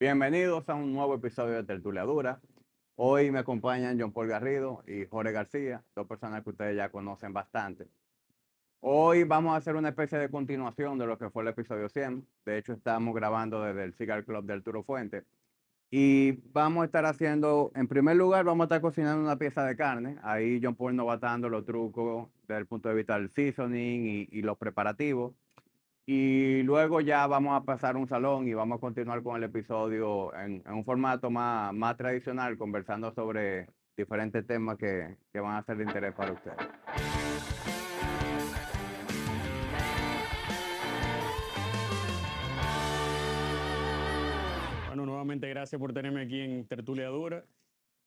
[0.00, 2.40] Bienvenidos a un nuevo episodio de Tertuliadura.
[2.96, 7.34] Hoy me acompañan John Paul Garrido y Jorge García, dos personas que ustedes ya conocen
[7.34, 7.86] bastante.
[8.80, 12.26] Hoy vamos a hacer una especie de continuación de lo que fue el episodio 100.
[12.46, 15.26] De hecho, estamos grabando desde el Cigar Club del Turo Fuente.
[15.90, 19.76] Y vamos a estar haciendo, en primer lugar, vamos a estar cocinando una pieza de
[19.76, 20.16] carne.
[20.22, 24.28] Ahí John Paul nos va dando los trucos desde el punto de vista del seasoning
[24.30, 25.34] y los preparativos.
[26.06, 30.34] Y luego ya vamos a pasar un salón y vamos a continuar con el episodio
[30.34, 35.76] en, un formato más, más tradicional, conversando sobre diferentes temas que, que van a ser
[35.76, 36.68] de interés para ustedes.
[45.20, 47.44] Nuevamente gracias por tenerme aquí en Tertulia Dura.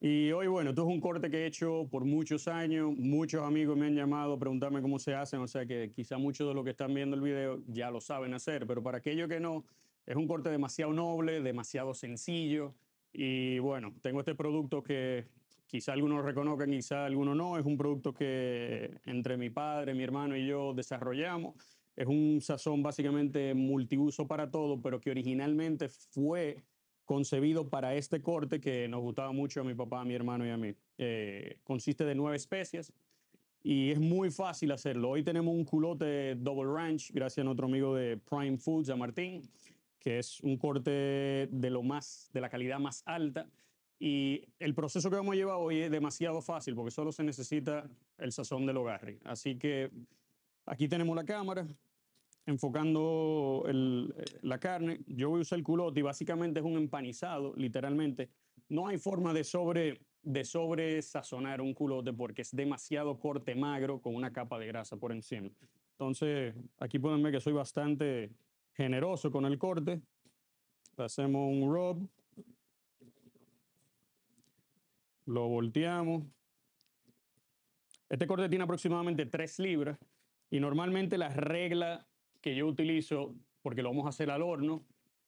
[0.05, 2.91] Y hoy, bueno, esto es un corte que he hecho por muchos años.
[2.98, 5.39] Muchos amigos me han llamado a preguntarme cómo se hacen.
[5.39, 8.34] O sea que quizá muchos de los que están viendo el video ya lo saben
[8.34, 8.67] hacer.
[8.67, 9.63] Pero para aquellos que no,
[10.05, 12.76] es un corte demasiado noble, demasiado sencillo.
[13.13, 15.26] Y bueno, tengo este producto que
[15.67, 17.57] quizá algunos reconozcan, quizá algunos no.
[17.57, 21.55] Es un producto que entre mi padre, mi hermano y yo desarrollamos.
[21.95, 26.62] Es un sazón básicamente multiuso para todo, pero que originalmente fue
[27.05, 30.49] concebido para este corte que nos gustaba mucho a mi papá, a mi hermano y
[30.49, 30.73] a mí.
[30.98, 32.93] Eh, consiste de nueve especies
[33.62, 35.10] y es muy fácil hacerlo.
[35.10, 39.41] Hoy tenemos un culote Double Ranch, gracias a nuestro amigo de Prime Foods, a Martín,
[39.99, 43.48] que es un corte de lo más, de la calidad más alta.
[43.99, 47.90] Y el proceso que vamos a llevar hoy es demasiado fácil porque solo se necesita
[48.17, 49.13] el sazón del hogar.
[49.23, 49.91] Así que
[50.65, 51.65] aquí tenemos la cámara,
[52.46, 55.02] enfocando eh, la carne.
[55.08, 58.30] Yo voy a usar el culote y básicamente es un empanizado, literalmente.
[58.70, 64.02] No hay forma de sobre de sobre sazonar un culote porque es demasiado corte magro
[64.02, 65.50] con una capa de grasa por encima.
[65.91, 68.31] Entonces, aquí pueden ver que soy bastante
[68.74, 70.02] generoso con el corte.
[70.97, 72.09] Hacemos un rub.
[75.25, 76.24] Lo volteamos.
[78.09, 80.00] Este corte tiene aproximadamente 3 libras
[80.50, 82.07] y normalmente la regla
[82.43, 84.83] que yo utilizo, porque lo vamos a hacer al horno,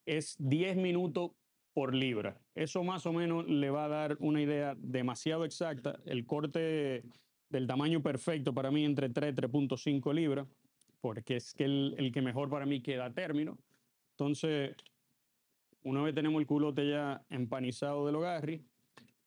[0.06, 1.32] es 10 minutos
[1.74, 2.38] por libra.
[2.54, 5.98] Eso más o menos le va a dar una idea demasiado exacta.
[6.06, 7.04] El corte
[7.50, 10.48] del tamaño perfecto para mí entre 3 y 3.5 libras,
[11.00, 13.58] porque es que el, el que mejor para mí queda a término.
[14.12, 14.76] Entonces,
[15.84, 18.62] una vez tenemos el culote ya empanizado del hogarri,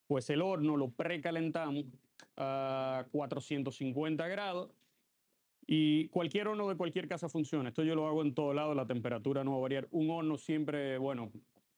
[0.06, 1.87] pues el horno lo precalentamos
[2.37, 4.70] a 450 grados
[5.71, 7.69] y cualquier horno de cualquier casa funciona.
[7.69, 9.87] Esto yo lo hago en todo lado, la temperatura no va a variar.
[9.91, 11.31] Un horno siempre, bueno,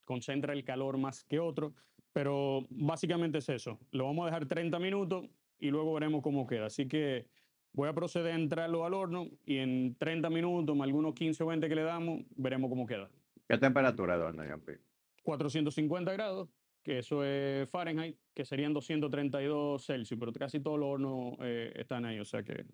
[0.04, 1.74] concentra el calor más que otro,
[2.12, 3.80] pero básicamente es eso.
[3.90, 5.26] Lo vamos a dejar 30 minutos
[5.58, 6.66] y luego veremos cómo queda.
[6.66, 7.26] Así que
[7.72, 11.46] voy a proceder a entrarlo al horno y en 30 minutos, más algunos 15 o
[11.48, 13.10] 20 que le damos, veremos cómo queda.
[13.48, 14.78] ¿Qué temperatura de horno, P?
[15.24, 16.48] 450 grados,
[16.84, 22.04] que eso es Fahrenheit, que serían 232 Celsius, pero casi todos los hornos eh, están
[22.04, 22.64] ahí, o sea que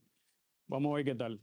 [0.68, 1.40] vamos a ver qué tal.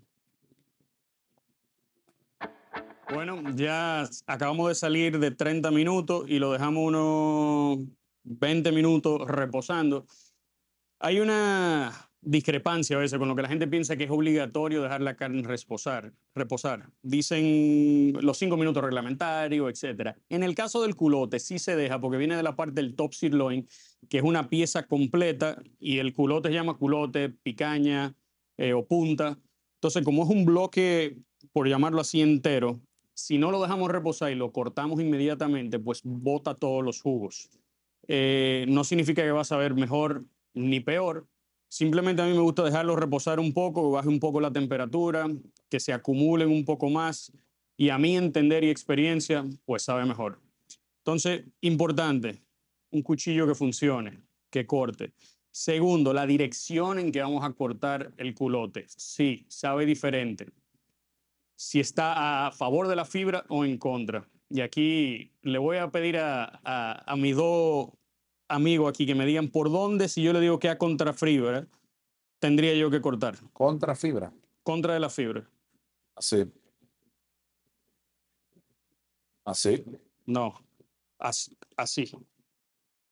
[3.14, 7.88] Bueno, ya acabamos de salir de 30 minutos y lo dejamos unos
[8.24, 10.08] 20 minutos reposando.
[11.00, 11.92] Hay una
[12.22, 15.44] discrepancia a veces con lo que la gente piensa que es obligatorio dejar la carne
[15.44, 16.14] reposar.
[16.34, 16.90] reposar.
[17.02, 20.16] Dicen los 5 minutos reglamentarios, etc.
[20.30, 23.14] En el caso del culote sí se deja porque viene de la parte del top
[23.14, 23.68] sirloin,
[24.10, 28.16] que es una pieza completa y el culote se llama culote, picaña
[28.58, 29.40] eh, o punta.
[29.76, 31.18] Entonces, como es un bloque,
[31.52, 32.80] por llamarlo así, entero,
[33.14, 37.50] si no lo dejamos reposar y lo cortamos inmediatamente, pues bota todos los jugos.
[38.08, 41.28] Eh, no significa que va a saber mejor ni peor.
[41.70, 45.28] Simplemente a mí me gusta dejarlo reposar un poco, baje un poco la temperatura,
[45.70, 47.32] que se acumulen un poco más
[47.78, 50.40] y a mi entender y experiencia, pues sabe mejor.
[51.00, 52.42] Entonces, importante,
[52.92, 55.14] un cuchillo que funcione, que corte.
[55.56, 58.86] Segundo, la dirección en que vamos a cortar el culote.
[58.88, 60.48] Sí, sabe diferente.
[61.56, 64.28] Si está a favor de la fibra o en contra.
[64.50, 67.90] Y aquí le voy a pedir a, a, a mis dos
[68.48, 71.68] amigos aquí que me digan por dónde, si yo le digo que a contra fibra,
[72.40, 73.36] tendría yo que cortar.
[73.54, 74.34] Contra fibra.
[74.64, 75.48] Contra de la fibra.
[76.16, 76.46] Así.
[79.46, 79.86] Así.
[80.26, 80.56] No,
[81.20, 82.12] as- así.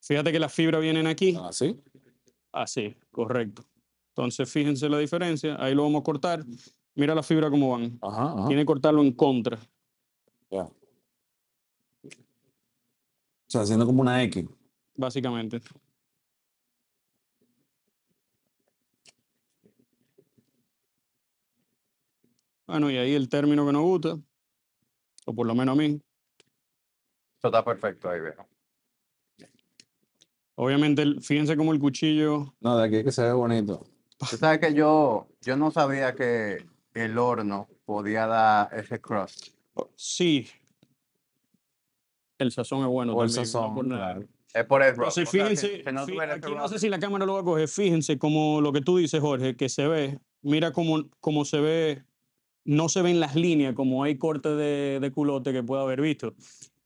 [0.02, 1.38] Fíjate que las fibras vienen aquí.
[1.40, 1.80] Así.
[2.52, 3.64] Así, correcto.
[4.10, 5.56] Entonces, fíjense la diferencia.
[5.64, 6.44] Ahí lo vamos a cortar.
[6.96, 7.98] Mira la fibra cómo van.
[8.02, 8.48] Ajá, ajá.
[8.48, 9.58] Tiene que cortarlo en contra.
[10.50, 10.64] Ya.
[10.64, 10.72] O
[13.48, 14.46] sea, haciendo como una X.
[14.96, 15.62] básicamente.
[22.68, 24.18] Bueno, y ahí el término que nos gusta,
[25.26, 26.02] o por lo menos a mí,
[27.38, 28.48] Eso está perfecto ahí, viejo.
[30.64, 33.84] Obviamente, el- fíjense cómo el cuchillo No, de aquí que se ve bonito.
[34.30, 36.64] Tú sabes que yo, yo no sabía que
[36.94, 39.48] el horno podía dar ese crust.
[39.96, 40.48] Sí.
[42.38, 43.14] El sazón es bueno.
[43.16, 44.24] O el también, no sazón, por claro.
[44.54, 44.90] Es por el.
[44.90, 47.34] Entonces, O sea, que- fíjense, que no fí- aquí no sé si la cámara lo
[47.34, 51.06] va a coger, fíjense como lo que tú dices, Jorge, que se ve, mira cómo,
[51.20, 52.04] cómo se ve,
[52.66, 56.36] no se ven las líneas como hay cortes de, de culote que pueda haber visto.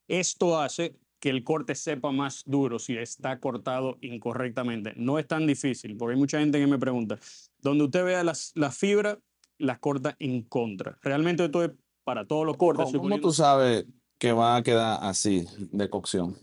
[0.07, 0.95] Esto hace
[1.25, 4.93] que el corte sepa más duro si está cortado incorrectamente.
[4.95, 7.17] No es tan difícil, porque hay mucha gente que me pregunta,
[7.63, 9.17] donde usted vea las, las fibras,
[9.57, 10.99] las corta en contra.
[11.01, 11.71] Realmente esto es
[12.03, 12.85] para todos los cortes.
[12.91, 13.87] ¿Cómo, cómo tú sabes
[14.19, 16.37] que va a quedar así de cocción?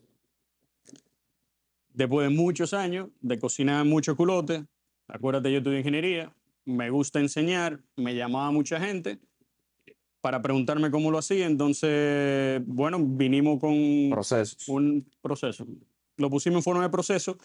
[1.94, 4.64] después de muchos años de cocinar mucho culote,
[5.06, 6.34] acuérdate, yo estudié ingeniería,
[6.64, 9.20] me gusta enseñar, me llamaba mucha gente
[10.22, 13.74] para preguntarme cómo lo hacía, entonces, bueno, vinimos con
[14.10, 14.66] Procesos.
[14.68, 15.66] un proceso.
[16.16, 17.36] Lo pusimos en forma de proceso.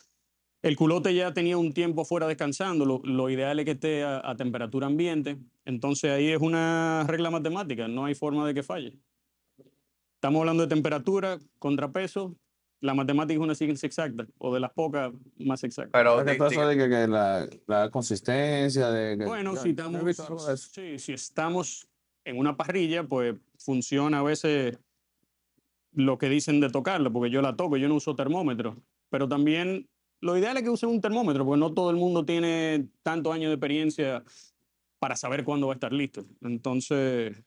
[0.61, 4.21] El culote ya tenía un tiempo fuera descansando, lo, lo ideal es que esté a,
[4.23, 8.93] a temperatura ambiente, entonces ahí es una regla matemática, no hay forma de que falle.
[10.15, 12.35] Estamos hablando de temperatura, contrapeso,
[12.81, 15.91] la matemática es una ciencia exacta, o de las pocas más exactas.
[15.93, 20.99] Pero di- eso de que, que la, la consistencia de que- Bueno, si estamos, sí,
[20.99, 21.87] si estamos
[22.27, 24.77] en una parrilla, pues funciona a veces
[25.93, 29.89] lo que dicen de tocarla, porque yo la toco, yo no uso termómetro, pero también
[30.19, 33.49] lo ideal es que usen un termómetro, porque no todo el mundo tiene tantos años
[33.49, 34.23] de experiencia
[34.99, 36.25] para saber cuándo va a estar listo.
[36.41, 37.41] Entonces,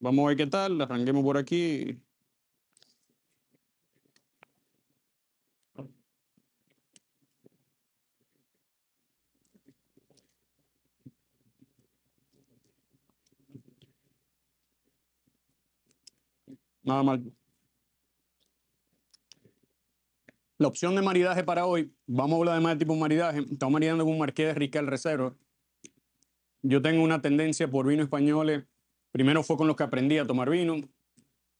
[0.00, 1.98] vamos a ver qué tal, arranquemos por aquí.
[16.88, 17.22] Nada mal.
[20.56, 23.40] La opción de maridaje para hoy, vamos a hablar de más de tipo maridaje.
[23.40, 25.36] Estamos maridando con un marqués de Riscal Reserva.
[26.62, 28.64] Yo tengo una tendencia por vinos españoles.
[29.12, 30.76] Primero fue con los que aprendí a tomar vino.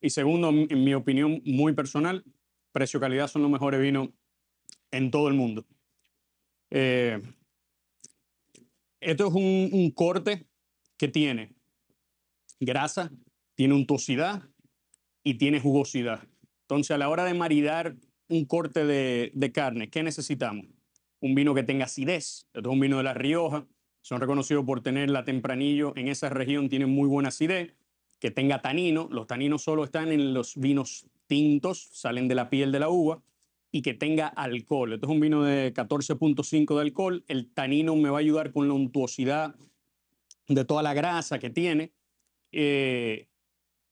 [0.00, 2.24] Y segundo, en mi opinión muy personal,
[2.72, 4.08] precio-calidad son los mejores vinos
[4.90, 5.66] en todo el mundo.
[6.70, 7.20] Eh,
[8.98, 10.48] esto es un corte
[10.96, 11.54] que tiene
[12.60, 13.12] grasa,
[13.54, 14.48] tiene untuosidad
[15.28, 16.26] y tiene jugosidad.
[16.62, 17.96] Entonces, a la hora de maridar
[18.30, 20.64] un corte de, carne, ¿qué necesitamos?
[21.20, 22.46] Un vino que tenga acidez.
[22.54, 23.66] Esto es un vino de La Rioja.
[24.00, 27.74] Son reconocidos por tener la tempranillo en esa región, tienen muy buena acidez.
[28.20, 29.06] Que tenga tanino.
[29.10, 33.22] Los taninos solo están en los vinos tintos, salen de la piel de la uva.
[33.70, 34.94] Y que tenga alcohol.
[34.94, 37.22] Esto es un vino de 14.5 de alcohol.
[37.28, 39.56] El tanino me va a ayudar con la untuosidad
[40.46, 41.92] de toda la grasa que tiene.
[42.50, 43.28] Eh,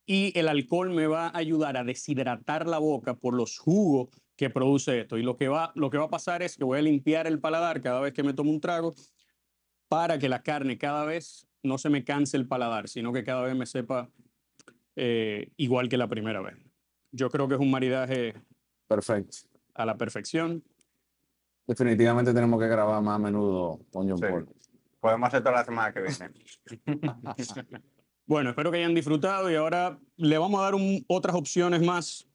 [0.06, 4.50] y el alcohol me va a ayudar a deshidratar la boca por los jugos que
[4.50, 5.18] produce esto.
[5.18, 7.40] Y lo que va, lo que va a pasar es que voy a limpiar el
[7.40, 8.94] paladar cada vez que me tomo un trago
[9.88, 13.42] para que la carne cada vez no se me canse el paladar, sino que cada
[13.42, 14.08] vez me sepa
[14.94, 16.56] eh, igual que la primera vez.
[17.12, 18.34] Yo creo que es un maridaje
[18.86, 19.38] Perfecto.
[19.74, 20.62] a la perfección.
[21.66, 24.24] Definitivamente tenemos que grabar más a menudo con John Sí.
[24.28, 24.48] Paul.
[25.00, 26.30] podemos hacer toda la semana que viene.
[28.26, 32.26] Bueno, espero que hayan disfrutado y ahora le vamos a dar un- otras opciones más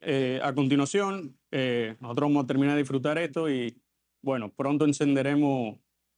[0.00, 1.36] eh, a continuación.
[1.50, 3.76] Eh, nosotros vamos a terminar de disfrutar esto y
[4.20, 5.76] bueno, pronto encenderemos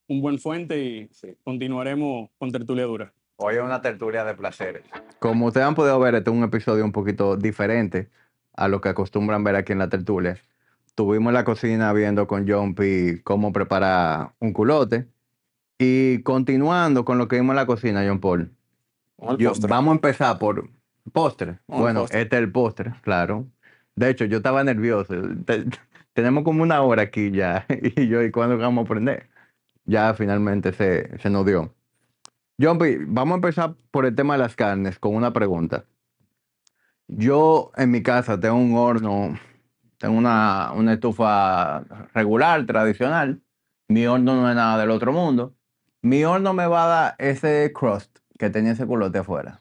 [0.08, 1.10] un buen fuente y
[1.44, 3.12] continuaremos con tertuliadura.
[3.36, 4.84] Hoy es una tertulia de placeres.
[5.18, 8.08] Como ustedes han podido ver, este es un episodio un poquito diferente
[8.54, 10.38] a lo que acostumbran ver aquí en la tertulia.
[10.94, 15.08] Tuvimos en la cocina viendo con John P cómo preparar un culote.
[15.78, 18.52] Y continuando con lo que vimos en la cocina, John Paul.
[19.38, 20.68] Yo- vamos a empezar por
[21.12, 21.58] postre.
[21.66, 22.22] Bueno, postre.
[22.22, 23.46] este es el postre, claro.
[23.96, 25.14] De hecho, yo estaba nervioso.
[25.44, 25.64] Te-
[26.12, 27.66] tenemos como una hora aquí ya.
[27.96, 29.28] Y yo, ¿y cuándo vamos a aprender?
[29.84, 31.74] Ya finalmente se, se nos dio.
[32.60, 35.84] John P., vamos a empezar por el tema de las carnes con una pregunta.
[37.08, 39.38] Yo en mi casa tengo un horno,
[39.98, 43.42] tengo una, una estufa regular, tradicional.
[43.88, 45.54] Mi horno no es nada del otro mundo.
[46.00, 49.60] Mi horno me va a dar ese crust que tenía ese culote afuera.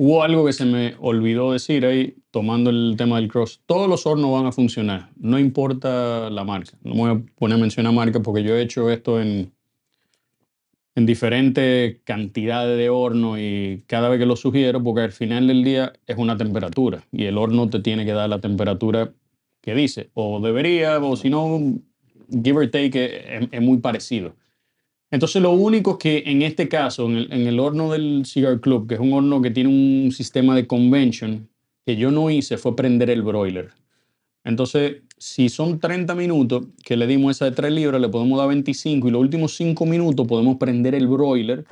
[0.00, 3.60] Hubo algo que se me olvidó decir ahí, tomando el tema del cross.
[3.66, 6.78] Todos los hornos van a funcionar, no importa la marca.
[6.82, 9.52] No me voy a poner a mencionar marcas porque yo he hecho esto en,
[10.94, 15.64] en diferentes cantidades de horno y cada vez que lo sugiero, porque al final del
[15.64, 19.12] día es una temperatura y el horno te tiene que dar la temperatura
[19.60, 21.60] que dice, o debería, o si no,
[22.30, 24.36] give or take, es, es muy parecido.
[25.10, 29.00] Entonces, lo único que en este caso, en el, horno del Cigar Club, que es
[29.00, 31.48] un horno que tiene un sistema de convention,
[31.86, 33.70] que yo no hice fue prender el broiler.
[34.44, 38.48] Entonces, si son 30 minutos que le dimos esa de 3 libras, le podemos dar
[38.48, 41.64] 25 y los últimos 5 minutos podemos prender el broiler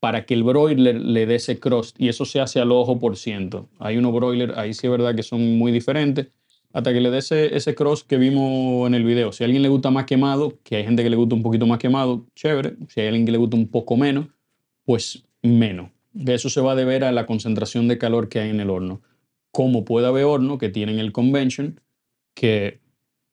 [0.00, 3.16] para que el broiler le dé ese crust y eso se hace al ojo por
[3.16, 3.68] ciento.
[3.78, 6.28] Hay unos broilers, ahí sí es verdad que son muy diferentes,
[6.76, 9.32] hasta que le dé ese, ese crust que vimos en el video.
[9.32, 11.66] Si a alguien le gusta más quemado, que hay gente que le gusta un poquito
[11.66, 12.74] más quemado, chévere.
[12.88, 14.26] Si hay alguien que le gusta un poco menos,
[14.84, 15.88] pues menos.
[16.12, 18.68] De eso se va a deber a la concentración de calor que hay en el
[18.68, 19.00] horno.
[19.52, 21.80] Como puede haber horno que tienen el convention,
[22.34, 22.80] que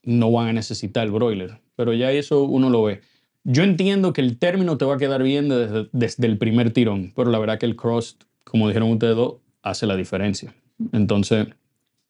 [0.04, 1.60] no van a necesitar el broiler.
[1.76, 3.02] Pero ya eso uno lo ve.
[3.44, 7.12] Yo entiendo que el término te va a quedar bien desde, desde el primer tirón,
[7.14, 9.34] pero la verdad que el crust, como dijeron ustedes dos,
[9.64, 10.56] hace la diferencia.
[10.94, 11.48] Entonces,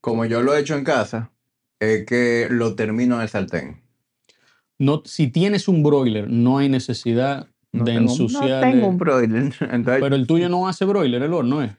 [0.03, 1.31] Como yo lo he hecho en casa,
[1.79, 3.81] es que lo termino en el sartén.
[4.77, 8.65] no, si tienes un broiler, no hay necesidad No de tengo, ensuciar.
[8.65, 9.43] no tengo un broiler.
[9.71, 11.77] Entonces, Pero el tuyo no hace broiler, el horno, ¿eh?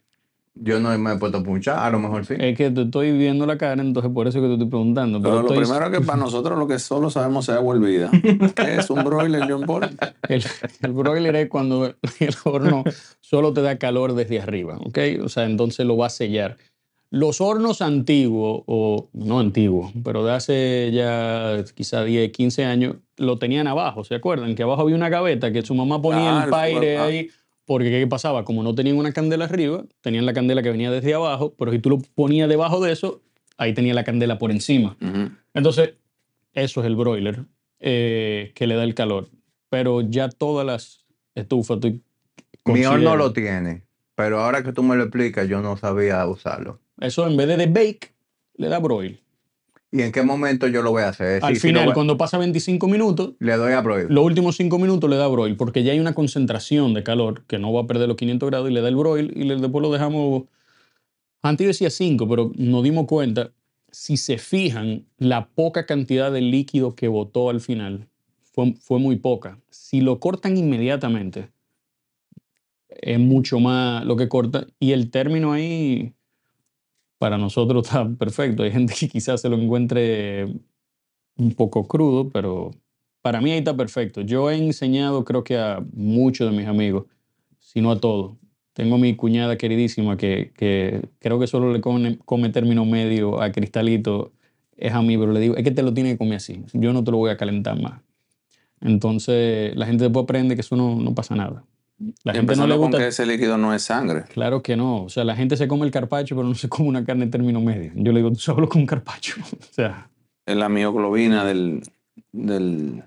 [0.56, 2.34] yo no me he puesto a punchar, a lo mejor sí.
[2.38, 5.20] Es que te estoy viendo la cara, entonces por eso que te estoy preguntando.
[5.20, 8.10] Pero Pero lo estoy- primero que para nosotros lo que solo sabemos es agua hervida.
[8.56, 9.90] ¿Qué es un broiler, John Paul?
[10.28, 10.44] El,
[10.80, 11.86] el broiler es cuando
[12.20, 12.84] el horno
[13.20, 14.98] solo te da calor desde arriba, ¿ok?
[15.24, 16.56] O sea, entonces lo va a sellar.
[17.14, 23.38] Los hornos antiguos, o no antiguos, pero de hace ya quizá 10, 15 años, lo
[23.38, 24.56] tenían abajo, ¿se acuerdan?
[24.56, 27.04] Que abajo había una gaveta que su mamá ponía Ah, el paire ah.
[27.04, 27.30] ahí,
[27.66, 28.44] porque ¿qué pasaba?
[28.44, 31.78] Como no tenían una candela arriba, tenían la candela que venía desde abajo, pero si
[31.78, 33.22] tú lo ponías debajo de eso,
[33.58, 34.96] ahí tenía la candela por encima.
[35.54, 35.94] Entonces,
[36.52, 37.44] eso es el broiler
[37.78, 39.28] eh, que le da el calor.
[39.70, 41.06] Pero ya todas las
[41.36, 41.78] estufas,
[42.64, 43.84] Mi horno lo tiene,
[44.16, 46.80] pero ahora que tú me lo explicas, yo no sabía usarlo.
[47.06, 48.14] Eso en vez de de bake,
[48.56, 49.20] le da broil.
[49.90, 51.42] ¿Y en qué momento yo lo voy a hacer?
[51.44, 54.06] Al Sí, final, cuando pasa 25 minutos, le doy a broil.
[54.08, 57.58] los últimos 5 minutos le da broil, porque ya hay una concentración de calor que
[57.58, 59.82] no va a perder los 500 grados y le da el broil y le- después
[59.82, 60.44] lo dejamos.
[61.42, 63.52] Antes yo decía 5, pero nos dimos cuenta,
[63.92, 68.08] si se fijan, la poca cantidad de líquido que botó al final
[68.52, 69.60] fue, fue muy poca.
[69.70, 71.50] Si lo cortan inmediatamente,
[72.88, 76.14] es mucho más lo que corta y el término ahí
[77.24, 78.64] para nosotros está perfecto.
[78.64, 80.44] Hay gente que quizás se lo encuentre
[81.38, 82.70] un poco crudo, pero
[83.22, 84.20] para mí ahí está perfecto.
[84.20, 87.06] Yo he enseñado, creo que a muchos de mis amigos,
[87.60, 88.36] si no a todos.
[88.74, 90.52] Tengo mi cuñada queridísima que,
[91.18, 94.32] creo que solo le come, término medio a Cristalito,
[94.76, 96.62] es a mí, pero le digo, es que te lo tiene que comer así.
[96.74, 98.02] Yo no te lo voy a calentar más.
[98.82, 101.64] Entonces la gente después aprende que eso no pasa nada.
[102.24, 102.98] La Y gente no le empezando con gusta.
[102.98, 104.24] que ese líquido no es sangre.
[104.32, 105.04] Claro que no.
[105.04, 107.30] O sea, la gente se come el carpacho, pero no se come una carne en
[107.30, 107.92] término medio.
[107.94, 109.36] Yo le digo, tú solo con un carpacho.
[109.52, 110.08] o sea,
[110.44, 111.82] Es la mioglobina del,
[112.32, 113.02] del,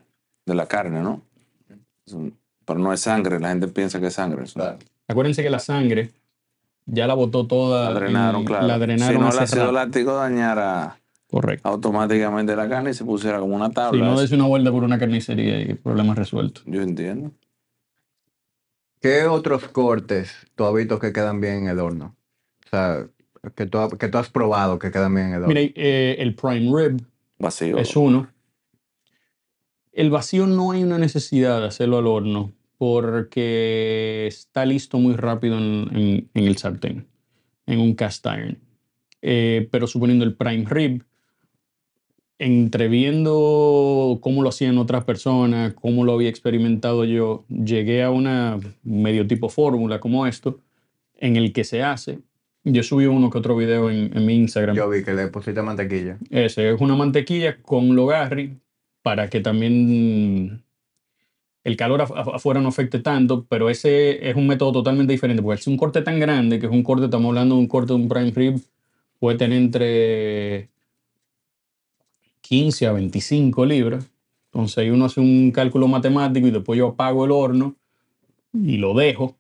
[0.46, 1.22] de la carne, ¿no?
[2.66, 4.44] Pero no es sangre, la gente piensa que es sangre.
[4.46, 4.60] eso.
[5.08, 6.12] acuérdense que la sangre
[6.86, 7.92] ya la botó toda.
[7.92, 8.68] La drenaron, en- claro.
[8.68, 9.72] La drenaron si no, el ácido rato.
[9.74, 10.98] láctico dañara
[11.30, 11.68] Correcto.
[11.68, 14.06] automáticamente la carne y se pusiera como una Si tabla.
[14.06, 14.22] no eso.
[14.22, 16.62] des una vuelta por una carnicería y problema resuelto.
[16.66, 17.32] Yo entiendo.
[19.02, 22.16] ¿Qué otros cortes tú has visto que quedan bien en el horno?
[22.66, 23.08] O sea,
[23.56, 25.54] que tú, ha- que tú has probado que quedan bien en el horno.
[25.54, 27.02] Mira, eh, el prime rib
[27.40, 27.78] Vacío.
[27.78, 28.28] es uno.
[29.92, 35.58] El vacío no hay una necesidad de hacerlo al horno porque está listo muy rápido
[35.58, 37.08] en, en- en el sartén,
[37.66, 38.60] en un cast iron.
[39.22, 41.04] Eh, pero suponiendo el prime rib,
[42.40, 49.26] entreviendo cómo lo hacían otras personas, cómo lo había experimentado yo, llegué a una medio
[49.28, 50.60] tipo fórmula como esto,
[51.18, 52.20] en el que se hace.
[52.64, 54.76] Yo subí uno que otro video en, en mi Instagram.
[54.76, 56.18] Yo vi que le pusiste mantequilla.
[56.30, 58.58] Ese es una mantequilla con logarri
[59.02, 60.64] para que también
[61.64, 65.42] el calor af- af- afuera no afecte tanto, pero ese es un método totalmente diferente,
[65.42, 67.94] porque es un corte tan grande, que es un corte, estamos hablando de un corte
[67.94, 68.60] de un prime rib,
[69.20, 70.70] puede tener entre
[72.48, 74.10] 15 a 25 libras.
[74.52, 77.76] Entonces ahí uno hace un cálculo matemático y después yo apago el horno
[78.54, 79.36] y lo dejo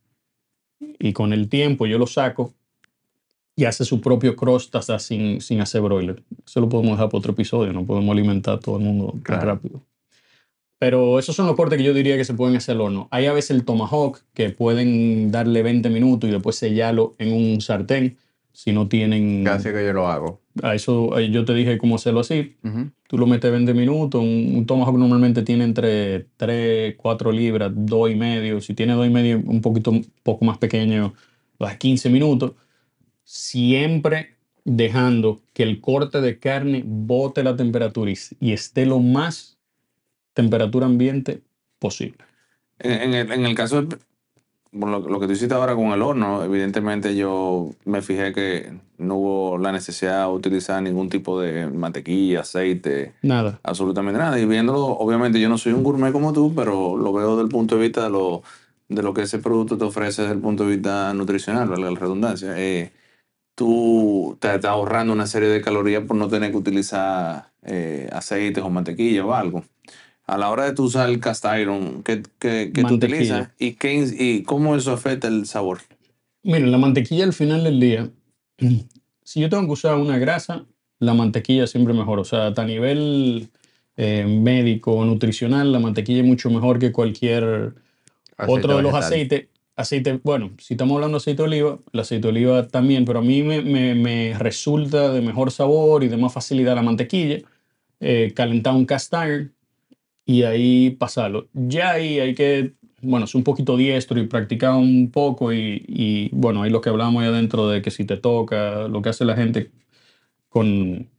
[0.99, 2.53] y con el tiempo yo lo saco
[3.55, 6.21] y hace su propio crust hasta sin, sin hacer broiler.
[6.45, 9.21] Eso lo podemos dejar para otro episodio, no podemos alimentar a todo el mundo tan
[9.23, 9.45] Claro.
[9.45, 9.81] rápido.
[10.79, 13.07] Pero esos son los cortes que yo diría que se pueden hacer al horno.
[13.09, 17.61] Hay a veces el tomahawk que pueden darle 20 minutos y después sellarlo en un
[17.61, 18.17] sartén
[18.51, 19.43] si no tienen...
[19.43, 20.39] Casi que yo lo hago.
[20.61, 22.55] A eso eh, yo te dije cómo hacerlo así.
[22.63, 22.91] Ujú.
[23.07, 24.21] Tú lo metes 20 minutos.
[24.21, 28.61] Un, un tomahawk normalmente tiene entre 3, 4 libras, 2 y medio.
[28.61, 31.13] Si tiene 2 y medio, un poquito un poco más pequeño,
[31.59, 32.53] a 15 minutos.
[33.23, 34.35] Siempre
[34.65, 39.57] dejando que el corte de carne bote la temperatura y, y esté lo más
[40.33, 41.41] temperatura ambiente
[41.79, 42.17] posible.
[42.79, 43.87] En, en el, en el caso,
[44.79, 49.15] lo, lo que tú hiciste ahora con el horno, evidentemente yo me fijé que no
[49.15, 53.59] hubo la necesidad de utilizar ningún tipo de mantequilla, aceite, Nada.
[53.63, 54.39] absolutamente nada.
[54.39, 57.49] Y viéndolo, obviamente yo no soy un gourmet como tú, pero lo veo desde el
[57.49, 58.43] punto de vista de lo,
[58.89, 62.53] de lo que ese producto te ofrece desde el punto de vista nutricional, la redundancia.
[62.57, 62.91] Eh,
[63.55, 68.63] tú te estás ahorrando una serie de calorías por no tener que utilizar eh, aceites
[68.63, 69.63] o mantequilla o algo.
[70.27, 73.49] A la hora de tú usar el cast iron, ¿qué, qué, qué tú utilizas?
[73.57, 75.79] ¿Y, qué, ¿Y cómo eso afecta el sabor?
[76.43, 78.09] Miren, la mantequilla al final del día,
[79.23, 80.65] si yo tengo que usar una grasa,
[80.99, 82.19] la mantequilla siempre mejor.
[82.19, 83.49] O sea, a nivel
[83.95, 87.73] eh, médico, nutricional, la mantequilla es mucho mejor que cualquier
[88.37, 89.03] otro de los vegetal.
[89.13, 89.47] aceites.
[89.75, 93.19] Aceite, bueno, si estamos hablando de aceite de oliva, el aceite de oliva también, pero
[93.19, 97.41] a mí me, me- me resulta de mejor sabor y de más facilidad la mantequilla.
[97.99, 99.53] eh, calentar un cast iron
[100.27, 101.47] y ahí pasarlo.
[101.53, 106.29] Ya ahí hay que, bueno, ser un poquito diestro y practicar un poco y, y,
[106.33, 109.25] bueno, ahí lo que hablamos ahí adentro de que si te toca, lo que hace
[109.25, 109.71] la gente
[110.49, 111.09] con...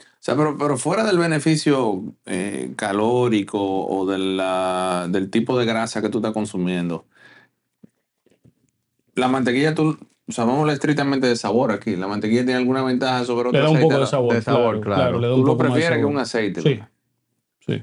[0.00, 5.66] O sea, pero, pero fuera del beneficio eh, calórico o de la- del tipo de
[5.66, 7.06] grasa que tú estás consumiendo,
[9.16, 9.98] la mantequilla, tú,
[10.28, 11.96] o sea, vamos a hablar estrictamente de sabor aquí.
[11.96, 13.88] ¿La mantequilla tiene alguna ventaja sobre Le otro da un aceite?
[13.94, 14.34] poco de sabor.
[14.34, 15.18] de sabor, claro.
[15.18, 16.60] le da Tú un lo poco más de prefieres que un aceite.
[16.62, 16.80] Sí,
[17.66, 17.82] sí.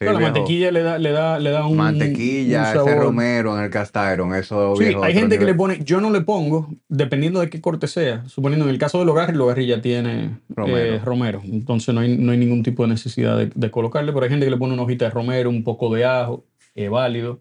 [0.00, 0.22] La viejo.
[0.22, 2.98] mantequilla le da, le da, le da un Mantequilla, un ese sabor.
[3.04, 6.10] romero en el cast iron, eso Sí, viejo, hay gente que le pone, yo no
[6.10, 8.24] le pongo, dependiendo de qué corte sea.
[8.28, 10.94] Suponiendo en el caso de los garri, los garri ya tiene Romero.
[10.94, 11.42] eh, romero.
[11.44, 14.46] Entonces no hay, no hay ningún tipo de necesidad de, de colocarle, pero hay gente
[14.46, 16.44] que le pone una hojita de romero, un poco de ajo,
[16.76, 17.40] es válido.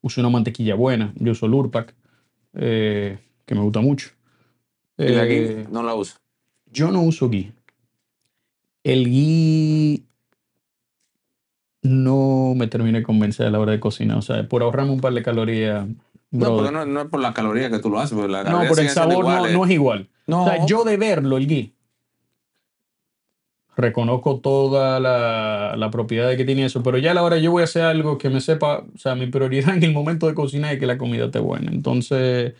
[0.00, 1.92] Uso una mantequilla buena, yo uso Lurpak,
[2.54, 4.10] eh, que me gusta mucho.
[4.96, 6.18] Y la Eh, aquí no la uso.
[6.70, 7.52] yo no uso ghee.
[8.84, 10.04] El ghee
[11.86, 14.18] no me termina de convencer a la hora de cocinar.
[14.18, 15.86] O sea, por ahorrarme un par de calorías.
[16.30, 18.80] No, porque no, no es por la caloría que tú lo haces, la No, por
[18.80, 20.08] el sabor no, es igual.
[20.26, 21.72] No, O sea, yo de verlo, el ghee,
[23.76, 27.60] reconozco toda la, la propiedad que tiene eso, pero ya a la hora yo voy
[27.60, 30.74] a hacer algo que me sepa, o sea, mi prioridad en el momento de cocinar
[30.74, 31.70] es que la comida esté buena.
[31.70, 32.54] Entonces,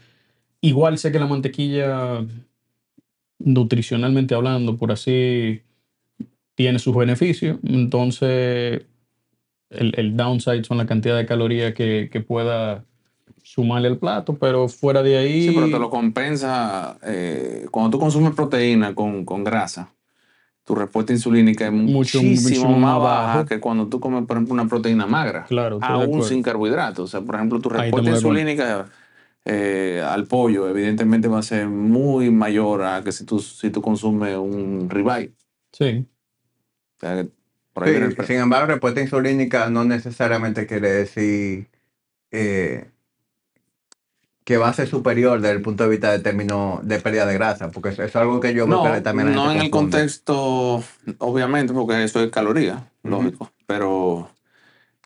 [0.61, 2.25] igual sé que la mantequilla,
[3.39, 5.63] nutricionalmente hablando, por así,
[6.55, 7.59] tiene sus beneficios.
[7.65, 8.83] Entonces,
[9.71, 12.85] el, el downside son la cantidad de calorías que, que pueda
[13.43, 15.43] sumarle al plato, pero fuera de ahí...
[15.49, 16.99] Sí, pero te lo compensa.
[17.03, 19.93] eh, cuando tú consumes proteína con, con grasa,
[20.65, 24.55] tu respuesta insulínica es Mucho- muchísimo mucho más baja que cuando tú comes, por ejemplo,
[24.55, 27.05] una proteína magra, Claro, aún sin carbohidratos.
[27.05, 28.87] O sea, por ejemplo, tu respuesta insulínica
[29.45, 33.81] eh, al pollo, evidentemente, va a ser muy mayor a que si tú, si tú
[33.81, 35.33] consumes un ribeye.
[35.73, 36.05] Sí.
[36.97, 37.27] O sea,
[37.77, 37.93] por Sí,
[38.27, 41.69] sin embargo, respuesta insulínica no necesariamente quiere decir
[42.31, 42.89] eh,
[44.45, 47.35] que va a ser superior desde el punto de vista de término de pérdida de
[47.35, 50.83] grasa, porque eso, es algo que yo No, que también no en el contexto,
[51.19, 54.31] obviamente, porque eso es caloría, lógico, pero...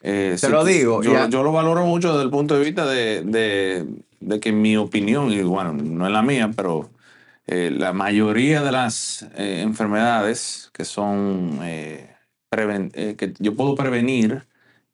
[0.03, 3.23] eh, Te lo digo, Yo, yo lo valoro mucho desde el punto de vista de,
[3.23, 3.87] de,
[4.21, 6.89] de que mi opinión, y bueno, no es la mía, pero
[7.49, 11.59] eh, la mayoría de las eh, enfermedades que son
[12.53, 14.43] eh, que yo puedo prevenir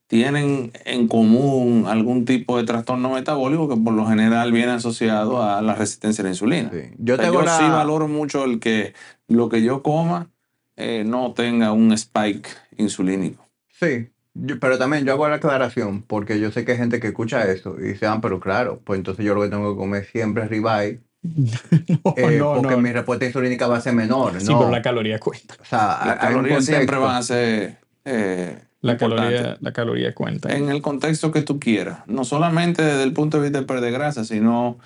[0.08, 5.60] tienen en común algún tipo de trastorno metabólico que por lo general viene asociado a
[5.62, 6.70] la resistencia a la insulina.
[6.72, 6.90] Sí.
[6.98, 8.94] Yo O sea, tengo yo la- sí valoro mucho el que
[9.26, 10.30] lo que yo coma
[10.76, 13.44] eh, no tenga un spike insulínico.
[13.70, 17.08] Sí, yo- pero también yo hago la aclaración, porque yo sé que hay gente que
[17.08, 20.04] escucha eso y dice, ah, pero claro, pues entonces yo lo que tengo que comer
[20.04, 21.00] siempre es ribeye,
[22.04, 22.80] No, eh, no, porque no.
[22.80, 24.58] mi respuesta insulínica va a ser menor, Sí, ¿no?
[24.58, 25.54] pero la caloría cuenta.
[25.60, 27.00] O sea, un calorías siempre contexto.
[27.06, 30.54] van a ser eh, La caloría, la caloría cuenta.
[30.54, 32.00] en el contexto que tú quieras.
[32.06, 34.78] No solamente desde el punto de vista de perder grasa, sino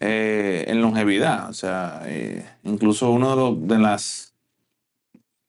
[0.00, 1.48] eh, en longevidad.
[1.48, 4.34] O sea, eh, incluso uno de, los- de las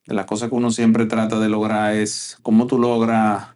[0.06, 3.48] de las cosas que uno siempre trata de lograr es cómo tú logras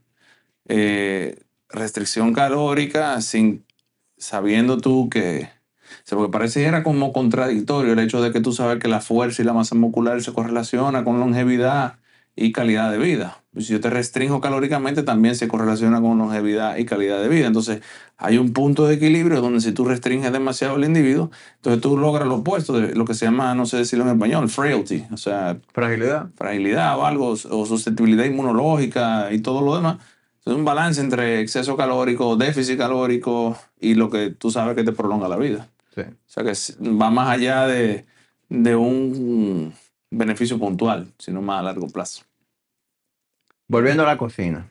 [0.67, 1.39] eh,
[1.70, 3.63] restricción calórica sin
[4.17, 5.50] sabiendo tú que
[5.91, 9.41] o sea, porque pareciera como contradictorio el hecho de que tú sabes que la fuerza
[9.41, 11.97] y la masa muscular se correlaciona con longevidad
[12.36, 13.43] y calidad de vida.
[13.54, 17.47] Y si yo te restringo calóricamente, también se correlaciona con longevidad y calidad de vida.
[17.47, 17.82] Entonces,
[18.17, 22.27] hay un punto de equilibrio donde si tú restringes demasiado al individuo, entonces tú logras
[22.27, 25.58] lo opuesto de lo que se llama, no sé decirlo en español, frailty, o sea,
[25.73, 26.30] Fragilidad.
[26.36, 29.97] fragilidad o algo, o susceptibilidad inmunológica y todo lo demás.
[30.45, 34.91] Es un balance entre exceso calórico, déficit calórico y lo que tú sabes que te
[34.91, 35.67] prolonga la vida.
[35.93, 36.01] Sí.
[36.01, 36.54] O sea que
[36.89, 38.06] va más allá de,
[38.49, 39.73] de un
[40.10, 42.23] beneficio puntual, sino más a largo plazo.
[43.67, 44.69] Volviendo a la cocina.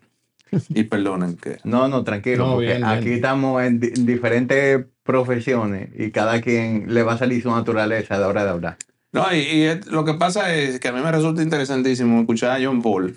[0.71, 1.59] Y perdonen que...
[1.63, 2.91] No, no, tranquilo, No, porque bien, bien.
[2.91, 8.19] aquí estamos en di- diferentes profesiones y cada quien le va a salir su naturaleza
[8.19, 8.77] de hora de hablar.
[9.13, 12.83] No, y, lo que pasa es que a mí me resulta interesantísimo escuchar a John
[12.83, 13.17] Paul.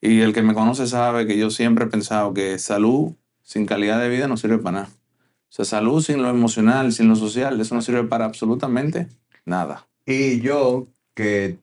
[0.00, 4.00] Y el que me conoce sabe que yo siempre he pensado que salud sin calidad
[4.00, 4.90] de vida no sirve para nada.
[5.52, 9.08] O sea, salud sin lo emocional, sin lo social, eso no sirve para absolutamente
[9.44, 9.86] nada.
[10.06, 11.58] Y yo, que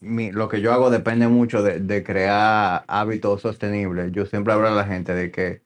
[0.00, 4.12] mi- lo que yo hago depende mucho de, de crear hábitos sostenibles.
[4.12, 5.62] Yo siempre hablo a la gente de que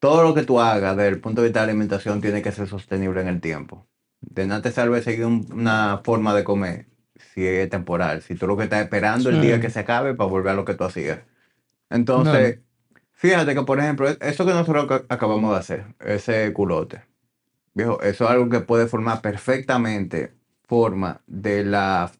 [0.00, 2.66] todo lo que tú hagas desde el punto de vista de alimentación tiene que ser
[2.68, 3.86] sostenible en el tiempo.
[4.20, 6.86] De nada te salve seguir un- una forma de comer
[7.32, 9.42] si es temporal, si tú lo que estás esperando el Sí.
[9.42, 11.20] día que se acabe para volver a lo que tú hacías.
[11.90, 12.60] Entonces,
[13.22, 17.02] fíjate que, por ejemplo, e- eso que nosotros ac- acabamos de hacer, ese culote,
[17.72, 20.34] viejo, eso es algo que puede formar perfectamente
[20.66, 22.10] forma de la,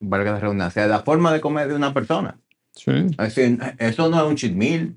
[0.00, 2.38] valga la redundancia, de la forma de comer de una persona.
[2.74, 2.90] Sí.
[2.90, 4.94] Es decir, eso no es un cheat meal,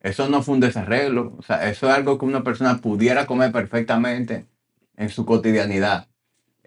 [0.00, 3.52] eso no fue un desarreglo, o sea, eso es algo que una persona pudiera comer
[3.52, 4.46] perfectamente
[4.96, 6.08] en su cotidianidad.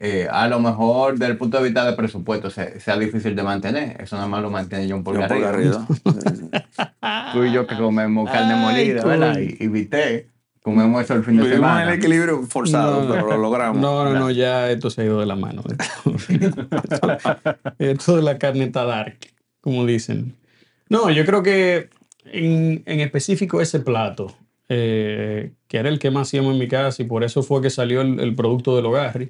[0.06, 3.44] Eh, a lo mejor, desde el punto de vista de presupuesto, se- sea difícil de
[3.44, 4.02] mantener.
[4.02, 5.88] Eso nada más lo mantiene John Paul John Paul Garrido.
[6.04, 7.32] Garrido.
[7.34, 9.38] Tú y yo que comemos carne Ay, molida, ¿verdad?
[9.40, 10.28] Y, y vité,
[10.62, 11.94] comemos eso el fin de Vivimos en el semana.
[11.94, 13.82] equilibrio forzado, No, pero lo logramos.
[13.82, 15.64] No, no, no, ya esto se ha ido de la mano.
[17.80, 19.18] esto de la carne está dark,
[19.62, 20.36] como dicen.
[20.90, 21.90] No, yo creo que
[22.26, 24.36] en, en específico ese plato,
[24.70, 27.70] eh, que era el que más hacíamos en mi casa y por eso fue que
[27.70, 29.28] salió el, el producto del hogar,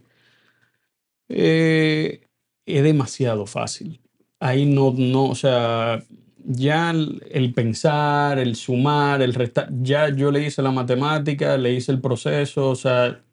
[1.29, 2.21] eh,
[2.65, 4.01] es demasiado fácil.
[4.39, 6.03] Ahí no, no, o sea,
[6.43, 11.91] ya el, pensar, el sumar, el restar, ya yo le hice la matemática, le hice
[11.91, 13.23] el proceso, o sea,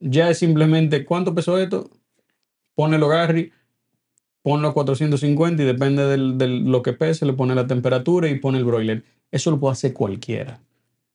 [0.00, 1.90] ya es simplemente, ¿cuánto pesó esto?
[2.74, 3.52] Ponelo Garry,
[4.42, 8.58] ponlo a 450 y depende de lo que pese, le pone la temperatura y pone
[8.58, 9.04] el broiler.
[9.32, 10.60] Eso lo puede hacer cualquiera.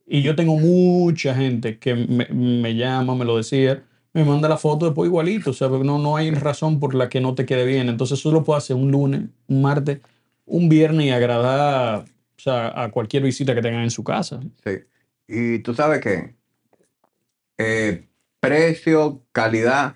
[0.05, 4.57] Y yo tengo mucha gente que me, me llama, me lo decía, me manda la
[4.57, 5.49] foto después igualito.
[5.49, 7.89] O sea, no, no hay razón por la que no te quede bien.
[7.89, 9.99] Entonces eso lo puedo hacer un lunes, un martes,
[10.45, 12.05] un viernes y agradar
[12.37, 14.39] o sea, a cualquier visita que tengan en su casa.
[14.63, 14.79] Sí.
[15.27, 16.35] Y tú sabes que
[18.39, 19.95] precio, calidad,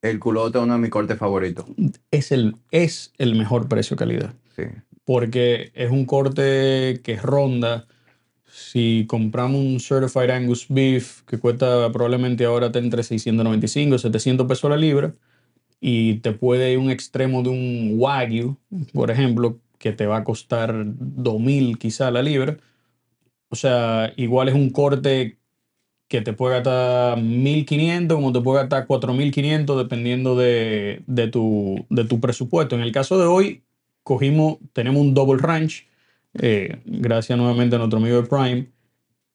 [0.00, 1.66] el culote es uno de mis cortes favoritos.
[2.10, 4.34] Es el, es el mejor precio-calidad.
[4.56, 4.64] Sí.
[5.04, 7.86] porque es un corte que ronda.
[8.50, 14.70] Si compramos un Certified Angus Beef que cuesta probablemente ahora entre 695 y 700 pesos
[14.70, 15.14] la libra,
[15.80, 18.56] y te puede ir un extremo de un Wagyu,
[18.92, 22.58] por ejemplo, que te va a costar 2000 quizá la libra.
[23.50, 25.38] O sea, igual es un corte
[26.08, 32.04] que te puede gastar 1500 como te puede gastar 4500 dependiendo de, de, tu, de
[32.04, 32.76] tu presupuesto.
[32.76, 33.62] En el caso de hoy,
[34.02, 35.87] cogimos, tenemos un Double Ranch,
[36.34, 38.66] eh, gracias nuevamente a nuestro amigo de Prime,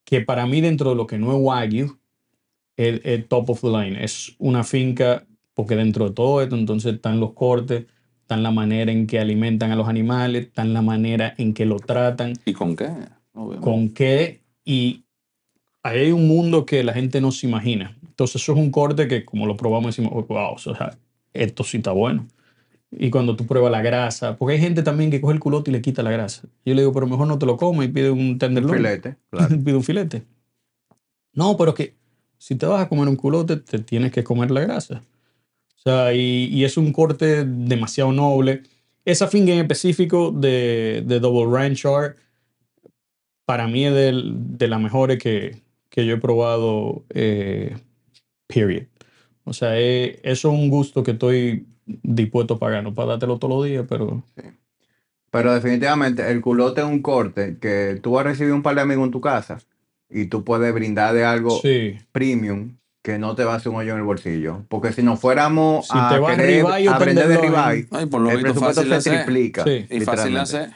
[0.06, 1.98] que para mí dentro de lo que no es Wagyu,
[2.78, 4.04] es, es top of the line.
[4.04, 7.86] Es una finca, porque dentro de todo esto, entonces están los cortes,
[8.22, 11.78] están la manera en que alimentan a los animales, están la manera en que lo
[11.80, 12.90] tratan, ¿Y con qué?
[13.34, 13.64] Obviamente.
[13.64, 15.04] con qué, y
[15.84, 17.98] ahí hay un mundo que la gente no se imagina.
[18.08, 20.98] Entonces eso es un corte que como lo probamos decimos, "Oh, wow, o sea,
[21.34, 22.28] esto sí está bueno.
[22.98, 25.74] Y cuando tú pruebas la grasa, porque hay gente también que coge el culote y
[25.74, 26.44] le quita la grasa.
[26.66, 28.78] Yo le digo, pero mejor no te lo comes y pide un Un tenderloin.
[28.78, 29.56] filete, claro.
[29.64, 30.24] pide un filete.
[31.34, 31.96] No, pero que
[32.38, 35.04] si te vas a comer un culote, te tienes que comer la grasa.
[35.76, 38.64] O sea, y, y es un corte demasiado noble.
[39.06, 42.16] Esa finca en específico de, de Double Ranch R,
[43.46, 47.76] para mí es del- de las mejores que, que yo he probado, eh,
[48.48, 48.84] period.
[49.44, 53.38] O sea, eh, eso es un gusto que estoy dispuesto a pagar, no para dártelo
[53.40, 54.24] todos los días, pero
[55.32, 58.82] Pero definitivamente el culote es un corte que tú vas a recibir un par de
[58.82, 59.58] amigos en tu casa
[60.10, 61.98] y tú puedes brindar de algo sí.
[62.12, 64.64] premium que no te va a hacer un hoyo en el bolsillo.
[64.70, 68.06] Porque si nos fuéramos Si a te vas querer ribeye o aprender de ribeye, Ay,
[68.06, 69.26] por lo el visto presupuesto fácil se hacer.
[69.26, 69.64] triplica.
[69.66, 69.86] Sí.
[69.90, 70.70] Y fácil de hacer,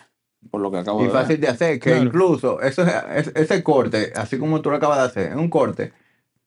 [0.52, 1.22] por lo que acabo Y de ver.
[1.22, 2.04] fácil de hacer, que Claro.
[2.04, 5.50] incluso eso, es- es- ese corte, así como tú lo acabas de hacer, es un
[5.50, 5.94] corte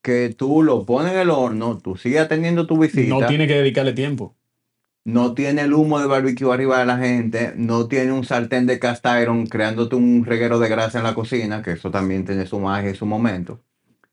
[0.03, 3.55] que tú lo pones en el horno, tú sigues atendiendo tu visita, no tiene que
[3.55, 4.35] dedicarle tiempo.
[5.05, 8.79] No tiene el humo de barbecue arriba de la gente, no tiene un sartén de
[8.79, 12.59] cast iron creándote un reguero de grasa en la cocina, que eso también tiene su
[12.61, 13.61] magia y su momento.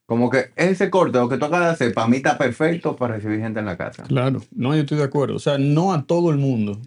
[0.06, 3.16] Como que ese corte, lo que tú acabas de hacer, para mí está perfecto para
[3.16, 4.04] recibir gente en la casa.
[4.04, 5.36] Claro, no, yo estoy de acuerdo.
[5.36, 6.80] O sea, no a todo el mundo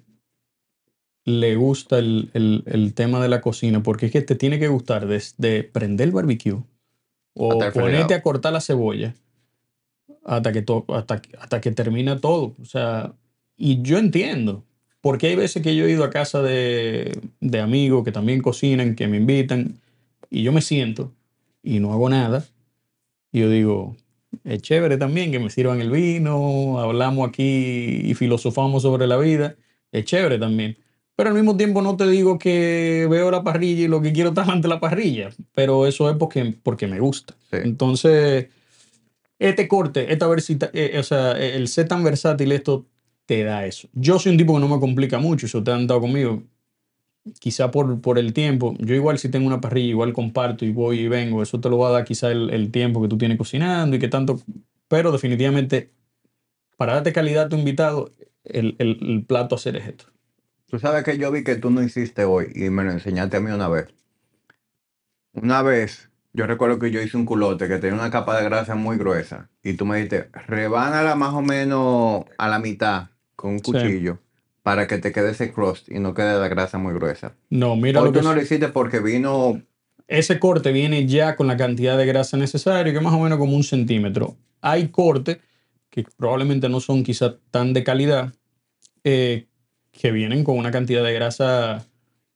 [1.27, 4.69] le gusta el, el- el tema de la cocina, porque es que te tiene que
[4.69, 6.57] gustar desde prender el barbecue
[7.35, 7.49] o
[7.83, 9.15] ponerte a cortar la cebolla
[10.25, 12.55] hasta que, to- hasta, hasta que termina todo.
[12.61, 13.13] O sea,
[13.61, 14.65] y yo entiendo.
[15.03, 18.95] Porque hay veces que yo he ido a casa de, de amigos que también cocinan,
[18.95, 19.81] que me invitan,
[20.31, 21.13] y yo me siento
[21.63, 22.45] y no hago nada.
[23.33, 23.97] Y yo digo,
[24.45, 29.57] es chévere también que me sirvan el vino, hablamos aquí y filosofamos sobre la vida.
[29.93, 30.77] Es chévere también.
[31.17, 34.29] Pero al mismo tiempo no te digo que veo la parrilla y lo que quiero
[34.31, 35.31] estar ante la parrilla.
[35.55, 37.35] Pero eso es porque, porque me gusta.
[37.51, 37.59] Sí.
[37.63, 38.49] Entonces,
[39.39, 42.87] este corte, esta versita, eh, o sea, el ser tan versátil, esto
[43.31, 43.89] te da eso.
[43.93, 46.43] Yo soy un tipo que no me complica mucho, si ustedes han estado conmigo,
[47.39, 48.75] quizá por, por el tiempo.
[48.81, 51.41] Yo igual si tengo una parrilla, igual comparto y voy y vengo.
[51.41, 54.01] Eso te lo va a dar quizá el, el tiempo que tú tienes cocinando y
[54.01, 54.41] que tanto...
[54.89, 55.93] Pero definitivamente,
[56.77, 58.11] para darte calidad a tu invitado,
[58.43, 60.07] el, el, plato hacer es esto.
[60.67, 63.41] Tú sabes que yo vi que tú no hiciste hoy y me lo enseñaste a
[63.41, 63.95] mí una vez.
[65.35, 68.75] Una vez, yo recuerdo que yo hice un culote que tenía una capa de grasa
[68.75, 73.59] muy gruesa y tú me dijiste, rebánala más o menos a la mitad con un
[73.61, 73.73] Sí.
[73.73, 74.19] cuchillo
[74.63, 77.35] para que te quede ese crust y no quede la grasa muy gruesa.
[77.49, 79.63] No, mira Hoy lo que tú no lo hiciste porque vino,
[80.07, 83.39] ese corte viene ya con la cantidad de grasa necesaria, que es más o menos
[83.39, 84.37] como un centímetro.
[84.61, 85.39] Hay cortes
[85.89, 88.33] que probablemente no son quizá tan de calidad,
[89.05, 89.47] eh,
[89.91, 91.87] que vienen con una cantidad de grasa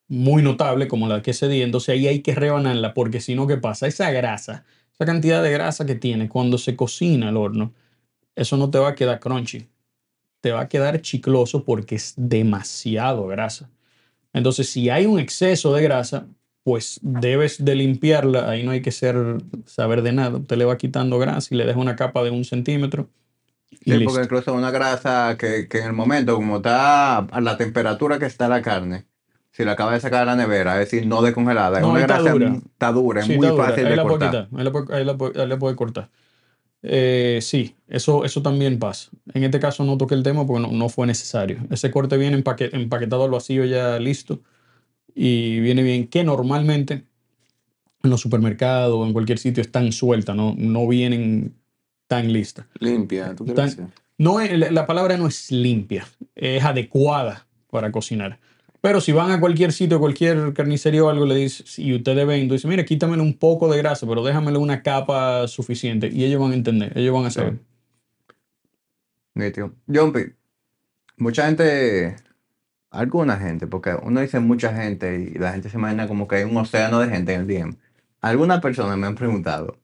[0.08, 1.60] muy notable, como la que se di.
[1.62, 3.86] Entonces ahí hay que rebanarla, porque si no, ¿qué pasa?
[3.86, 4.64] Esa grasa,
[4.94, 7.72] esa cantidad de grasa que tiene cuando se cocina al horno,
[8.34, 9.68] eso no te va a quedar crunchy.
[10.44, 13.70] Te va a quedar chicloso porque es demasiado grasa.
[14.34, 16.26] Entonces, si hay un exceso de grasa,
[16.64, 18.50] pues debes de limpiarla.
[18.50, 19.16] Ahí no hay que ser,
[19.64, 20.36] saber de nada.
[20.36, 23.08] Usted le va quitando grasa y le deja una capa de un centímetro.
[23.70, 24.04] Y sí, listo.
[24.04, 28.26] porque incluso una grasa que, que en el momento, como está a la temperatura que
[28.26, 29.06] está la carne,
[29.50, 32.00] si la acabas de sacar de la nevera, es decir, no descongelada, es No, una
[32.02, 32.48] está grasa dura.
[32.50, 33.68] mu- está dura, es Sí, muy está dura.
[33.68, 34.30] fácil ahí de la puede cortar.
[34.46, 34.58] quitar.
[34.60, 36.10] Ahí la puede, ahí la puede- ahí la puede cortar.
[36.86, 39.10] Eh, sí, eso, eso también pasa.
[39.32, 41.58] En este caso no toqué el tema porque no, no fue necesario.
[41.70, 44.42] Ese corte viene empaque- empaquetado al vacío ya listo
[45.14, 47.04] y viene bien que normalmente
[48.02, 51.54] en los supermercados o en cualquier sitio están sueltas, no, no vienen
[52.06, 52.66] tan listas.
[52.78, 53.92] Limpia, ¿tú Tan-?
[54.18, 58.38] No, la palabra no es limpia, es adecuada para cocinar.
[58.84, 62.48] Pero si van a cualquier sitio, cualquier carnicería o algo, le dices, y ustedes ven,
[62.48, 66.10] tú dices, mira, quítamele un poco de grasa, pero déjamele una capa suficiente.
[66.12, 67.60] Y ellos van a entender, ellos van a saber.
[69.32, 69.72] Nítido.
[69.88, 70.34] Jumpy,
[71.16, 72.16] mucha gente,
[72.90, 76.44] alguna gente, porque uno dice mucha gente y la gente se imagina como que hay
[76.44, 77.78] un océano de gente en el DM.
[78.20, 79.78] Algunas personas me han preguntado,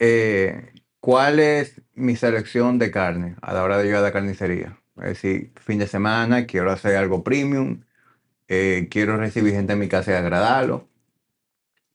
[0.00, 4.76] eh, ¿cuál es mi selección de carne a la hora de ir a la carnicería?
[5.02, 7.82] Es decir, fin de semana, quiero hacer algo premium,
[8.48, 10.88] eh, quiero recibir gente en mi casa y agradarlo.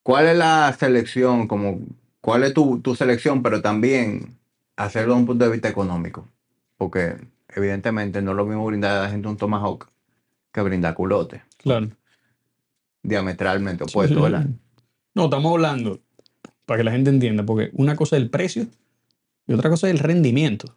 [0.04, 1.80] ¿Cuál es la selección, como,
[2.22, 4.38] cuál es tu, tu selección, pero también
[4.76, 6.28] hacerlo desde un punto de vista económico?
[6.78, 7.16] Porque
[7.50, 9.90] evidentemente no es lo mismo brindar a la gente un tomahawk
[10.52, 11.90] que brindar culote, Claro.
[13.02, 14.48] diametralmente opuesto, sí, ¿verdad?
[15.16, 16.00] No, estamos hablando,
[16.66, 18.68] para que la gente entienda, porque una cosa es el precio
[19.48, 20.76] y otra cosa es el rendimiento.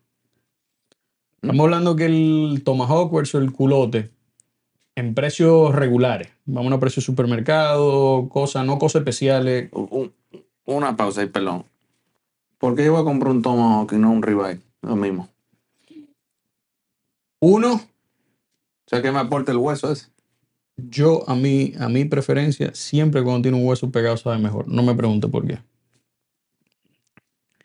[1.42, 4.10] Estamos hablando que el Tomahawk versus el culote
[4.94, 6.28] en precios regulares.
[6.46, 9.68] Vamos a precios supermercado, cosas, no cosas especiales.
[9.72, 10.12] Un- un-
[10.64, 11.64] Una pausa y perdón.
[12.58, 14.60] ¿Por qué yo voy a comprar un tomahawk y no un ribeye?
[14.82, 15.28] Lo mismo.
[17.40, 20.08] Uno, O sea, que me aporta el hueso ese.
[20.76, 24.66] yo a mí, a mi preferencia, siempre cuando tiene un hueso pegado sabe mejor.
[24.68, 25.58] No me pregunte por qué.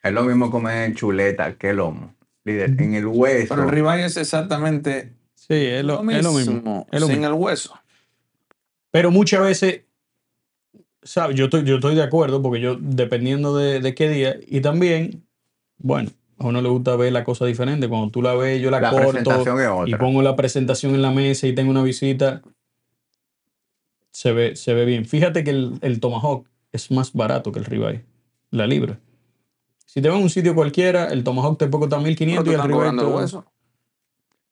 [0.04, 2.14] Es lo mismo comer chuleta que lomo.
[2.44, 3.54] Líder, en el hueso.
[3.56, 6.88] Pero el ribeye es exactamente Sí, es lo, es lo mismo.
[6.92, 7.34] es lo sin mismo.
[7.36, 7.74] el hueso.
[8.92, 9.82] Pero muchas veces,
[11.02, 11.36] ¿sabes?
[11.36, 15.26] Yo estoy, yo estoy de acuerdo porque yo, dependiendo de, de qué día, y también,
[15.78, 17.90] bueno, a uno le gusta ver la cosa diferente.
[17.90, 19.44] Cuando tú la ves, yo la, la corto
[19.88, 22.42] y pongo la presentación en la mesa y tengo una visita,
[24.12, 25.06] se ve, se ve bien.
[25.06, 28.06] Fíjate que el, el Tomahawk es más barato que el ribeye,
[28.52, 29.00] la libra.
[29.94, 32.52] Si te vas a un sitio cualquiera, el Tomahawk te puede costar Pero 1500 tú
[32.52, 33.46] y el te- hueso.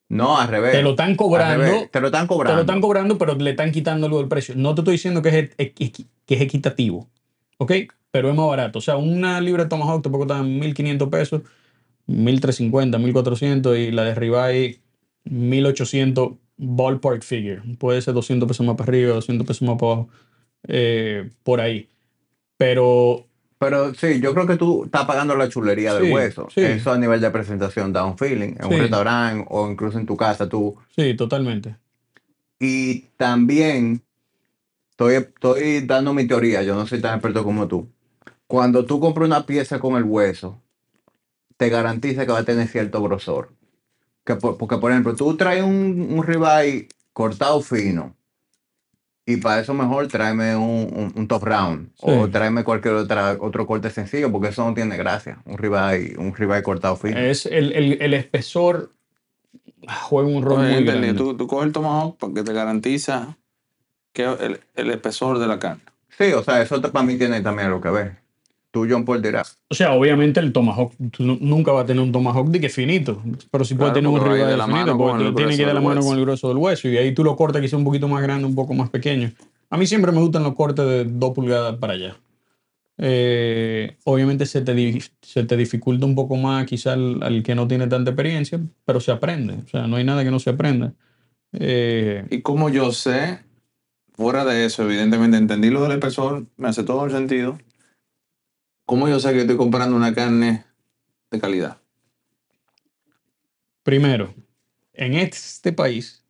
[0.10, 0.73] No, al revés.
[0.73, 2.56] te lo están cobrando Te lo están te cobrando.
[2.56, 4.54] lo están cobrando, pero le están quitando luego el precio.
[4.58, 7.08] No te estoy diciendo que es, equi- que es equitativo,
[7.58, 7.71] ¿ok?
[8.12, 8.80] Pero es más barato.
[8.80, 11.41] O sea, una libra de Tomahawk te puede costar 1.500 pesos,
[12.08, 14.82] 1.350, 1.400 y la de ribeye
[15.23, 17.62] 1.800 ballpark figure.
[17.78, 20.10] Puede ser 200 pesos más para arriba, 200 pesos más para abajo,
[20.67, 21.88] eh, por ahí.
[22.58, 23.28] Pero
[23.59, 26.47] Pero sí, yo creo que tú estás pagando la chulería del Sí, hueso.
[26.53, 26.61] sí.
[26.61, 28.53] Eso a nivel de presentación da un feeling.
[28.57, 28.73] En Sí.
[28.73, 30.77] un restaurante o incluso en tu casa tú.
[30.95, 31.75] sí, totalmente.
[32.59, 34.01] Y también
[34.91, 37.87] estoy, estoy dando mi teoría, yo no soy tan experto como tú.
[38.47, 40.61] Cuando tú compras una pieza con el hueso,
[41.57, 43.51] te garantiza que va a tener cierto grosor.
[44.25, 48.15] Que por- porque, por ejemplo, tú traes un, un ribeye cortado fino
[49.33, 53.65] y para eso mejor tráeme un, un- un top round o tráeme cualquier otra, otro
[53.67, 55.39] corte sencillo porque eso no tiene gracia.
[55.45, 57.17] Un ribeye, un ribeye cortado fino.
[57.19, 58.93] Es el, el, el espesor
[60.03, 61.13] juega un rol muy entendí, grande.
[61.13, 63.37] Tú, tú coges el tomahawk porque te garantiza
[64.13, 65.83] que el, el espesor de la carne.
[66.17, 68.17] Sí, o sea, eso para mí tiene también algo que ver.
[68.71, 69.58] Tú, John Paul, dirás.
[69.69, 72.69] O sea, obviamente el tomahawk, tú nu- nunca va a tener un tomahawk de que
[72.69, 75.62] finito, pero sí puede Claro, tener un ribeye de la finito, mano porque tiene que
[75.63, 77.77] ir de la mano con el grueso del hueso y ahí tú lo cortas quizá
[77.77, 79.32] un poquito más grande, un poco más pequeño.
[79.71, 82.15] A mí siempre me gustan los cortes de 2 pulgadas para allá.
[83.01, 87.67] Eh, obviamente se te, se te dificulta un poco más quizá al, al que no
[87.67, 89.55] tiene tanta experiencia, pero se aprende.
[89.65, 90.93] O sea, no hay nada que no se aprenda.
[91.53, 93.39] Eh, Y como yo sé,
[94.13, 97.58] fuera de eso, evidentemente entendí lo del espesor, me hace todo el sentido.
[98.89, 100.65] ¿Cómo yo sé que estoy comprando una carne
[101.30, 101.78] de calidad?
[103.84, 104.34] Primero,
[104.93, 106.25] en este país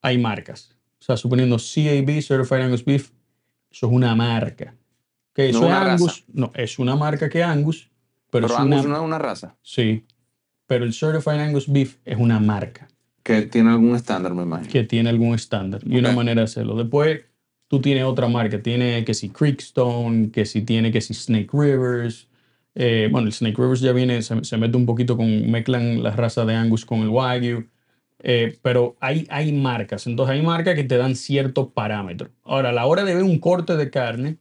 [0.00, 0.76] hay marcas.
[1.00, 3.10] O sea, suponiendo CAB, Certified Angus Beef,
[3.72, 4.76] eso es una marca.
[5.32, 6.06] Que eso No es Angus.
[6.20, 6.24] raza.
[6.32, 7.90] No, es una marca que Angus,
[8.30, 8.88] pero, Pero es Angus una.
[8.90, 10.06] no es una raza Sí.
[10.68, 12.86] Pero el Certified Angus Beef es una marca
[13.24, 14.70] que tiene algún estándar, me imagino.
[14.70, 16.76] que tiene algún estándar y una manera de hacerlo.
[16.76, 17.22] Después,
[17.74, 18.62] tú tienes otra marca.
[18.62, 22.28] Tiene que si Creekstone, que si tiene que si Snake Rivers.
[22.76, 26.44] Eh, bueno, el Snake Rivers ya viene, se, mete un poquito con, mezclan la raza
[26.44, 27.66] de Angus con el Wagyu.
[28.20, 30.06] Eh, pero hay, hay marcas.
[30.06, 32.30] Entonces hay marcas que te dan ciertos parámetros.
[32.44, 34.38] Ahora, a la hora de ver un corte de carne,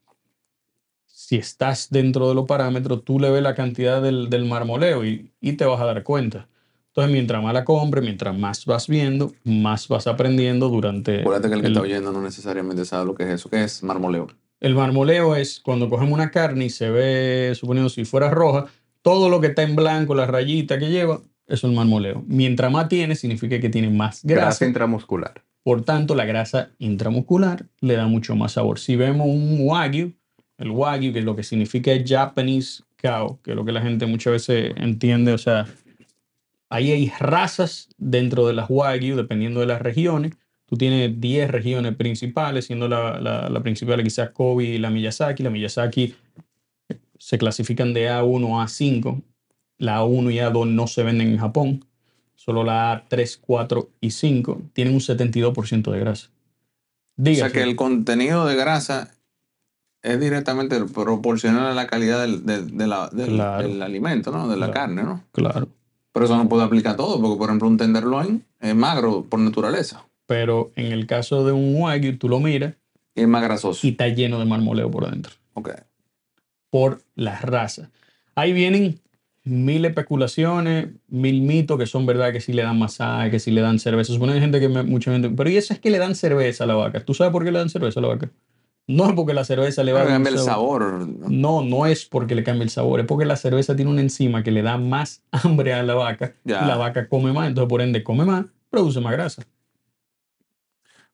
[1.07, 5.31] si estás dentro de los parámetros, tú le ves la cantidad del, del marmoleo y,
[5.41, 6.47] y te vas a dar cuenta.
[6.95, 11.21] Entonces, mientras más la compres, mientras más vas viendo, más vas aprendiendo durante...
[11.21, 13.49] Acuérdate que el que el- está oyendo no necesariamente sabe lo que es eso.
[13.49, 14.27] ¿Qué es marmoleo?
[14.59, 18.67] El marmoleo es cuando cogemos una carne y se ve, suponiendo si fuera roja,
[19.01, 21.15] todo lo que está en blanco, la rayita que lleva,
[21.47, 22.23] eso es el marmoleo.
[22.27, 24.65] Mientras más tiene, significa que tiene más Grasa grasa.
[24.67, 25.43] intramuscular.
[25.63, 28.77] Por tanto, la grasa intramuscular le da mucho más sabor.
[28.79, 30.13] Si vemos un wagyu,
[30.59, 34.05] el wagyu, que lo que significa es Japanese cow, que es lo que la gente
[34.05, 35.65] muchas veces entiende, o sea,
[36.73, 40.33] ahí hay razas dentro de las wagyu, dependiendo de las regiones.
[40.65, 45.43] Tú tienes 10 regiones principales, siendo la, la, la principal quizás Kobe y la Miyazaki.
[45.43, 46.15] La Miyazaki
[47.19, 49.21] se clasifican de A1 a A5.
[49.77, 51.85] La A1 y A2 no se venden en Japón.
[52.35, 56.29] Solo la A3, 4 y 5 tienen un 72% de grasa.
[57.17, 59.11] O sea que el contenido de grasa
[60.01, 63.67] es directamente proporcional a la calidad del, del- de la- del- Claro.
[63.67, 64.47] del alimento, ¿no?
[64.49, 64.73] De la Claro.
[64.73, 65.23] carne, ¿no?
[65.31, 65.69] Claro.
[66.13, 69.39] Pero eso no puede aplicar a todo, porque por ejemplo un tenderloin es magro por
[69.39, 72.75] naturaleza Pero en el caso de un Wagyu, tú lo miras
[73.15, 73.85] y es más grasoso.
[73.85, 75.33] y está lleno de marmoleo por dentro.
[75.53, 75.69] Ok.
[76.69, 77.91] Por la raza.
[78.35, 78.99] Ahí vienen
[79.43, 83.61] mil especulaciones, mil mitos que son verdad que si le dan masaje, que si le
[83.61, 84.13] dan cerveza.
[84.13, 85.29] Supone que hay gente que me- mucha gente.
[85.29, 87.03] Pero y eso es que le dan cerveza a la vaca.
[87.05, 88.31] ¿Tú sabes por qué le dan cerveza a la vaca?
[88.87, 91.07] No es porque la cerveza le va a Pero dar un cambia el sabor.
[91.07, 91.61] ¿no?
[91.63, 94.51] No, es porque le cambie el sabor, es porque la cerveza tiene una enzima que
[94.51, 96.63] le da más hambre a la vaca Ya.
[96.63, 99.43] y la vaca come más, entonces por ende come más, produce más grasa.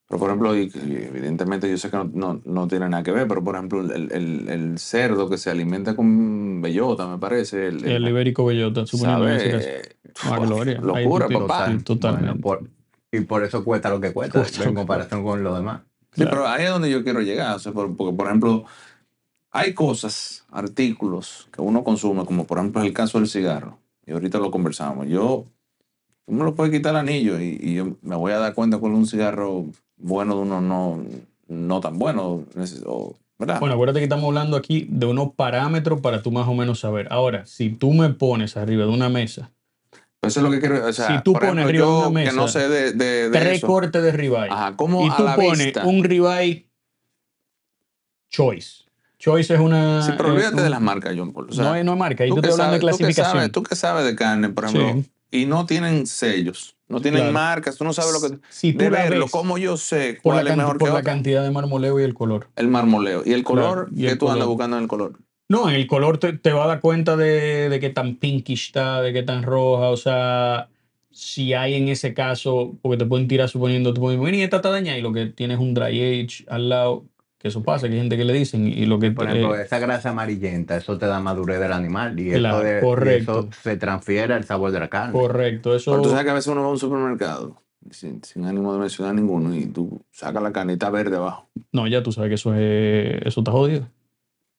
[0.07, 3.11] Pero por ejemplo, y- y evidentemente yo sé que no, no- no tiene nada que
[3.11, 7.67] ver, pero por ejemplo el, el- el cerdo que se alimenta con bellota, me parece.
[7.67, 9.25] El, El ibérico bellota, suponiendo.
[9.39, 9.81] ¿sabe?
[10.23, 10.39] Ah,
[10.81, 11.77] Locura, papá.
[11.83, 12.25] totalmente.
[12.27, 12.69] Bueno, por-
[13.11, 15.81] y por eso cuesta lo que cuesta, Cuesta en que comparación con lo demás.
[16.19, 16.37] Sí, Claro.
[16.43, 17.55] pero ahí es donde yo quiero llegar.
[17.55, 18.65] O sea, por- porque, por ejemplo,
[19.51, 23.77] hay cosas, artículos que uno consume, como por ejemplo el caso del cigarro.
[24.05, 25.07] Y ahorita lo conversamos.
[25.07, 25.45] Yo,
[26.25, 28.79] tú me lo puedes quitar el anillo y, y yo me voy a dar cuenta
[28.79, 29.65] con un cigarro
[29.97, 31.03] bueno de uno no,
[31.47, 32.43] no tan bueno.
[32.85, 33.61] o- ¿Verdad?
[33.61, 37.07] Bueno, acuérdate que estamos hablando aquí de unos parámetros para tú más o menos saber.
[37.09, 39.49] Ahora, si tú me pones arriba de una mesa
[40.21, 40.85] Eso es lo que quiero.
[40.85, 43.39] O sea, Si tú por pones ejemplo, yo una que no sé de, de, de
[43.39, 43.67] tres eso.
[43.67, 45.85] cortes de ribeye Ajá, ¿cómo y a tú la pones vista?
[45.85, 46.67] un ribeye
[48.29, 48.83] choice.
[49.17, 50.01] Choice es una...
[50.01, 51.47] Sí, pero es olvídate un- de las marcas, John Paul.
[51.49, 52.97] O sea, no, hay, no hay marca, ahí tú te que estoy hablando de tú
[52.97, 53.37] clasificación.
[53.37, 55.11] sabes- Tú que sabes de carne, por ejemplo, Sí.
[55.31, 57.33] y no tienen sellos, no tienen Claro.
[57.33, 58.39] marcas, tú no sabes lo que...
[58.49, 60.87] Si tú de la verlo, ves ¿cómo yo sé por, cuál la, es mejor por
[60.87, 61.11] que la otro?
[61.11, 62.47] cantidad de marmoleo y el color.
[62.55, 63.23] El marmoleo.
[63.25, 63.89] ¿Y el Claro, color?
[63.93, 65.13] y ¿Qué el tú andas buscando en el color?
[65.49, 68.67] No, en el color te, te va a dar cuenta de, de qué tan pinkish
[68.67, 70.69] está, de qué tan roja, o sea,
[71.11, 74.69] si hay en ese caso, porque te pueden tirar suponiendo, te pueden venir, esta está
[74.69, 77.05] dañada y lo que tienes es un dry age al lado,
[77.39, 79.09] que eso pasa, que hay gente que le dicen y lo que...
[79.09, 82.65] Por eh, ejemplo, esa grasa amarillenta, eso te da madurez del animal y, Claro, eso,
[82.65, 83.39] de- y correcto.
[83.39, 85.13] eso se transfiere al sabor de la carne.
[85.13, 85.89] correcto, eso...
[85.89, 87.55] Pero tú sabes que a veces uno va a un supermercado,
[87.89, 91.49] sin, sin ánimo de mencionar ninguno, y tú sacas la carne y está verde abajo.
[91.71, 93.87] No, ya tú sabes que eso es, eso está jodido.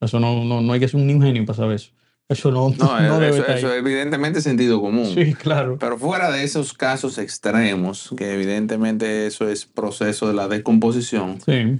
[0.01, 1.91] Eso no, no, no hay que ser un genio para saber eso.
[2.27, 5.05] Eso no, No, no debe eso, eso es evidentemente sentido común.
[5.13, 5.77] Sí, claro.
[5.79, 11.79] Pero fuera de esos casos extremos, que evidentemente eso es proceso de la descomposición, Sí.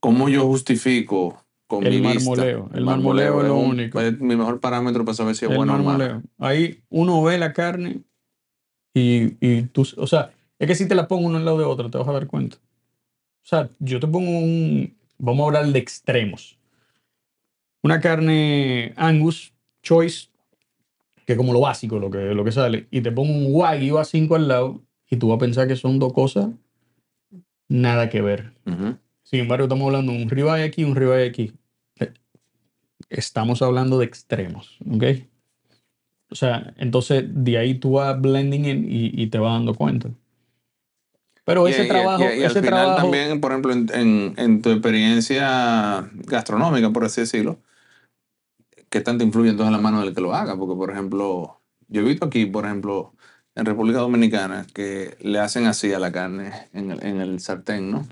[0.00, 2.30] ¿cómo yo justifico con El mi vista?
[2.30, 2.70] marmoleo.
[2.72, 4.00] El marmoleo es lo un- único.
[4.00, 5.88] es mi mejor parámetro para saber si es El bueno o malo.
[5.98, 6.22] marmoleo.
[6.38, 8.02] Ahí uno ve la carne
[8.94, 11.64] y, y tú, o sea, es que si te la pongo uno al lado de
[11.64, 12.56] otro, te vas a dar cuenta.
[12.56, 16.57] O sea, yo te pongo un, vamos a hablar de extremos.
[17.82, 19.52] Una carne Angus
[19.82, 20.28] Choice,
[21.24, 23.96] que es como lo básico, lo que, lo que sale, y te pongo un Wagyu
[23.98, 26.48] A5 al lado y tú vas a pensar que son dos cosas
[27.68, 28.52] nada que ver.
[28.66, 28.96] Ujú.
[29.22, 31.52] Sin embargo, estamos hablando de un ribeye aquí y un ribeye aquí.
[33.10, 35.04] Estamos hablando de extremos, ¿ok?
[36.30, 40.10] O sea, entonces de ahí tú vas blending in y, y te vas dando cuenta.
[41.44, 44.34] Pero ese y- trabajo, y- y al ese final trabajo, también, por ejemplo, en, en-
[44.36, 47.58] en tu experiencia gastronómica, por así decirlo,
[48.90, 50.56] ¿qué tanto influye entonces en la mano del que lo haga?
[50.56, 53.12] Porque, por ejemplo, yo he visto aquí, por ejemplo,
[53.54, 57.90] en República Dominicana, que le hacen así a la carne en el, en el sartén,
[57.90, 58.06] ¿no?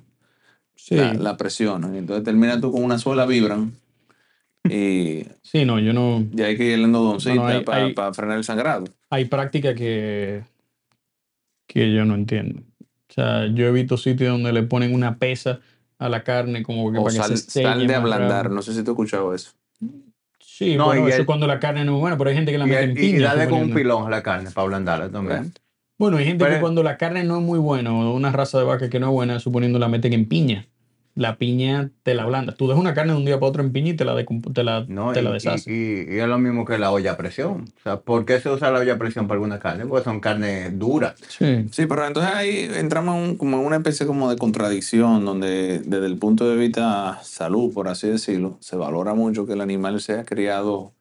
[0.74, 1.94] sí, La, la presionan.
[1.94, 3.72] Y entonces termina tú con una suela vibran
[4.68, 7.64] y, sí, no, yo no, y hay que ir el endodoncita No,
[7.94, 8.84] para frenar el sangrado.
[9.10, 10.42] hay práctica que,
[11.66, 12.62] que yo no entiendo.
[13.08, 15.60] O sea, yo he visto sitios donde le ponen una pesa
[15.98, 18.50] a la carne como que O para que sal, se selle sal de ablandar.
[18.50, 19.52] No sé si tú has escuchado eso.
[20.56, 22.50] Sí, No, bueno, y eso el- cuando la carne no es buena, pero hay gente
[22.50, 23.24] que la mete en y- y piña.
[23.28, 25.52] darle con un pilón a la carne para ablandarla también.
[25.98, 28.64] Bueno, hay gente que cuando la carne no es muy buena o una raza de
[28.64, 30.66] vaca que no es buena, suponiendo la meten en piña.
[31.16, 32.54] La piña te la ablanda.
[32.54, 34.52] Tú dejas una carne de un día para otro en piña y te la, decomp-
[34.52, 35.72] te la, No, te y, la y- deshace.
[35.72, 37.64] y- y es lo mismo que la olla a presión.
[37.78, 39.86] O sea, ¿por qué se usa la olla a presión para alguna carne?
[39.86, 41.14] Porque son carnes duras.
[41.28, 41.66] Sí.
[41.72, 45.78] Sí, pero entonces ahí entramos en un- como en una especie como de contradicción donde
[45.86, 50.00] desde el punto de vista salud, por así decirlo, se valora mucho que el animal
[50.02, 50.92] sea criado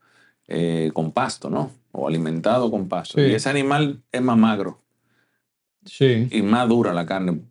[0.47, 1.71] eh, con pasto, ¿no?
[1.91, 3.15] O alimentado con pasto.
[3.19, 3.27] Sí.
[3.27, 4.79] Y ese animal es más magro
[5.83, 6.27] Sí.
[6.31, 7.41] y más dura la carne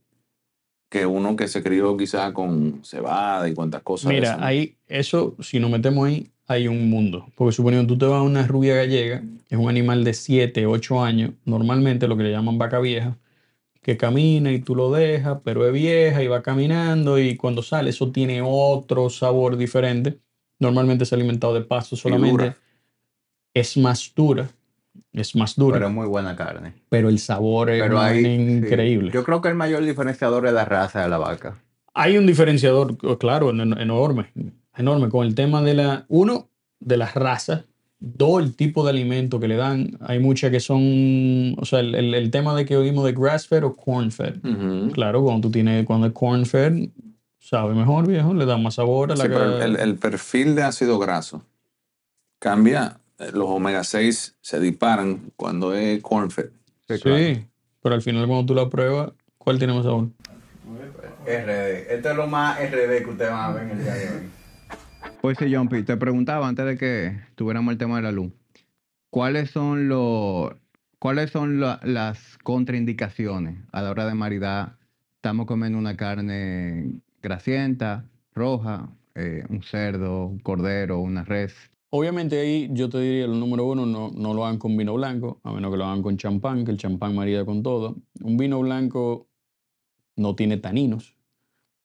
[0.94, 4.12] que uno que se crió quizás con cebada y cuantas cosas.
[4.12, 7.26] Mira, ahí, eso, si nos metemos ahí, hay un mundo.
[7.34, 11.02] Porque suponiendo tú te vas a una rubia gallega, es un animal de 7, 8
[11.02, 13.18] años, normalmente lo que le llaman vaca vieja,
[13.82, 17.90] que camina y tú lo dejas, pero es vieja y va caminando y cuando sale
[17.90, 20.20] eso tiene otro sabor diferente.
[20.60, 22.54] Normalmente es alimentado de pasto solamente.
[23.52, 24.48] Es más dura,
[25.14, 26.74] es más dura, Pero pero, es muy buena carne.
[26.90, 28.26] el sabor es Pero sí.
[28.26, 29.10] increíble.
[29.12, 31.56] Yo creo que el mayor diferenciador es la raza de la vaca.
[31.94, 34.32] Hay un diferenciador, claro, en- enorme,
[34.76, 36.48] enorme, con el tema de la, uno,
[36.80, 37.64] de las razas,
[38.00, 39.96] dos, el tipo de alimento que le dan.
[40.00, 43.64] Hay muchas que son, o sea, el, el- el tema de que oímos de grass-fed
[43.64, 44.34] o corn-fed.
[44.92, 46.88] Claro, cuando tú tienes, cuando es corn-fed,
[47.38, 50.64] sabe mejor, viejo, le da más sabor a la Sí, pero el, el perfil de
[50.64, 51.42] ácido graso
[52.40, 52.98] cambia.
[53.18, 56.50] Eh, Los omega 6 se disparan cuando es corn fed.
[56.88, 57.46] Sí, Sí, claro.
[57.82, 60.08] pero al final cuando tú la pruebas, ¿cuál tiene más sabor?
[61.26, 61.94] RD.
[61.94, 64.30] Esto es lo más RD que ustedes van a ver en el día de hoy.
[65.22, 68.32] Pues sí, Jumpy, te preguntaba antes de que tuviéramos el tema de la luz.
[69.10, 70.52] ¿Cuáles son los
[70.98, 74.76] cuáles son la- las contraindicaciones a la hora de maridar?
[75.16, 78.04] Estamos comiendo una carne grasienta,
[78.34, 81.54] roja, eh, un cerdo, un cordero, una res.
[81.96, 85.38] Obviamente ahí yo te diría, el número uno, no, no lo hagan con vino blanco,
[85.44, 87.94] a menos que lo hagan con champán, que el champán marida con todo.
[88.20, 89.28] Un vino blanco
[90.16, 91.16] no tiene taninos.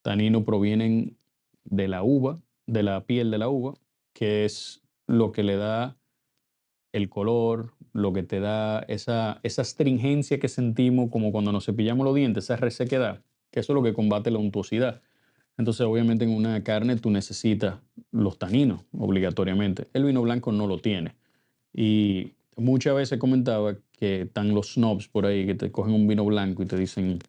[0.01, 1.16] Taninos provienen
[1.64, 3.76] de la uva, de la piel de la uva,
[4.14, 5.99] que es lo que le da
[6.91, 12.03] el color, lo que te da esa, esa astringencia que sentimos como cuando nos cepillamos
[12.03, 15.03] los dientes, esa resequedad, que eso es lo que combate la untuosidad.
[15.60, 17.82] Entonces, obviamente, en una carne tú necesitas
[18.12, 19.88] los taninos obligatoriamente.
[19.91, 21.18] El vino blanco no lo tiene.
[21.74, 26.24] Y muchas veces comentaba que están los snobs por ahí que te cogen un vino
[26.24, 27.20] blanco y te dicen,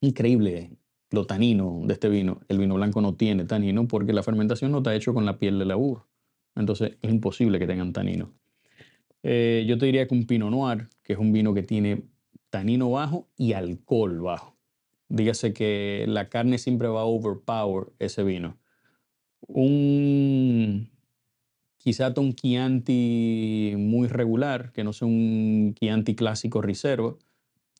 [0.00, 0.72] increíble
[1.12, 2.40] lo tanino de este vino.
[2.48, 5.60] El vino blanco no tiene tanino porque la fermentación no está hecho con la piel
[5.60, 5.76] de la.
[6.56, 8.32] Entonces, es imposible que tengan tanino.
[9.22, 12.02] Eh, yo te diría que un Pinot Noir, que es un vino que tiene
[12.50, 14.59] tanino bajo y alcohol bajo.
[15.10, 18.56] Dígase que la carne siempre va a overpower ese vino.
[19.40, 20.88] Un
[21.78, 27.16] quizá un Chianti muy regular, que no sea un Chianti clásico reserva,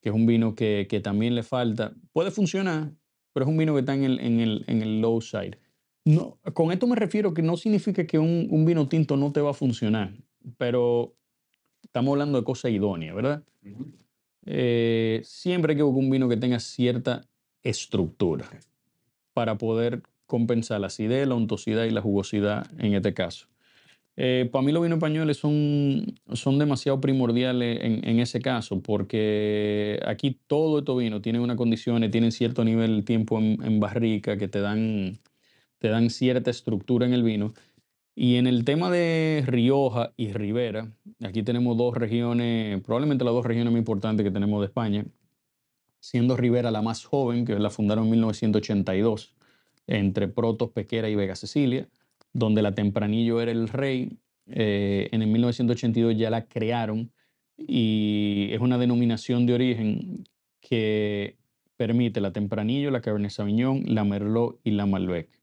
[0.01, 1.95] que es un vino que, que también le falta.
[2.13, 2.93] Puede funcionar,
[3.33, 5.59] pero es un vino que está en el, en el, en el low side.
[6.05, 9.41] No, con esto me refiero que no significa que un, un vino tinto no te
[9.41, 10.15] va a funcionar,
[10.59, 11.15] pero
[11.85, 13.45] estamos hablando de cosas idóneas, ¿verdad?
[14.47, 17.27] Eh, siempre hay que buscar un vino que tenga cierta
[17.63, 18.49] estructura
[19.35, 23.49] para poder compensar la acidez, la untuosidad y la jugosidad en este caso.
[24.17, 30.39] para mí los vinos españoles son, son demasiado primordiales en, en ese caso, porque aquí
[30.47, 34.49] todo estos vinos tienen unas condiciones, tienen cierto nivel de tiempo en, en barrica que
[34.49, 35.19] te dan,
[35.79, 37.55] te dan cierta estructura en el vino.
[38.15, 40.93] Y en el tema de Rioja y Ribera,
[41.23, 45.07] aquí tenemos dos regiones, probablemente las dos regiones más importantes que tenemos de España,
[46.01, 49.35] siendo Ribera la más joven, que la fundaron en 1982,
[49.87, 51.89] entre Protos, Pequera y Vega Cecilia,
[52.33, 54.19] donde la Tempranillo era el rey.
[54.47, 57.13] Eh, en el 1982 ya la crearon
[57.57, 60.25] y es una denominación de origen
[60.61, 61.37] que
[61.77, 65.40] permite la Tempranillo, la Cabernet Sauvignon, la Merlot y la Malbec.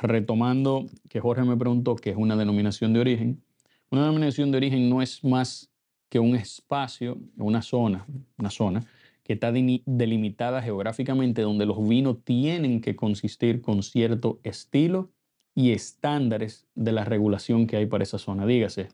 [0.00, 3.42] Retomando que Jorge me preguntó qué es una denominación de origen.
[3.90, 5.70] Una denominación de origen no es más
[6.08, 8.06] que un espacio, una zona,
[8.38, 8.82] una zona
[9.24, 15.10] que está delimitada geográficamente donde los vinos tienen que consistir con cierto estilo
[15.54, 18.44] y estándares de la regulación que hay para esa zona.
[18.44, 18.88] Dígase,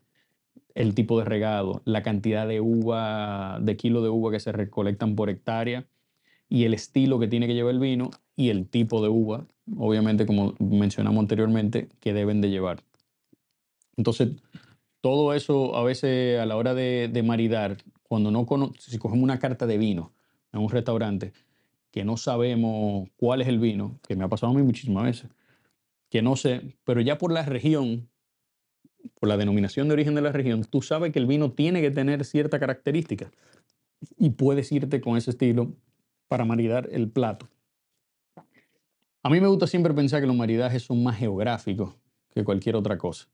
[0.73, 5.15] el tipo de regado, la cantidad de uva, de kilo de uva que se recolectan
[5.15, 5.85] por hectárea
[6.47, 8.11] y el estilo que tiene que llevar el vino
[8.41, 9.45] y el tipo de uva,
[9.77, 12.83] obviamente como mencionamos anteriormente, que deben de llevar.
[13.97, 14.29] Entonces,
[14.99, 18.47] todo eso a veces a la hora de, maridar, cuando no
[18.79, 20.11] si cogemos una carta de vino
[20.53, 21.33] en un restaurante
[21.91, 25.29] que no sabemos cuál es el vino, que me ha pasado a mí muchísimas veces,
[26.09, 28.09] que no sé, pero ya por la región,
[29.19, 31.91] por la denominación de origen de la región, tú sabes que el vino tiene que
[31.91, 33.29] tener cierta característica
[34.17, 35.75] y puedes irte con ese estilo
[36.27, 37.47] para maridar el plato.
[39.23, 41.95] A mí me gusta siempre pensar que los maridajes son más geográficos
[42.29, 43.27] que cualquier otra cosa,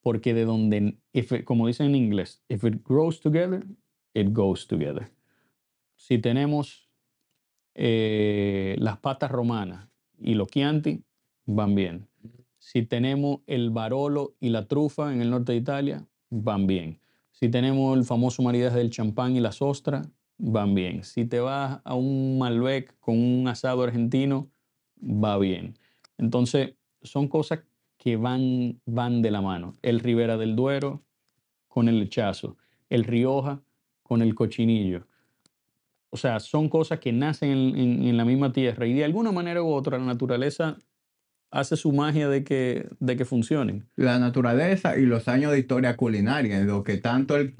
[0.00, 0.98] porque de donde,
[1.44, 3.66] como dicen en inglés, if it grows together,
[4.14, 5.10] it goes together
[5.96, 6.88] si tenemos
[7.74, 11.02] eh, las patas romanas y los Chianti,
[11.46, 12.08] van bien.
[12.58, 17.00] Si tenemos el Barolo y la trufa en el norte de Italia, van bien.
[17.32, 20.08] Si tenemos el famoso maridaje del champán y las ostras,
[20.38, 21.04] van bien.
[21.04, 24.50] Si te vas a un Malbec con un asado argentino,
[25.00, 25.78] va bien.
[26.18, 27.60] Entonces, son cosas
[27.96, 29.74] que van, van de la mano.
[29.82, 31.02] El Ribera del Duero
[31.68, 32.56] con el lechazo,
[32.88, 33.62] el Rioja
[34.02, 35.06] con el cochinillo,
[36.16, 39.68] o sea, son cosas que nacen en, la misma tierra y de alguna manera u
[39.68, 40.78] otra la naturaleza
[41.50, 43.86] hace su magia de que, de que funcionen.
[43.96, 47.54] La naturaleza y los años de historia culinaria, en lo que tanto el,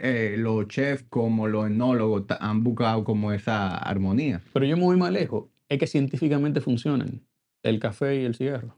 [0.00, 4.40] eh, los chefs como los enólogos han buscado como esa armonía.
[4.52, 7.22] Pero yo me voy más lejos, es que científicamente funcionan
[7.62, 8.76] el café y el cigarro.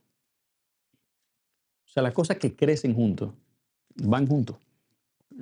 [1.86, 3.32] O sea, las cosas que crecen juntos,
[3.96, 4.56] van juntos.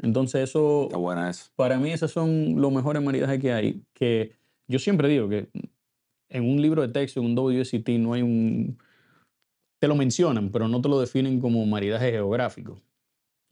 [0.03, 1.51] Entonces eso, Está buena eso.
[1.57, 4.37] para mí esos son los mejores maridajes que hay, que
[4.69, 5.49] yo siempre digo que
[6.29, 8.79] en un libro de texto, en un WST, no hay un...
[9.81, 12.81] Te lo mencionan, pero no te lo definen como maridaje geográfico.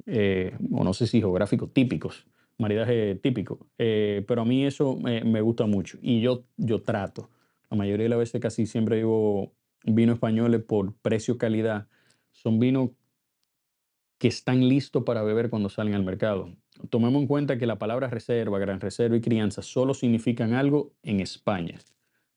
[0.07, 2.27] Eh, o no sé si geográfico típicos,
[2.59, 3.67] maridaje típico.
[3.79, 7.29] Eh, pero a mí eso me, me, gusta mucho y yo, yo trato.
[7.71, 9.53] La mayoría de las veces casi siempre digo
[9.85, 11.87] vino españoles por precio-calidad.
[12.33, 12.91] Son vinos
[14.19, 16.53] que están listos para beber cuando salen al mercado.
[16.91, 21.21] Tomemos en cuenta que la palabra reserva, gran reserva y crianza solo significan algo en
[21.21, 21.79] España.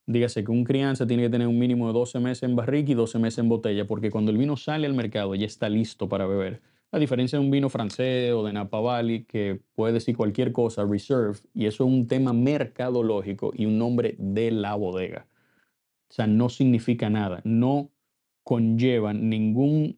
[0.06, 2.94] Dígase que un crianza tiene que tener un mínimo de 12 meses en barrica y
[2.94, 6.26] 12 meses en botella, porque cuando el vino sale al mercado ya está listo para
[6.26, 6.60] beber.
[6.94, 10.84] A diferencia de un vino francés o de Napa Valley, que puede decir cualquier cosa,
[10.84, 15.26] reserve, y eso es un tema mercadológico y un nombre de la bodega.
[16.10, 17.90] O sea, no significa nada, no
[18.44, 19.96] conlleva ningún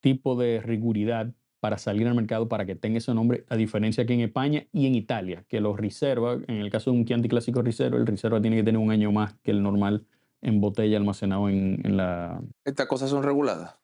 [0.00, 4.14] tipo de riguridad para salir al mercado para que tenga ese nombre, a diferencia que
[4.14, 7.60] en España y en Italia, que los reserva, en el caso de un Chianti clásico
[7.60, 10.06] reserva, el reserva tiene que tener un año más que el normal
[10.40, 12.40] en botella almacenado en, en la...
[12.64, 13.76] ¿Estas cosas son reguladas?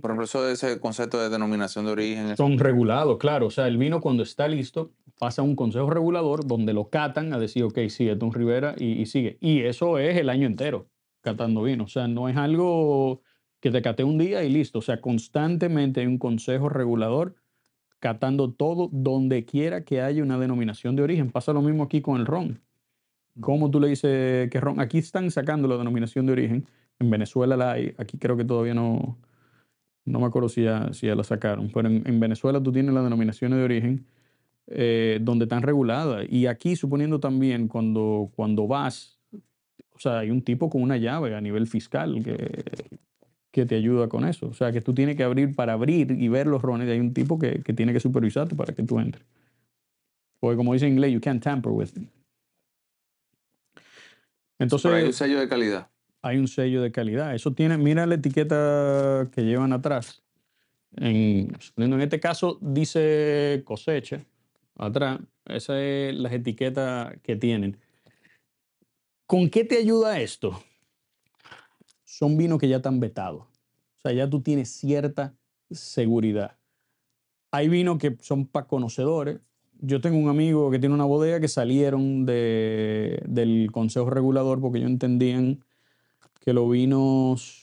[0.00, 2.36] Por ejemplo, eso, ese concepto de denominación de origen.
[2.36, 3.46] Son regulados, claro.
[3.46, 7.32] O sea, el vino cuando está listo pasa a un consejo regulador donde lo catan
[7.32, 9.38] a decir, ok, sí, es un Rivera y, y sigue.
[9.40, 10.88] Y eso es el año entero
[11.20, 11.84] catando vino.
[11.84, 13.22] O sea, no es algo
[13.60, 14.80] que te cate un día y listo.
[14.80, 17.34] O sea, constantemente hay un consejo regulador
[17.98, 21.30] catando todo donde quiera que haya una denominación de origen.
[21.30, 22.60] Pasa lo mismo aquí con el ron.
[23.40, 24.78] ¿Cómo tú le dices que ron?
[24.78, 26.68] Aquí están sacando la denominación de origen.
[26.98, 27.94] En Venezuela la hay.
[27.96, 29.18] Aquí creo que todavía no,
[30.04, 31.70] no me acuerdo si ya, si ya la sacaron.
[31.72, 34.06] Pero en, en Venezuela tú tienes las denominaciones de origen
[34.66, 36.26] eh, donde están reguladas.
[36.28, 39.18] Y aquí, suponiendo también, cuando, cuando vas,
[39.92, 42.64] o sea, hay un tipo con una llave a nivel fiscal que,
[43.50, 44.48] que te ayuda con eso.
[44.48, 47.00] O sea, que tú tienes que abrir para abrir y ver los rones y hay
[47.00, 49.24] un tipo que, que tiene que supervisarte para que tú entres.
[50.40, 52.08] Porque como dice en inglés, you can't tamper with it.
[54.58, 55.88] Entonces, Pero hay un sello de calidad.
[56.24, 57.34] Hay un sello de calidad.
[57.34, 60.22] Eso tiene, mira la etiqueta que llevan atrás.
[60.96, 64.24] En, en este caso dice cosecha
[64.74, 65.20] atrás.
[65.44, 67.76] Esas son las etiquetas que tienen.
[69.26, 70.58] ¿Con qué te ayuda esto?
[72.04, 73.42] Son vinos que ya están vetados.
[73.42, 75.34] O sea, ya tú tienes cierta
[75.70, 76.56] seguridad.
[77.50, 79.40] Hay vinos que son para conocedores.
[79.78, 84.78] Yo tengo un amigo que tiene una bodega que salieron de, del consejo regulador porque
[84.78, 85.62] ellos entendían
[86.44, 87.62] que los vinos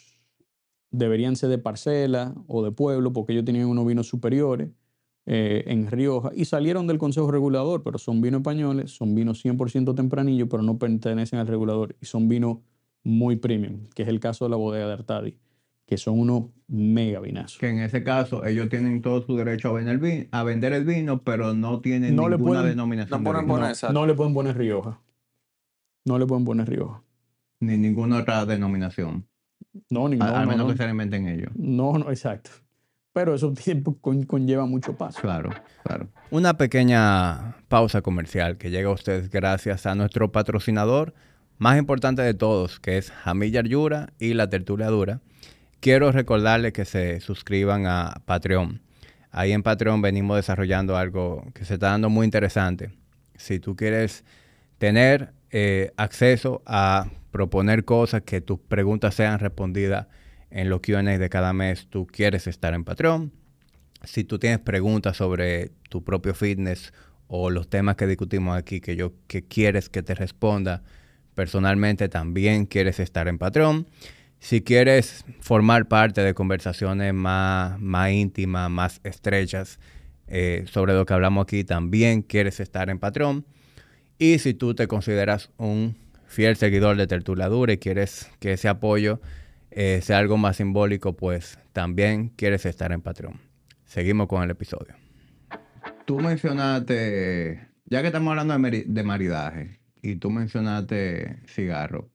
[0.90, 4.70] deberían ser de parcela o de pueblo porque ellos tenían unos vinos superiores
[5.28, 9.94] eh, en Rioja y salieron del consejo regulador, pero son vinos españoles, son vinos 100%
[9.96, 12.58] tempranillos, pero no pertenecen al regulador y son vinos
[13.04, 15.38] muy premium, que es el caso de la bodega de Artadi,
[15.86, 17.60] que son unos mega vinazos.
[17.60, 20.74] Que en ese caso ellos tienen todo su derecho a vender el vino, a vender
[20.74, 23.68] el vino pero no tienen No le ninguna pueden- denominación No de ponen vino, poner
[23.68, 23.94] No, exacto.
[23.94, 25.00] no le pueden poner Rioja.
[26.06, 27.04] No le pueden poner Rioja.
[27.62, 29.26] Ni ninguna otra denominación.
[29.90, 30.72] No, ni no, al no, menos no.
[30.74, 31.50] que se la inventen ellos.
[31.56, 32.52] No, no, exacto.
[33.14, 35.22] Pero eso tiempo con- conlleva mucho paso.
[35.22, 35.52] Claro,
[35.84, 36.10] claro.
[36.30, 41.14] Una pequeña pausa comercial que llega a ustedes gracias a nuestro patrocinador
[41.58, 45.22] más importante de todos, que es Jamilla Yura y La Tertulia Dura.
[45.80, 48.82] Quiero recordarles que se suscriban a Patreon.
[49.32, 52.92] Ahí en Patreon venimos desarrollando algo que se está dando muy interesante.
[53.36, 54.26] Si tú quieres
[54.78, 60.08] tener eh, acceso a proponer cosas, que tus preguntas sean respondidas
[60.50, 63.32] en los Q&A de cada mes, tú quieres estar en Patreon.
[64.04, 66.94] Si tú tienes preguntas sobre tu propio fitness
[67.28, 70.84] o los temas que discutimos aquí que yo que quieres que te responda
[71.36, 73.88] personalmente, también quieres estar en Patreon.
[74.40, 79.80] Si quieres formar parte de conversaciones más, más íntimas, más estrechas
[80.28, 83.46] eh, sobre lo que hablamos aquí, también quieres estar en Patreon.
[84.22, 85.96] Y si tú te consideras un
[86.28, 89.20] fiel seguidor de Tertuladura y quieres que ese apoyo
[89.72, 93.40] eh, sea algo más simbólico, pues también quieres estar en Patreon.
[93.84, 94.94] Seguimos con el episodio.
[96.06, 102.08] Tú mencionaste, ya que estamos hablando de, de maridaje, y tú mencionaste cigarro,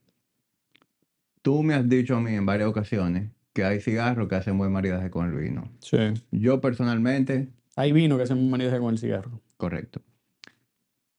[1.41, 4.71] tú me has dicho a mí en varias ocasiones que hay cigarros que hacen buen
[4.71, 5.69] maridaje con el vino.
[5.81, 5.97] Sí.
[6.31, 9.41] Yo personalmente, Hay vino que hacen maridaje con el cigarro.
[9.57, 10.01] correcto.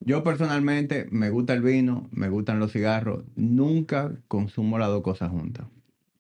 [0.01, 5.31] Yo personalmente me gusta el vino, me gustan los cigarros, nunca consumo las dos cosas
[5.31, 5.67] juntas.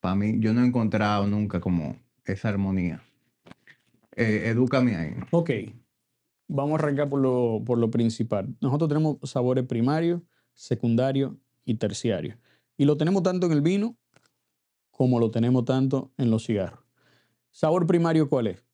[0.01, 3.03] Para mí, yo no he encontrado nunca como esa armonía.
[4.17, 5.15] Eh, edúcame ahí.
[5.31, 5.51] Ok.
[6.49, 8.57] Vamos a arrancar por lo, por lo principal.
[8.61, 10.23] Nosotros tenemos sabores primarios,
[10.55, 12.37] secundarios y terciarios.
[12.77, 13.97] Y lo tenemos tanto en el vino
[14.91, 16.81] como lo tenemos tanto en los cigarros.
[17.51, 18.65] ¿Sabor primario cuál es?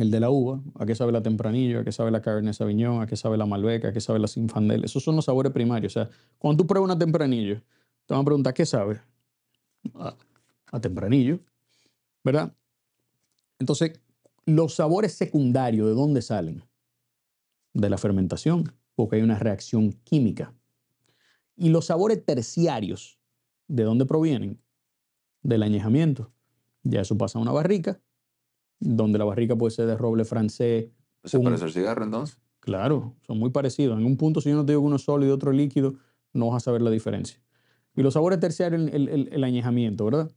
[0.00, 0.62] El de la uva.
[0.76, 1.80] ¿A qué sabe la tempranillo?
[1.80, 3.02] ¿A qué sabe la Cabernet Sauvignon?
[3.02, 3.84] ¿A qué sabe la Malbec?
[3.84, 4.82] ¿A qué sabe la Sinfandel?
[4.82, 5.94] Esos son los sabores primarios.
[5.94, 7.60] O sea, cuando tú pruebas una tempranillo,
[8.06, 8.98] te van a preguntar, ¿qué sabe?
[9.92, 10.16] A,
[10.72, 11.40] a tempranillo,
[12.24, 12.56] ¿verdad?
[13.58, 14.00] Entonces,
[14.46, 16.64] los sabores secundarios, ¿de dónde salen?
[17.74, 20.54] De la fermentación, porque hay una reacción química.
[21.56, 23.18] Y los sabores terciarios,
[23.68, 24.62] ¿de dónde provienen?
[25.42, 26.32] Del añejamiento.
[26.84, 28.00] Ya eso pasa a una barrica,
[28.80, 30.88] donde la barrica puede ser de roble francés.
[31.24, 32.38] ¿Se un- parece el cigarro entonces?
[32.60, 33.98] Claro, son muy parecidos.
[33.98, 35.94] En un punto, si yo no te digo que uno es sólido y otro líquido,
[36.32, 37.40] no vas a saber la diferencia.
[37.96, 40.30] Y los sabores terciarios, el, el- el añejamiento, ¿verdad?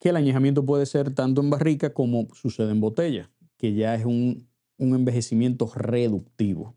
[0.00, 4.04] Que el añejamiento puede ser tanto en barrica como sucede en botella, que ya es
[4.04, 4.46] un,
[4.78, 6.74] un envejecimiento reductivo.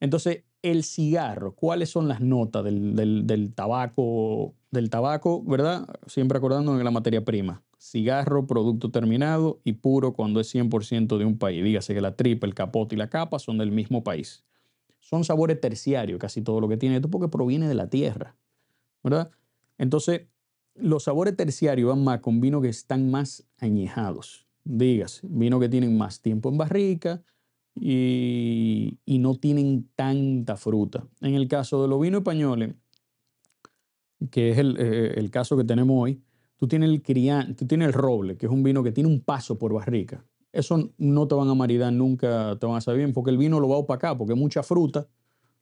[0.00, 5.86] Entonces, el cigarro, ¿cuáles son las notas del, del- del tabaco, del tabaco, verdad?
[6.06, 7.62] Siempre acordándonos de la materia prima.
[7.78, 11.62] Cigarro, producto terminado y puro cuando es 100% de un país.
[11.62, 14.44] Dígase que la tripa, el capote y la capa son del mismo país.
[14.98, 18.34] Son sabores terciarios casi todo lo que tiene esto porque proviene de la tierra,
[19.04, 19.30] ¿verdad?
[19.76, 20.22] Entonces,
[20.74, 24.46] los sabores terciarios van más con vinos que están más añejados.
[24.64, 27.22] Dígase, vinos que tienen más tiempo en barrica
[27.74, 31.06] y, y no tienen tanta fruta.
[31.20, 32.74] En el caso de los vinos españoles,
[34.30, 36.22] que es el, eh, el caso que tenemos hoy,
[36.56, 39.20] tú tienes el crián, tú tienes el roble, que es un vino que tiene un
[39.20, 40.24] paso por barrica.
[40.52, 43.58] Eso no te van a maridar nunca, te van a saber bien, porque el vino
[43.58, 45.08] lo va a opacar, porque mucha fruta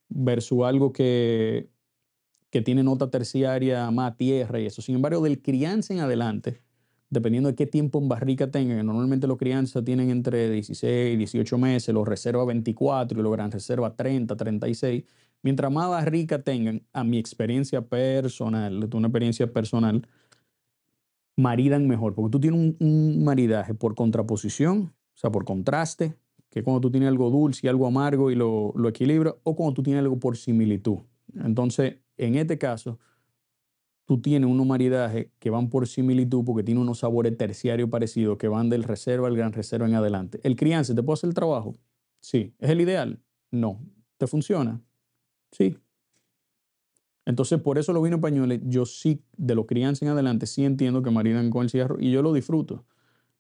[0.08, 1.70] versus algo que,
[2.50, 4.82] que tiene nota terciaria, más tierra y eso.
[4.82, 6.60] Sin embargo, del crianza en adelante,
[7.08, 11.58] dependiendo de qué tiempo en barrica tengan, normalmente los crianzas tienen entre 16 y 18
[11.58, 15.04] meses, los reserva 24 y los gran reserva 30, 36.
[15.42, 20.06] Mientras más barrica tengan, a mi experiencia personal, de una experiencia personal,
[21.36, 26.14] maridan mejor, porque tú tienes un, un maridaje por contraposición, o sea, por contraste,
[26.50, 29.74] que cuando tú tienes algo dulce y algo amargo y lo, lo equilibra, o cuando
[29.74, 30.98] tú tienes algo por similitud.
[31.34, 32.98] Entonces, en este caso,
[34.04, 38.48] tú tienes unos maridajes que van por similitud porque tiene unos sabores terciarios parecidos que
[38.48, 40.40] van del reserva al gran reserva en adelante.
[40.42, 41.74] ¿El crianza te puede hacer el trabajo?
[42.20, 42.52] Sí.
[42.58, 43.20] ¿Es el ideal?
[43.52, 43.80] No.
[44.18, 44.82] ¿Te funciona?
[45.52, 45.76] Sí.
[47.26, 51.02] Entonces, por eso los vinos españoles, yo sí, de los crianza en adelante, sí entiendo
[51.02, 52.84] que maridan con el cigarro y yo lo disfruto.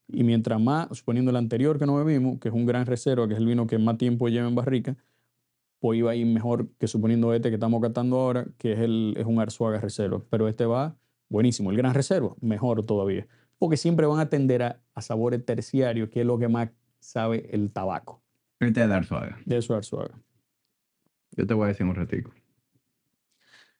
[0.06, 3.34] Y mientras más, suponiendo el anterior que no bebimos, que es un gran reserva, que
[3.34, 4.96] es el vino que más tiempo lleva en barrica,
[5.78, 9.14] pues iba a ir mejor que suponiendo este que estamos catando ahora, que es, el,
[9.16, 10.22] es un Arzuaga Reserva.
[10.28, 10.96] Pero este va
[11.28, 11.70] buenísimo.
[11.70, 13.26] El Gran Reserva, mejor todavía.
[13.58, 17.48] Porque siempre van a tender a, a sabores terciarios, que es lo que más sabe
[17.52, 18.22] el tabaco.
[18.58, 19.38] Este es de Arzuaga.
[19.46, 20.20] De eso Arzuaga.
[21.36, 22.32] Yo te voy a decir un ratico.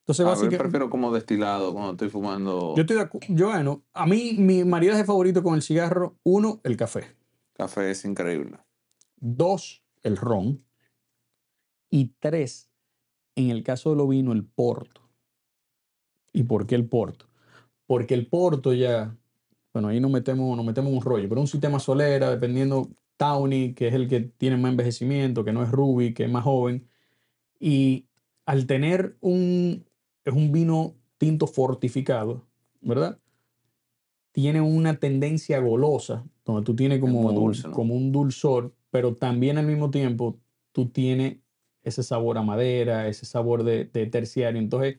[0.00, 3.48] Entonces, A ver, básicamente, prefiero como destilado cuando estoy fumando yo estoy de acu- yo,
[3.48, 7.04] bueno, a mí mi maridaje favorito con el cigarro, uno, el café.
[7.52, 8.58] café, es increíble.
[9.16, 10.64] Dos, el ron.
[11.90, 12.70] Y tres,
[13.36, 15.02] en el caso de lo vino, el porto.
[16.32, 17.26] ¿Y por qué el porto?
[17.86, 19.16] Porque el porto ya,
[19.72, 23.88] bueno, ahí nos metemos, nos metemos un rollo, pero un sistema solera, dependiendo Tawny, que
[23.88, 26.88] es el que tiene más envejecimiento, que no es Ruby, que es más joven.
[27.60, 28.06] Y
[28.46, 29.84] al tener un,
[30.24, 32.46] es un vino tinto fortificado,
[32.80, 33.18] ¿verdad?
[34.32, 37.74] Tiene una tendencia golosa, donde tú tienes como, dulce, ¿no?
[37.74, 40.38] como un dulzor, pero también al mismo tiempo
[40.72, 41.36] tú tienes
[41.82, 44.58] ese sabor a madera, ese sabor de, de terciario.
[44.58, 44.96] Entonces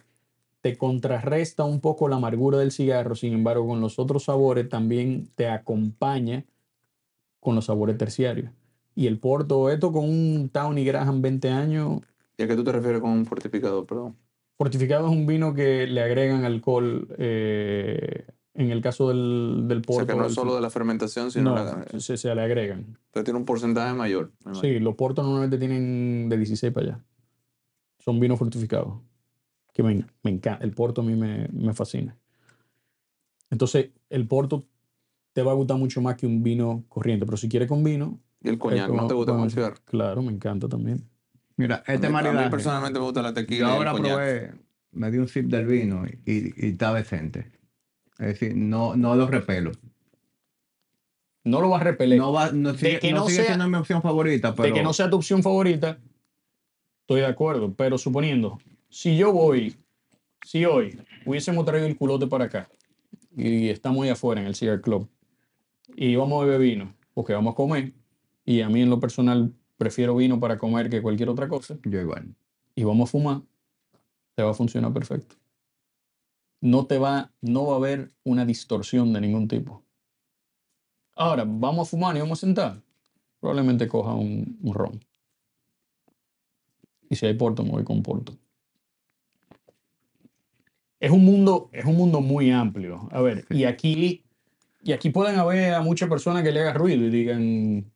[0.62, 5.28] te contrarresta un poco la amargura del cigarro, sin embargo, con los otros sabores también
[5.36, 6.46] te acompaña
[7.40, 8.52] con los sabores terciarios.
[8.96, 12.02] Y el Porto, esto con un Tawny Graham 20 años,
[12.38, 13.86] ¿Y a qué tú te refieres con un fortificador?
[13.86, 14.18] Perdón.
[14.58, 19.82] fortificado es un vino que le agregan alcohol, eh, en el caso del, del O
[19.82, 20.06] Porto.
[20.06, 22.80] sea, que no es solo de la fermentación, sino no, la, se, se le agregan.
[22.80, 24.32] entonces tiene un porcentaje mayor.
[24.60, 27.06] Sí, los portos normalmente tienen de 16 para allá.
[28.00, 29.00] Son vinos fortificados.
[29.74, 30.64] Que me, me encanta.
[30.66, 32.18] El porto a mí me, me fascina.
[33.50, 34.66] Entonces, el porto
[35.34, 37.26] te va a gustar mucho más que un vino corriente.
[37.26, 38.20] Pero si quieres con vino.
[38.42, 39.50] ¿Y el es coñac no te gusta con?
[39.86, 41.08] Claro, me encanta también.
[41.62, 43.94] Mira, A este mí- a mí personalmente me gusta la tequila Yo y el ahora
[43.94, 44.52] probé,
[44.92, 47.52] me di un sip del vino y, y- y está decente.
[48.18, 49.72] Es decir, no, no lo repelo.
[51.44, 52.20] No lo vas a repeler.
[52.20, 54.74] No, va, no sigue, que no no sigue sea- siendo mi opción favorita, pero de
[54.74, 55.98] que no sea tu opción favorita,
[57.02, 57.74] estoy de acuerdo.
[57.76, 58.60] Pero suponiendo,
[58.90, 59.76] si yo voy,
[60.46, 62.70] si hoy hubiésemos traído el culote para acá
[63.36, 65.10] y estamos ahí afuera en el Cigar Club
[65.96, 67.94] y vamos a beber vino, porque vamos a comer,
[68.46, 69.52] y a mí en lo personal
[69.82, 72.36] prefiero vino para comer que cualquier otra cosa, yo igual.
[72.76, 73.42] y vamos a fumar,
[74.36, 75.38] te va a funcionar perfecto.
[76.62, 79.84] No te va, no va a haber una distorsión de ningún tipo.
[81.16, 82.84] Ahora, vamos a fumar y vamos a sentar.
[83.40, 85.04] Probablemente coja un, un ron.
[87.10, 88.38] Y si hay porto, me voy con porto.
[91.00, 93.10] Es un mundo, es un mundo muy amplio.
[93.12, 94.24] A ver, y aquí,
[94.84, 97.91] y aquí pueden haber a muchas personas que le hagan ruido y digan,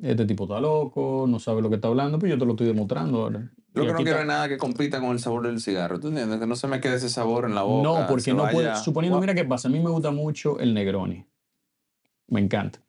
[0.00, 2.66] este tipo está loco, no sabe lo que está hablando, pero yo te lo estoy
[2.68, 3.50] demostrando ahora.
[3.74, 5.98] Yo Y que no quiero nada que compita con el sabor del cigarro.
[6.00, 6.38] ¿Tú entiendes?
[6.40, 7.82] Que no se me quede ese sabor en la boca.
[8.00, 8.68] No, porque no puede.
[8.68, 9.22] vaya- Suponiendo, Guau.
[9.22, 9.68] mira qué pasa.
[9.68, 11.26] A mí me gusta mucho el Negroni.
[12.28, 12.80] Me encanta.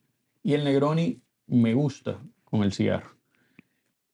[0.44, 3.12] Y el Negroni me gusta con el cigarro.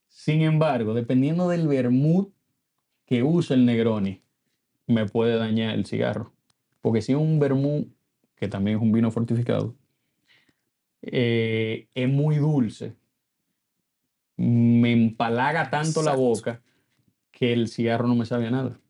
[0.08, 2.32] Sin embargo, dependiendo del vermut
[3.06, 4.22] que use el Negroni,
[4.86, 6.32] me puede dañar el cigarro.
[6.80, 7.88] Porque si es un vermut,
[8.36, 9.74] que también es un vino fortificado,
[11.02, 12.94] eh, es muy dulce,
[14.36, 16.62] me empalaga tanto la boca
[17.30, 18.80] que el cigarro no me sabe a nada.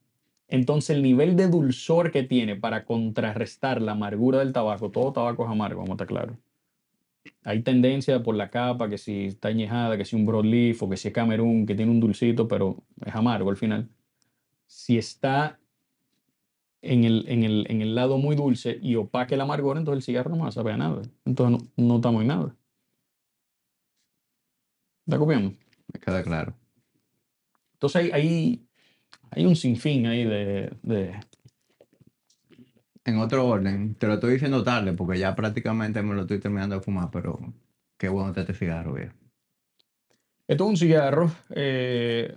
[0.48, 5.44] Entonces el nivel de dulzor que tiene para contrarrestar la amargura del tabaco, todo tabaco
[5.44, 6.36] es amargo, vamos a estar claros.
[7.44, 10.96] Hay tendencia por la capa, que si está añejada, que si un broadleaf o que
[10.96, 13.88] si es Camerún, que tiene un dulcito, pero es amargo al final.
[14.66, 15.59] Si está
[16.82, 20.04] en el, en el, en el lado muy dulce y opaque el amargor, entonces el
[20.04, 21.02] cigarro no me va a saber a nada.
[21.24, 22.56] Entonces no, no estamos en nada.
[25.06, 25.50] ¿Está copiando?
[25.92, 26.54] Me queda claro.
[27.74, 28.68] Entonces hay, hay,
[29.30, 31.20] hay un sinfín ahí de, de,
[33.04, 36.76] En otro orden, te lo estoy diciendo tarde porque ya prácticamente me lo estoy terminando
[36.76, 37.38] de fumar, pero
[37.98, 39.14] qué bueno está este cigarro, viejo.
[40.46, 41.30] Esto es un cigarro.
[41.50, 42.36] eh,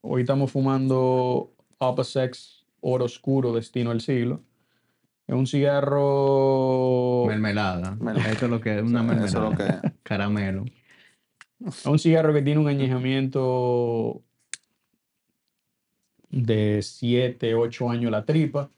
[0.00, 4.42] hoy estamos fumando Opposex Oro Oscuro Destino del Siglo.
[5.26, 7.24] Es un cigarro.
[7.26, 7.92] Mermelada.
[7.92, 8.30] Mermelada.
[8.30, 9.80] Eso es lo que es una Eso es mermelada.
[9.80, 10.64] lo que Caramelo.
[11.66, 14.22] Es un cigarro que tiene un añejamiento
[16.28, 18.70] de 7, 8 años la tripa.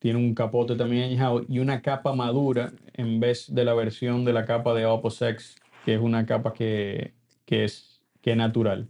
[0.00, 4.34] Tiene un capote también añejado y una capa madura en vez de la versión de
[4.34, 5.56] la capa de Opposex,
[5.86, 7.14] que es una capa que,
[7.46, 8.86] que es, que es natural.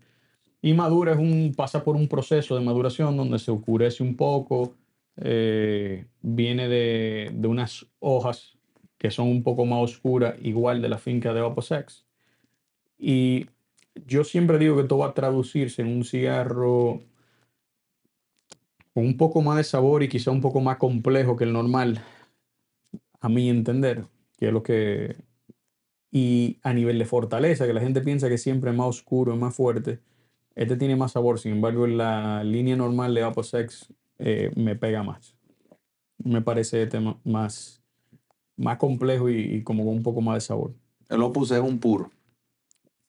[0.65, 4.75] Y madura es un, pasa por un proceso de maduración donde se oscurece un poco,
[5.19, 8.57] eh, viene de, de unas hojas
[8.97, 12.07] que son un poco más oscuras, igual de la finca de Oposex.
[12.99, 13.45] Y
[14.07, 17.03] yo siempre digo que esto va a traducirse en un cigarro
[18.95, 22.03] con un poco más de sabor y quizá un poco más complejo que el normal,
[23.21, 24.07] a mi entender,
[24.39, 25.15] que es lo que...
[26.11, 29.39] Y a nivel de fortaleza, que la gente piensa que siempre es más oscuro, es
[29.39, 30.01] más fuerte,
[30.55, 35.03] este tiene más sabor, sin embargo, en la línea normal de Aposex eh, me pega
[35.03, 35.35] más.
[36.19, 37.83] Me parece este más,
[38.57, 40.75] más complejo y, y como con un poco más de sabor.
[41.09, 42.11] El Opus es un puro.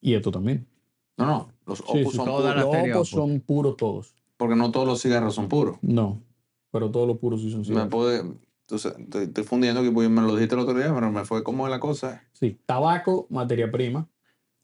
[0.01, 0.67] Y esto también.
[1.17, 1.51] No, no.
[1.65, 2.55] Los Opus sí, son puros.
[2.55, 4.15] Los Opus son puros todos.
[4.37, 5.77] Porque no todos los cigarros son puros.
[5.81, 6.21] No,
[6.71, 7.89] pero todos los puros sí son Me cigarros.
[7.89, 8.23] puede,
[8.67, 11.67] entonces, estoy, estoy fundiendo que me lo dijiste el otro día, pero me fue como
[11.69, 12.27] la cosa.
[12.33, 14.09] Sí, tabaco, materia prima,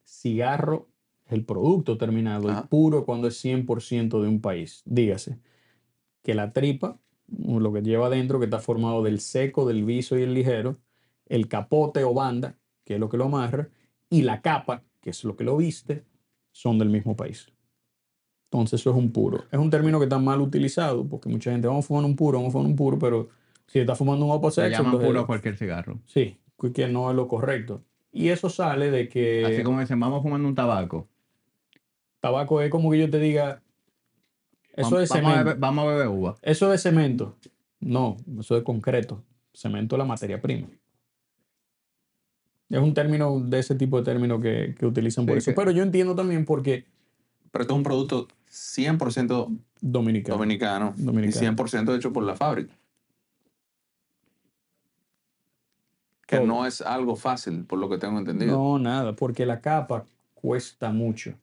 [0.03, 0.89] cigarro,
[1.31, 2.67] el producto terminado, Ajá.
[2.67, 4.81] puro cuando es 100% de un país.
[4.85, 5.39] Dígase
[6.23, 10.21] que la tripa, lo que lleva adentro, que está formado del seco, del viso y
[10.23, 10.77] el ligero,
[11.27, 13.69] el capote o banda, que es lo que lo amarra,
[14.09, 16.03] y la capa, que es lo que lo viste,
[16.51, 17.47] son del mismo país.
[18.51, 19.45] Entonces eso es un puro.
[19.51, 22.37] Es un término que está mal utilizado, porque mucha gente, vamos a fumar un puro,
[22.37, 23.29] vamos a fumar un puro, pero
[23.65, 25.99] si está fumando un Se oposex, llaman entonces- puro a cualquier cigarro.
[26.05, 26.37] Sí,
[26.73, 27.83] que no es lo correcto.
[28.11, 31.07] Y eso sale de que Así como dicen, vamos fumando un tabaco.
[32.21, 33.61] Tabaco es como que yo te diga,
[34.73, 35.43] eso Vam- es vamos, a cemento.
[35.45, 36.35] beber, vamos a beber uva.
[36.41, 37.35] Eso es cemento.
[37.81, 39.23] No, eso es concreto.
[39.53, 40.67] Cemento es la materia prima.
[42.69, 45.51] Es un término de ese tipo de término que, que utilizan por Sí, eso.
[45.51, 46.85] que- Pero yo entiendo también porque
[47.51, 49.51] Pero esto es un producto 100%
[49.81, 50.37] dominicano.
[50.37, 51.35] dominicano, Dominicano.
[51.35, 52.73] y 100% hecho por la fábrica.
[56.27, 56.45] Que Todo.
[56.47, 58.53] no es algo fácil, por lo que tengo entendido.
[58.57, 61.33] No, nada, porque la capa cuesta mucho.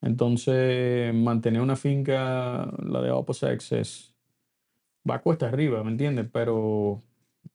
[0.00, 4.14] Entonces, mantener una finca, la de Oposex, es,
[5.08, 6.26] va cuesta arriba, ¿me entiendes?
[6.32, 7.02] Pero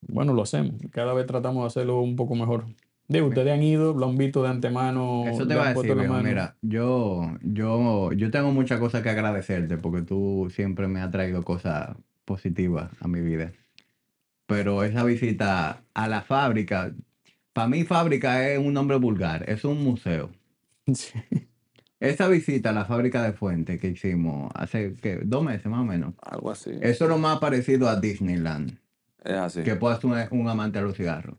[0.01, 0.75] bueno, lo hacemos.
[0.91, 2.65] Cada vez tratamos de hacerlo un poco mejor.
[3.07, 5.25] Digo, ustedes han ido, lo han visto de antemano.
[5.27, 9.77] Eso te va a decir, viejo, mira, yo, yo, yo tengo muchas cosas que agradecerte
[9.77, 13.51] porque tú siempre me has traído cosas positivas a mi vida.
[14.45, 16.93] Pero esa visita a la fábrica,
[17.51, 20.31] para mí fábrica es un nombre vulgar, es un museo.
[20.93, 21.13] Sí.
[22.04, 25.22] Esa visita a la fábrica de Fuente que hicimos hace ¿qué?
[25.24, 26.72] dos meses más o menos, Algo así.
[26.82, 28.78] eso es lo más parecido a Disneyland
[29.24, 29.64] Es así.
[29.64, 31.38] que puede ser un, un amante de los cigarros.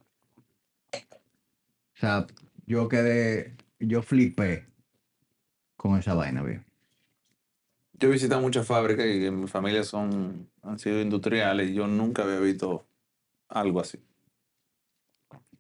[0.95, 2.27] O sea,
[2.67, 4.65] yo quedé, yo flipé
[5.77, 6.65] con esa vaina, viejo.
[8.01, 11.87] Yo he visitado muchas fábricas y en mi familia son, han sido industriales y yo
[11.87, 12.87] nunca había visto
[13.49, 13.99] algo así.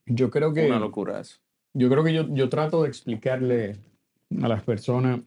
[0.07, 1.39] Yo creo que, Una locura eso.
[1.75, 3.77] yo creo que yo, yo trato de explicarle
[4.43, 5.20] a las personas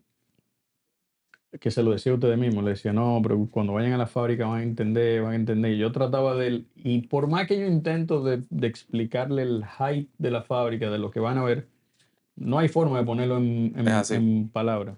[1.60, 4.08] que se lo decía a ustedes mismos, le decía, no, pero cuando vayan a la
[4.08, 5.74] fábrica van a entender, van a entender.
[5.74, 10.10] Y yo trataba de, y por más que yo intento de, de explicarle el hype
[10.18, 11.68] de la fábrica, de lo que van a ver,
[12.36, 14.98] no hay forma de ponerlo en, palabras.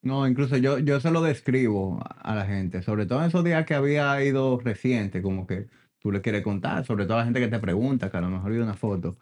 [0.00, 3.66] No, incluso yo, yo se lo describo a la gente, sobre todo en esos días
[3.66, 5.68] que había ido reciente, como que
[5.98, 8.30] tú le quieres contar, sobre todo a la gente que te pregunta, que a lo
[8.30, 9.18] mejor vio una foto.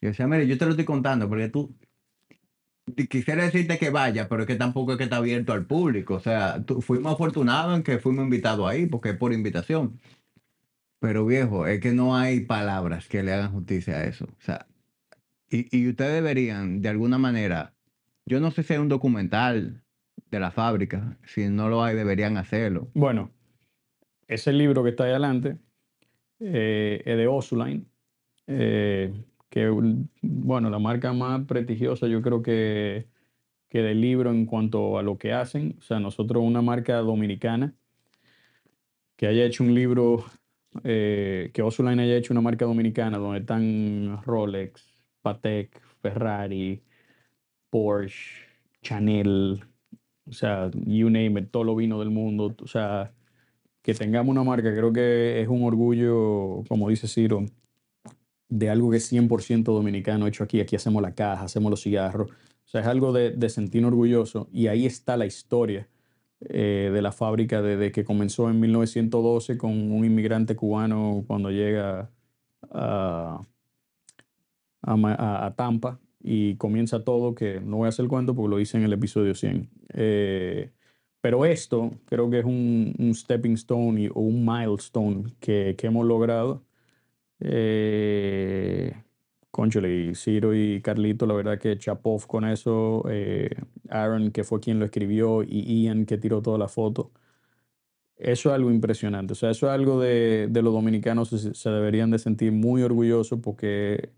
[0.00, 1.74] Yo decía, mire, yo te lo estoy contando porque tú
[2.94, 6.14] quisiera decirte que vaya, pero es que tampoco es que está abierto al público.
[6.14, 10.00] O sea, tú- fuimos afortunados en que fuimos invitados ahí, porque es por invitación.
[11.00, 14.26] Pero viejo, es que no hay palabras que le hagan justicia a eso.
[14.26, 14.66] O sea,
[15.48, 17.74] y, y ustedes deberían, de alguna manera,
[18.26, 19.82] yo no sé si hay un documental
[20.30, 22.90] de la fábrica, si no lo hay, deberían hacerlo.
[22.94, 23.30] Bueno,
[24.28, 25.56] ese libro que está ahí adelante
[26.38, 27.86] eh, es de Osuline,
[28.46, 29.12] eh,
[29.50, 29.68] que,
[30.22, 33.08] bueno, la marca más prestigiosa yo creo que,
[33.68, 35.76] que del libro en cuanto a lo que hacen.
[35.78, 37.74] O sea, nosotros una marca dominicana
[39.16, 40.24] que haya hecho un libro,
[40.84, 46.82] eh, que Osuline haya hecho una marca dominicana donde están Rolex, Patek, Ferrari,
[47.70, 48.46] Porsche,
[48.82, 49.62] Chanel,
[50.26, 53.12] o sea, you name it, todo lo vino del mundo, o sea,
[53.82, 57.44] que tengamos una marca, creo que es un orgullo, como dice Ciro,
[58.50, 60.60] de algo que es 100% dominicano hecho aquí.
[60.60, 62.30] Aquí hacemos la caja, hacemos los cigarros.
[62.30, 64.48] O sea, es algo de, de orgulloso.
[64.52, 65.88] Y ahí está la historia
[66.40, 72.10] eh, de la fábrica desde que comenzó en 1912 con un inmigrante cubano cuando llega
[72.70, 73.40] a,
[74.82, 78.76] a Tampa y comienza todo, que no voy a hacer el cuento porque lo hice
[78.76, 79.70] en el episodio 100.
[79.94, 80.70] Eh,
[81.20, 86.64] pero esto creo que es un, stepping stone o un milestone que, que hemos logrado.
[87.40, 88.94] Eh,
[89.50, 93.04] cónchale, y Ciro y Carlito, la verdad que chapó con eso.
[93.10, 93.50] eh,
[93.88, 97.12] Aaron, que fue quien lo escribió, y Ian, que tiró toda la foto.
[98.16, 99.32] Eso es algo impresionante.
[99.32, 103.40] O sea, eso es algo de, los dominicanos se, se deberían de sentir muy orgullosos
[103.40, 104.12] porque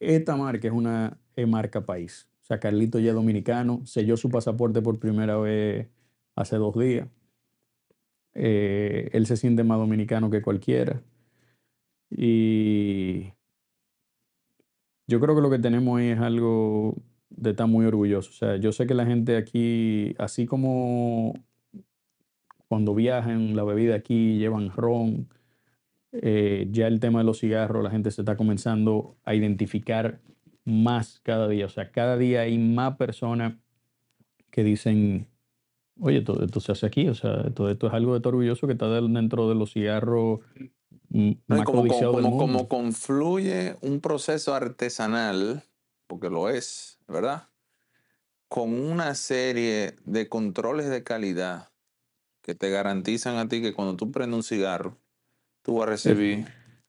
[0.00, 2.28] esta marca es una marca país.
[2.42, 5.88] O sea, Carlito ya es dominicano, selló su pasaporte por primera vez
[6.36, 7.08] hace dos días.
[8.34, 11.02] Eh, él se siente más dominicano que cualquiera.
[12.10, 13.32] Y
[15.06, 16.94] yo creo que lo que tenemos es algo
[17.30, 18.30] de estar muy orgulloso.
[18.30, 21.34] O sea, yo sé que la gente aquí, así como
[22.68, 25.28] cuando viajan, la bebida aquí, llevan ron,
[26.12, 30.20] eh, ya el tema de los cigarros, la gente se está comenzando a identificar
[30.64, 31.66] más cada día.
[31.66, 33.54] O sea, cada día hay más personas
[34.50, 35.28] que dicen,
[36.00, 37.08] oye, todo esto se hace aquí.
[37.08, 40.40] O sea, todo esto es algo de todo orgulloso que está dentro de los cigarros
[41.10, 41.88] No, como,
[42.38, 45.64] como, confluye un proceso artesanal,
[46.06, 47.48] porque lo es, ¿verdad?
[48.48, 51.70] Con una serie de controles de calidad
[52.42, 54.96] que te garantizan a ti que cuando tú prendes un cigarro,
[55.62, 56.46] tú vas a recibir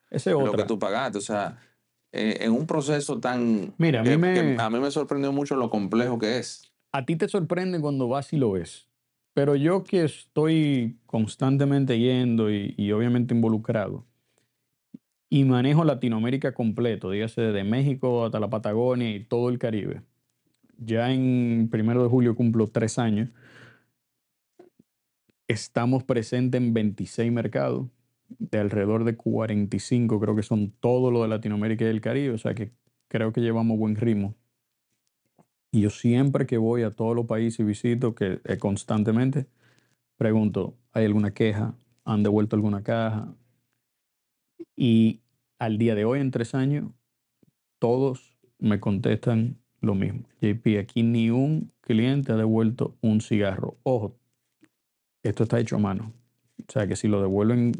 [0.09, 1.17] Esa es lo que tú pagaste.
[1.17, 1.59] O sea,
[2.11, 3.73] eh, en un proceso tan...
[3.77, 6.71] Mira, a mí me- que a mí me sorprendió mucho lo complejo que es.
[6.91, 8.87] a ti te sorprende cuando vas y lo ves.
[9.33, 14.05] Pero yo que estoy constantemente yendo y, y obviamente involucrado
[15.29, 20.01] y manejo Latinoamérica completo, dígase de México hasta la Patagonia y todo el Caribe.
[20.77, 23.29] Ya en primero de julio cumplo tres años.
[25.47, 27.87] Estamos presentes en 26 mercados,
[28.37, 32.37] de alrededor de 45, creo que son todo lo de Latinoamérica y el Caribe, o
[32.37, 32.71] sea que
[33.07, 34.35] creo que llevamos buen ritmo.
[35.71, 39.47] Y yo siempre que voy a todos los países y visito, que eh, constantemente,
[40.17, 41.75] pregunto, ¿hay alguna queja?
[42.05, 43.35] ¿Han devuelto alguna caja?
[44.75, 45.19] Y
[45.59, 46.89] al día de hoy, en tres años,
[47.79, 50.23] todos me contestan lo mismo.
[50.41, 53.77] JP, aquí ni un cliente ha devuelto un cigarro.
[53.83, 54.15] Ojo,
[55.23, 56.13] esto está hecho a mano.
[56.67, 57.71] O sea que si lo devuelven,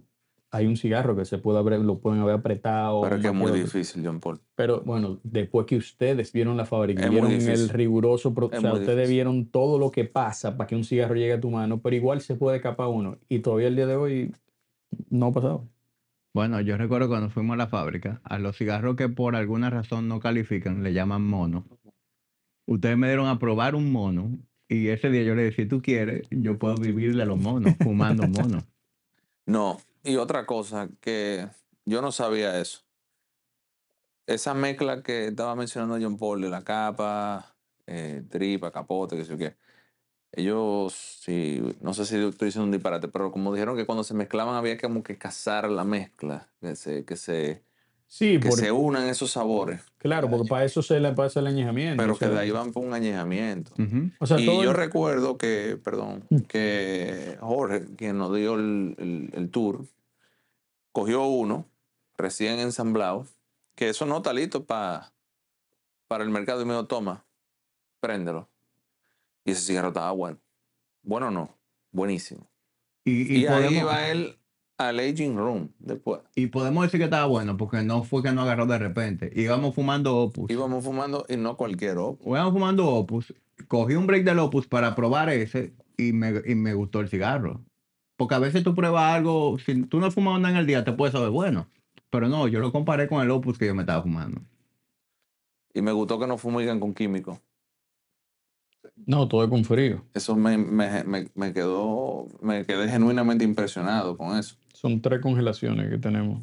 [0.51, 3.01] hay un cigarro que se puede haber, lo pueden haber apretado.
[3.01, 3.61] Pero que es muy otro.
[3.63, 4.39] difícil, John Paul.
[4.55, 8.73] Pero bueno, después que ustedes vieron la fábrica, Es vieron el riguroso, pro- o sea,
[8.73, 9.13] ustedes difícil.
[9.15, 12.21] vieron todo lo que pasa para que un cigarro llegue a tu mano, pero igual
[12.21, 13.17] se puede escapar uno.
[13.27, 14.34] Y todavía el día de hoy
[15.09, 15.67] no ha pasado.
[16.34, 20.07] Bueno, yo recuerdo cuando fuimos a la fábrica, a los cigarros que por alguna razón
[20.07, 21.65] no califican, le llaman mono.
[22.67, 25.82] Ustedes me dieron a probar un mono y ese día yo le decía, si tú
[25.82, 28.63] quieres, yo puedo vivir de los monos, fumando monos.
[29.45, 31.47] No, y otra cosa que
[31.84, 32.82] yo no sabía eso.
[34.27, 37.55] Esa mezcla que estaba mencionando John Paul de la capa,
[37.88, 39.57] eh, tripa, capote, que sé yo qué.
[40.32, 44.13] Ellos, sí, no sé si estoy diciendo un disparate, pero como dijeron que cuando se
[44.13, 47.63] mezclaban había como que cazar la mezcla, que se, que se,
[48.07, 51.47] Sí, que por- se unan esos sabores, claro, porque para eso se le pasa el
[51.47, 51.97] añejamiento.
[51.97, 53.71] pero o que sea, de ahí van por un añejamiento.
[54.19, 56.38] O sea, y todo yo el- recuerdo que, perdón, Mm.
[56.41, 59.86] que Jorge, quien nos dio el, el- el tour,
[60.91, 61.65] cogió uno
[62.17, 63.25] recién ensamblado,
[63.75, 65.11] que eso no está listo pa-
[66.07, 67.25] para el mercado y me dijo, toma,
[67.99, 68.47] préndelo.
[69.50, 70.39] Y ese cigarro estaba bueno.
[71.04, 71.58] Bueno o no,
[71.91, 72.50] buenísimo.
[73.06, 74.36] Y, Y, y ahí podemos, va él
[74.78, 76.22] al aging room después.
[76.36, 79.32] y podemos decir que estaba bueno, porque no fue que no agarró de repente.
[79.36, 80.50] Íbamos fumando Opus.
[80.50, 82.20] Íbamos fumando y no cualquier otro.
[82.30, 83.34] Íbamos fumando Opus.
[83.68, 87.62] Cogí un break del Opus para probar ese y me, y me gustó el cigarro.
[88.16, 90.93] Porque a veces tú pruebas algo, si tú no fumas nada en el día, te
[90.93, 91.68] puede saber bueno.
[92.10, 94.41] Pero no, yo lo comparé con el Opus que yo me estaba fumando.
[95.74, 97.39] Y me gustó que no fumigan con químicos.
[99.05, 100.05] No, todo es con frío.
[100.13, 104.55] Eso me, me, me, me quedó, me quedé genuinamente impresionado con eso.
[104.73, 106.41] Son tres congelaciones que tenemos.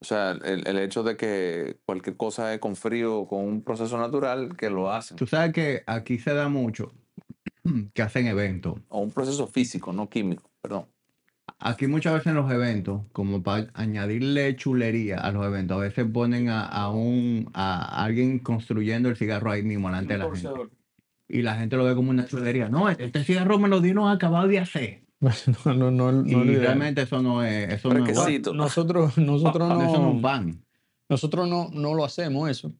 [0.00, 3.98] O sea, el, el hecho de que cualquier cosa es con frío, con un proceso
[3.98, 5.16] natural, que lo hacen.
[5.16, 6.92] Tú sabes que aquí se da mucho
[7.94, 8.80] que hacen eventos.
[8.88, 10.86] O un proceso físico, no químico, perdón.
[11.58, 16.06] Aquí muchas veces en los eventos, como para añadirle chulería a los eventos, a veces
[16.12, 20.48] ponen a, a un a alguien construyendo el cigarro ahí mismo delante de la gente.
[21.32, 22.68] Y la gente lo ve como una chulería.
[22.68, 25.02] No, este cigarro me lo dieron acabado de hacer.
[25.64, 28.14] no, no, no, no y lo realmente eso no es, eso no es.
[28.52, 29.82] Nosotros, nosotros no.
[29.82, 30.52] Eso no.
[31.08, 32.74] Nosotros no, no lo hacemos eso,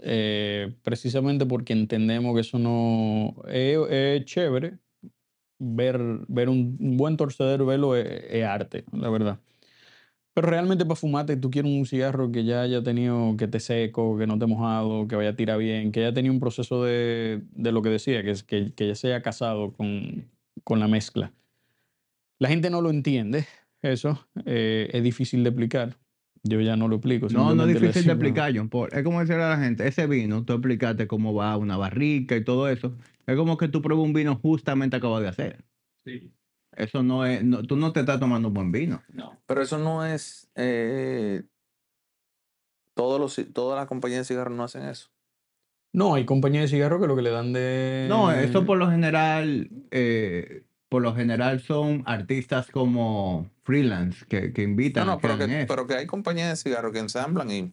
[0.00, 4.78] eh, precisamente porque entendemos que eso no es, es chévere.
[5.58, 5.98] Ver,
[6.28, 9.38] ver un, un buen torcedero, verlo es, es arte, la verdad.
[10.34, 14.18] Pero realmente para fumarte, tú quieres un cigarro que ya haya tenido, que te seco,
[14.18, 17.42] que no te mojado, que vaya a tirar bien, que haya tenido un proceso de,
[17.52, 20.28] de lo que decía, que, es, que, que ya se haya casado con,
[20.64, 21.32] con la mezcla.
[22.40, 23.46] La gente no lo entiende,
[23.80, 25.98] eso eh, es difícil de explicar.
[26.42, 27.28] Yo ya no lo explico.
[27.30, 28.90] No, no es difícil de explicar, John Paul.
[28.92, 32.44] Es como decirle a la gente, ese vino, tú explicaste cómo va una barrica y
[32.44, 32.98] todo eso.
[33.26, 35.64] Es como que tú pruebas un vino justamente acabado de hacer.
[36.76, 39.02] Eso no es, no- tú no te estás tomando un buen vino.
[39.12, 39.36] No.
[39.46, 40.48] Pero eso no es.
[40.54, 41.42] eh,
[42.94, 45.08] todos los, todas las compañías de cigarros no hacen eso.
[45.92, 48.06] No, hay compañías de cigarros que lo que le dan de...
[48.08, 54.62] No, eso por lo general, eh, por lo general son artistas como freelance que, que
[54.64, 57.50] No, invitan a no, que pero que, pero que hay compañías de cigarros que ensamblan
[57.50, 57.72] y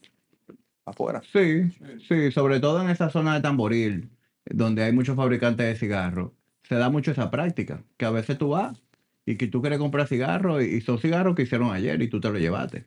[0.86, 1.22] afuera.
[1.34, 1.72] Sí,
[2.08, 4.12] sí, sobre todo en esa zona de Tamboril,
[4.45, 6.32] donde hay muchos fabricantes de cigarros,
[6.64, 8.80] se da mucho esa práctica, que a veces tú vas
[9.26, 12.30] y que tú quieres comprar cigarros y, son cigarros que hicieron ayer y tú te
[12.30, 12.86] los llevaste.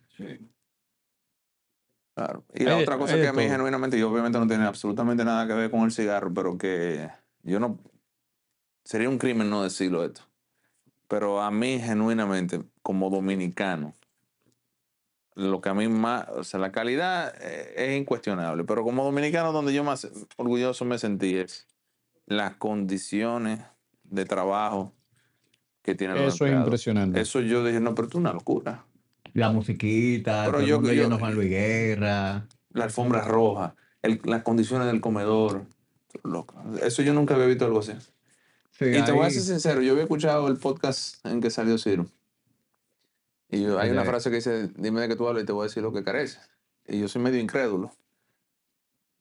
[2.14, 2.44] Claro.
[2.54, 3.52] Y la Hay otra cosa que a mí todo.
[3.52, 7.08] genuinamente, y obviamente no tiene absolutamente nada que ver con el cigarro, pero que
[7.42, 7.78] yo no...
[8.84, 10.22] Sería un crimen no decirlo esto.
[11.08, 13.94] Pero a mí genuinamente, como dominicano,
[15.34, 19.52] lo que a mí más, o sea, la calidad eh, es incuestionable, pero como dominicano
[19.52, 21.66] donde yo más orgulloso me sentí es
[22.26, 23.60] las condiciones
[24.04, 24.92] de trabajo
[25.84, 26.66] que tienen los Eso es empleados.
[26.66, 27.20] impresionante.
[27.20, 28.84] Eso yo dije, no, pero esto es una locura.
[29.34, 32.46] La musiquita, Pero todo el yo- mundo yo- a Juan Luis Guerra.
[32.70, 35.66] la alfombra roja, el- las condiciones del comedor.
[36.24, 36.60] Loco.
[36.82, 37.92] Eso yo nunca había visto algo así.
[38.72, 41.76] Sí, y te voy a ser sincero, yo había escuchado el podcast en que salió
[41.78, 42.06] Ciro.
[43.50, 45.62] Y yo- hay una frase que dice, dime de qué tú hablas y te voy
[45.64, 46.38] a decir lo que carece.
[46.88, 47.92] Y yo soy medio incrédulo.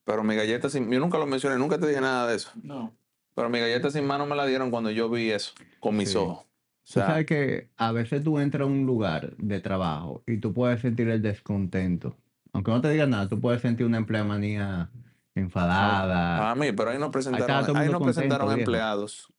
[0.06, 0.90] Pero mi galleta sin...
[0.92, 2.50] Yo nunca lo mencioné, nunca te dije nada de eso.
[2.62, 2.94] No.
[3.36, 6.18] Pero mi galleta sin mano me la dieron cuando yo vi eso, con mis Sí.
[6.18, 6.46] ojos.
[6.86, 10.54] O Tú sabes que a veces tú entras a un lugar de trabajo y tú
[10.54, 12.18] puedes sentir el descontento.
[12.52, 14.90] Aunque no te digan nada, tú puedes sentir una empleamanía
[15.34, 16.52] enfadada.
[16.52, 18.60] a mí, pero ahí nos presentaron, ahí nos presentaron viejo.
[18.60, 19.34] empleados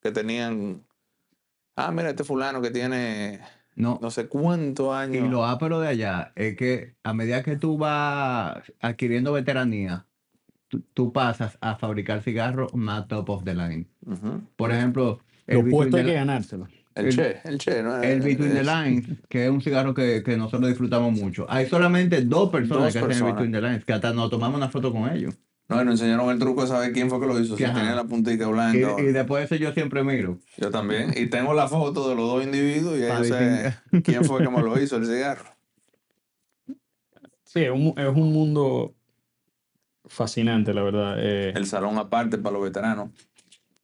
[0.00, 0.82] que tenían...
[1.76, 3.40] Ah, mira, este fulano que tiene
[3.78, 5.30] no, no sé cuántos y años.
[5.30, 10.04] lo ápero de allá es que a medida que tú vas adquiriendo veteranía,
[10.66, 13.86] tú, tú pasas a fabricar cigarros más top of the line.
[14.56, 16.66] Por ejemplo, el Between puestos hay que ganárselo.
[16.98, 18.02] El, El- Che, el Che, ¿no?
[18.02, 21.46] el Between the Es- Lines, que es un cigarro que, que nosotros disfrutamos mucho.
[21.48, 23.32] Hay solamente dos personas Dos que hacen el.
[23.32, 25.34] Between the Lines, que hasta nos tomamos una foto con ellos.
[25.68, 27.54] No, y nos enseñaron el truco de saber quién fue que lo hizo.
[27.56, 27.74] Si Ajá.
[27.74, 28.96] tenía la puntica Y, blanca.
[29.02, 30.38] y después de eso yo siempre miro.
[30.56, 31.12] Yo también.
[31.14, 34.62] Y tengo la foto de los dos individuos y ahí sé quién fue que me
[34.62, 35.44] lo hizo el cigarro.
[37.44, 38.94] Sí, es un, es un mundo
[40.06, 41.16] fascinante, la verdad.
[41.18, 43.10] Eh, El salón aparte para los veteranos.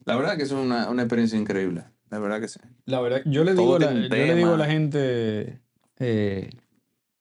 [0.06, 1.84] La verdad que es una, una experiencia increíble.
[2.14, 2.60] La verdad que sí.
[2.86, 5.60] La verdad, yo le digo, a la, yo le digo a la gente
[5.98, 6.50] eh,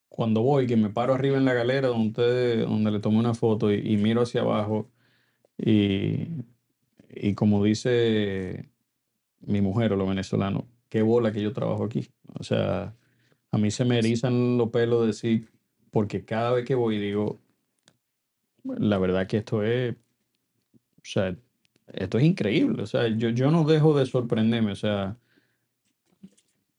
[0.07, 3.33] cuando voy que me paro arriba en la galera donde, ustedes- donde le tomé una
[3.33, 4.91] foto y, y miro hacia abajo
[5.57, 6.27] y,
[7.09, 8.69] y como dice
[9.41, 12.07] mi mujer o los venezolanos, qué bola que yo trabajo aquí.
[12.39, 12.95] O sea,
[13.49, 15.49] a mí se me erizan los pelos de decir,
[15.89, 17.39] porque cada vez que voy digo,
[18.63, 21.35] la verdad que esto es, o sea,
[21.88, 22.84] esto es increíble.
[22.84, 24.71] O sea, yo, yo no dejo de sorprenderme.
[24.71, 25.17] O sea,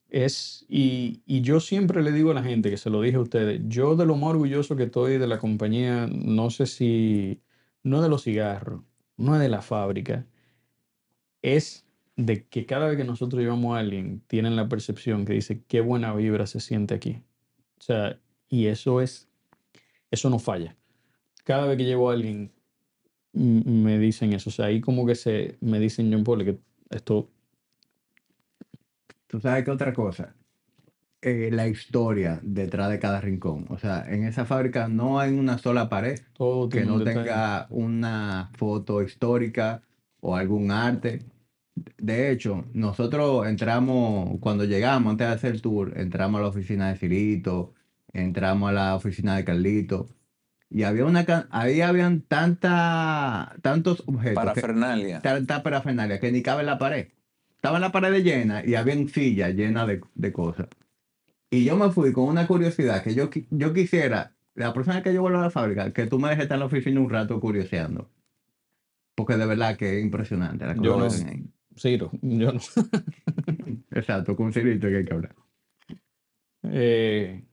[0.08, 3.20] es, y, y yo siempre le digo a la gente, que se lo dije a
[3.20, 7.42] ustedes, yo de lo más orgulloso que estoy de la compañía, no sé si,
[7.82, 8.82] no de los cigarros,
[9.16, 10.26] no de la fábrica,
[11.42, 11.84] es
[12.16, 15.80] de que cada vez que nosotros llevamos a alguien, tienen la percepción que dice, qué
[15.80, 17.22] buena vibra se siente aquí.
[17.78, 19.28] O sea, y eso es,
[20.10, 20.76] eso no falla.
[21.44, 22.53] Cada vez que llevo a alguien,
[23.34, 24.50] me dicen eso.
[24.50, 26.58] O sea, ahí como que se, me dicen, John Paul, que
[26.90, 27.28] esto
[29.34, 30.32] ¿Tú sabes qué otra cosa?
[31.20, 33.66] Eh, la historia detrás de cada rincón.
[33.68, 37.24] O sea, en esa fábrica no hay una sola pared todo que no detalle.
[37.24, 39.82] tenga una foto histórica
[40.20, 41.24] o algún arte.
[41.98, 46.90] De hecho, nosotros entramos, cuando llegamos, antes de hacer el tour, entramos a la oficina
[46.90, 47.74] de Cirito,
[48.12, 50.06] entramos a la oficina de Carlito,
[50.70, 55.20] y había una, ahí habían tanta, tantos objetos, que- Parafernalia.
[55.20, 57.08] tanta parafernalia que ni cabe en la pared.
[57.56, 60.68] Estaba en la pared llena y había sillas llenas de, de cosas.
[61.50, 65.14] Y yo me fui con una curiosidad que yo, yo quisiera, la próxima vez que
[65.14, 67.38] yo vuelva a la fábrica, que tú me dejes estar en la oficina un rato
[67.40, 68.10] curioseando.
[69.14, 71.00] Porque de verdad que es impresionante la Yo cosa no.
[71.00, 71.44] que hacen ahí.
[71.76, 72.60] Ciro, yo no.
[73.92, 75.34] Exacto, con Cirito que hay que hablar.
[76.64, 77.44] Eh,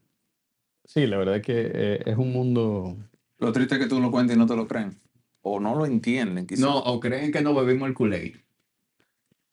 [0.93, 2.97] sí, la verdad es que eh, es un mundo.
[3.37, 4.99] Lo triste es que tú lo cuentas y no te lo creen.
[5.41, 6.61] O no lo entienden, quizás.
[6.61, 8.35] No, o creen que no bebimos el Kool-Aid.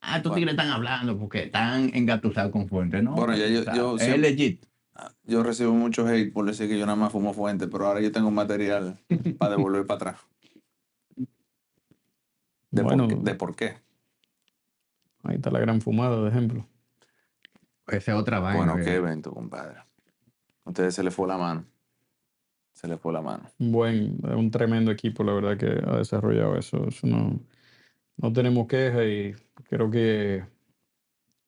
[0.01, 0.35] Ah, estos Bueno.
[0.47, 3.15] tigres están hablando porque están engatusados con fuente, ¿no?
[3.15, 4.65] Bueno, ya yo- yo es siempre- legit.
[5.25, 8.11] Yo recibo mucho hate por decir que yo nada más fumo fuente, pero ahora yo
[8.11, 8.99] tengo material
[9.39, 10.27] para devolver para atrás.
[12.71, 13.07] De, Bueno.
[13.09, 13.75] por qué, de por qué.
[15.23, 16.67] Ahí está la gran fumada, de ejemplo.
[17.87, 18.59] Esa es otra vaina.
[18.73, 19.81] Bueno, qué evento, compadre.
[20.69, 21.65] Ustedes se les fue la mano.
[22.73, 23.51] Se les fue la mano.
[23.59, 26.87] Buen, un tremendo equipo, la verdad, que ha desarrollado eso.
[27.03, 27.41] No,
[28.17, 29.35] no tenemos queja y
[29.69, 30.45] creo que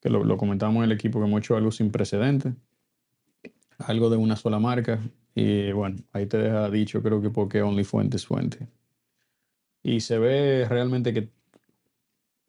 [0.00, 2.54] que lo, lo comentamos en el equipo, que hemos hecho algo sin precedentes,
[3.78, 4.98] algo de una sola marca.
[5.34, 8.66] Y bueno, ahí te deja dicho, creo que porque Only Fuente es Fuente.
[9.82, 11.30] Y se ve realmente que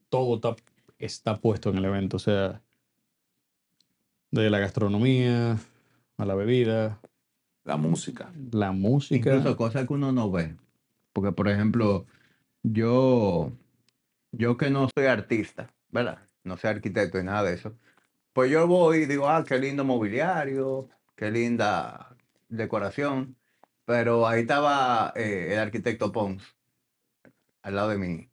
[0.10, 0.56] todo está,
[0.98, 2.62] está puesto en el evento, o sea,
[4.32, 5.58] de la gastronomía
[6.22, 7.00] a la bebida,
[7.64, 8.32] La música.
[8.52, 9.30] la música.
[9.36, 10.56] Incluso cosas que uno no ve.
[11.14, 12.06] Porque, por ejemplo,
[12.64, 13.52] yo,
[14.32, 16.20] yo que no soy artista, ¿verdad?
[16.44, 17.74] No soy arquitecto y nada de eso.
[18.34, 22.16] Pues yo voy y digo, ah, qué lindo mobiliario, qué linda
[22.50, 23.36] decoración.
[23.86, 26.44] Pero ahí estaba eh, el arquitecto Pons
[27.64, 28.30] al lado de mí.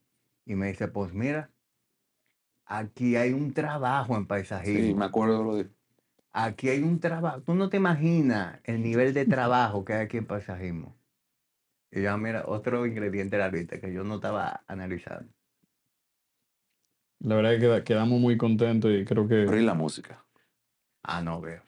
[0.47, 1.51] Y me dice, pues mira,
[2.67, 4.97] aquí hay un trabajo en Sí, paisajismo.
[4.97, 5.78] me acuerdo de lo de.
[6.33, 7.43] Aquí hay un trabajo.
[7.43, 10.97] Tú no te imaginas el nivel de trabajo que hay aquí en paisajismo.
[11.91, 15.33] Y ya, mira, otro ingrediente de la lista que yo no estaba analizando.
[17.21, 20.25] La verdad es que queda- quedamos muy contentos y creo que Pero y la música.
[21.03, 21.63] Ah, no veo.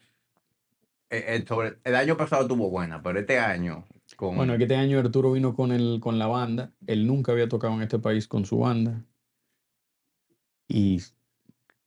[1.09, 3.85] Eh, eh, sobre, el año pasado tuvo buena, pero este año
[4.15, 6.71] con Bueno, que este año Arturo vino con, el, con la banda.
[6.87, 9.03] Él nunca había tocado en este país con su banda.
[10.67, 11.01] Y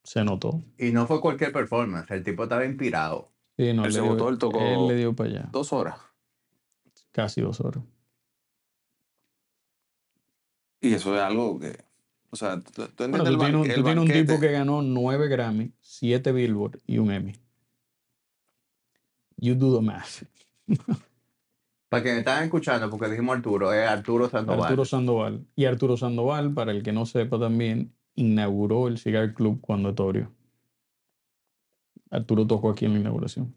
[0.05, 0.63] se notó.
[0.79, 3.33] y no fue cualquier performance, el tipo estaba inspirado.
[3.57, 5.49] Sí, no, Él le se dio- botó, él tocó- Él le dio para allá.
[5.51, 5.97] Dos horas.
[7.13, 7.83] Casi dos horas.
[10.81, 11.85] Y eso es algo que.
[12.31, 14.83] O sea, tú, tú entiendes Bueno, el, tú tienes, tú tienes un tipo que ganó
[14.83, 17.33] nueve Grammy, siete Billboard y un Emmy.
[19.37, 20.25] You do the math.
[21.89, 24.63] Para quienes estaban escuchando, porque dijimos Arturo, es Arturo Sandoval.
[24.65, 25.47] Arturo Sandoval.
[25.55, 30.33] Y Arturo Sandoval, para el que no sepa también, inauguró el Cigar Club cuando Etorio.
[32.11, 33.55] Arturo tocó aquí en la inauguración.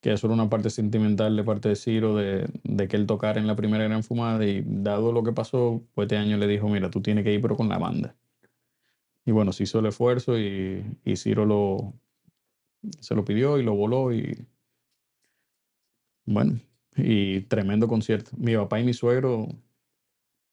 [0.00, 3.40] Que eso era una parte sentimental de parte de Ciro, de, de que él tocara
[3.40, 4.44] en la primera gran fumada.
[4.46, 7.40] Y dado lo que pasó, pues este año le dijo: Mira, tú tienes que ir,
[7.40, 8.16] pero con la banda.
[9.26, 11.94] Y bueno, se hizo el esfuerzo y, y Ciro lo,
[13.00, 14.12] se lo pidió y lo voló.
[14.12, 14.46] Y
[16.26, 16.60] bueno,
[16.96, 18.30] y tremendo concierto.
[18.36, 19.48] Mi papá y mi suegro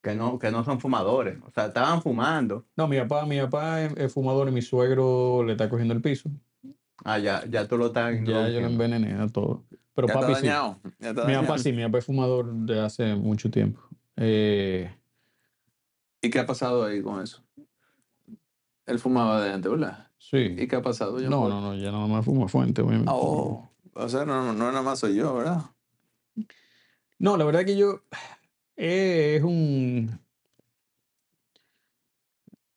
[0.01, 1.37] que no, que no son fumadores.
[1.45, 2.65] O sea, estaban fumando.
[2.75, 6.01] No, mi papá, mi papá es, es fumador y mi suegro le está cogiendo el
[6.01, 6.29] piso.
[7.03, 9.63] Ah, ya, ya tú lo estás Ya yo lo envenené a todo.
[9.93, 10.47] Pero Ya papi está sí.
[10.47, 10.79] dañado.
[10.99, 13.81] Ya está Mi papá sí, mi papá es fumador de hace mucho tiempo.
[14.17, 14.93] Eh,
[16.21, 17.43] ¿Y qué ha pasado ahí con eso?
[18.85, 20.07] Él fumaba de antes, ¿verdad?
[20.17, 20.55] sí.
[20.57, 21.19] ¿Y qué ha pasado?
[21.19, 23.11] Yo No, no, no, ya nada más fuma fuente, obviamente.
[23.11, 23.71] Ah, oh.
[23.93, 25.61] O sea, no, no nada más soy yo, ¿verdad?
[27.19, 28.01] No, la verdad que yo
[28.83, 30.19] eh, es un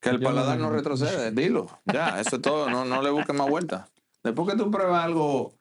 [0.01, 1.67] Que el Yo paladar no retrocede, dilo.
[1.87, 3.91] Ya, eso es todo, no, no le busques más vueltas.
[4.23, 5.55] Después que tú pruebas algo,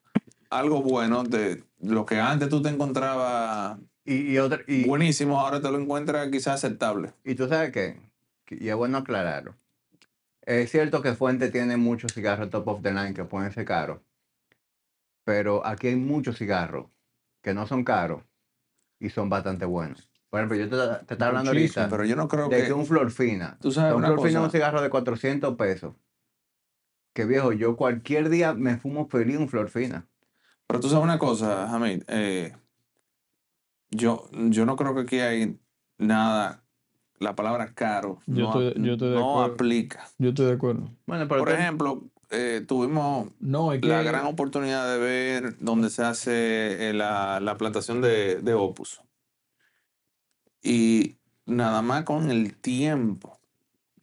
[0.50, 5.62] algo bueno, de lo que antes tú te encontrabas Y, y, otra, y, buenísimo, ahora
[5.62, 7.14] te lo encuentras quizás aceptable.
[7.24, 7.98] y tú sabes qué,
[8.46, 9.56] Que- y es bueno aclararlo.
[10.42, 14.00] Es cierto que Fuente tiene muchos cigarros top of the line que pueden ser caros,
[15.24, 16.88] pero aquí hay muchos cigarros
[17.42, 18.24] que no son caros
[19.00, 20.10] y son bastante buenos.
[20.34, 22.66] Por ejemplo, yo te, te estaba hablando ahorita Pero yo no creo de que...
[22.66, 25.56] que un Flor Fina, Tú sabes un una Flor Fina es un cigarro de 400
[25.56, 25.94] pesos.
[27.14, 30.08] Que viejo, yo cualquier día me fumo feliz un Flor Fina.
[30.66, 32.52] pero tú sabes una cosa, Hamid, eh,
[33.92, 35.60] yo, yo no creo que aquí hay
[36.00, 36.64] nada,
[37.20, 39.54] la palabra caro Yo no, estoy- yo estoy de no acuerdo.
[39.54, 40.10] aplica.
[40.18, 40.90] Yo estoy de acuerdo.
[41.06, 45.92] Bueno, pero Por ejemplo, eh, tuvimos No, es que la gran oportunidad de ver donde
[45.92, 49.00] se hace eh, la, la plantación de, de Opus.
[50.64, 53.38] Y nada más con el tiempo.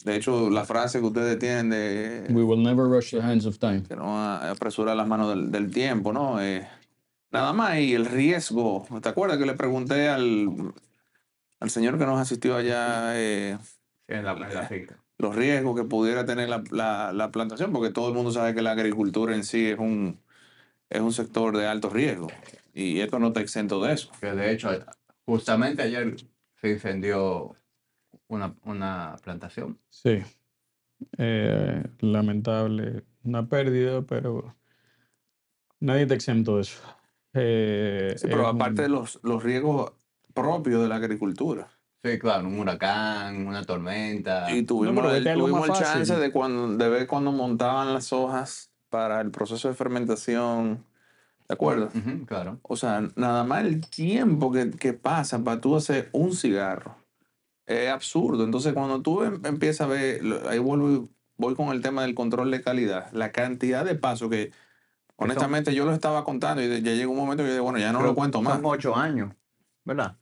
[0.05, 3.59] De hecho, la frase que ustedes tienen de we will never rush the hands of
[3.59, 3.83] time.
[3.83, 6.41] que no a- apresura las manos del, del tiempo, ¿no?
[6.41, 6.67] Eh,
[7.31, 8.87] nada más y el riesgo.
[9.03, 10.49] ¿Te acuerdas que le pregunté al,
[11.61, 14.97] al señor que nos asistió allá eh, Sí, en la, en la finca.
[15.19, 17.71] los riesgos que pudiera tener la, la- la plantación?
[17.73, 20.19] Porque todo el mundo sabe que la agricultura en sí es un,
[20.89, 22.29] es un sector de alto riesgo.
[22.73, 24.11] Y esto no está exento de eso.
[24.19, 24.71] Que de hecho,
[25.27, 26.17] justamente ayer
[26.61, 27.57] se incendió
[28.29, 29.79] una, una plantación.
[29.89, 30.19] Sí.
[31.17, 34.55] Eh, lamentable, una pérdida, pero
[35.81, 36.81] nadie te exento de eso.
[37.33, 39.93] Eh, Sí, pero aparte un- de los, los riesgos
[40.35, 41.71] propios de la agricultura.
[42.03, 44.51] Sí, claro, un huracán, una tormenta.
[44.51, 48.71] Y tuvimos, pero el, tuvimos el chance de, cuando, de ver cuando montaban las hojas
[48.89, 50.85] para el proceso de fermentación.
[51.51, 51.91] ¿De acuerdo?
[52.27, 52.61] Claro.
[52.63, 56.95] O sea, nada más el tiempo que, que pasa para tú hacer un cigarro
[57.67, 58.45] es absurdo.
[58.45, 61.09] Entonces, cuando tú em- empiezas a ver, ahí vuelvo,
[61.39, 64.53] voy con el tema del control de calidad, la cantidad de pasos que,
[65.17, 67.91] honestamente, yo lo estaba contando y ya llegó un momento que yo dije, bueno, ya
[67.91, 68.55] no Pero lo cuento más.
[68.55, 69.33] Son ocho años,
[69.85, 70.19] ¿verdad?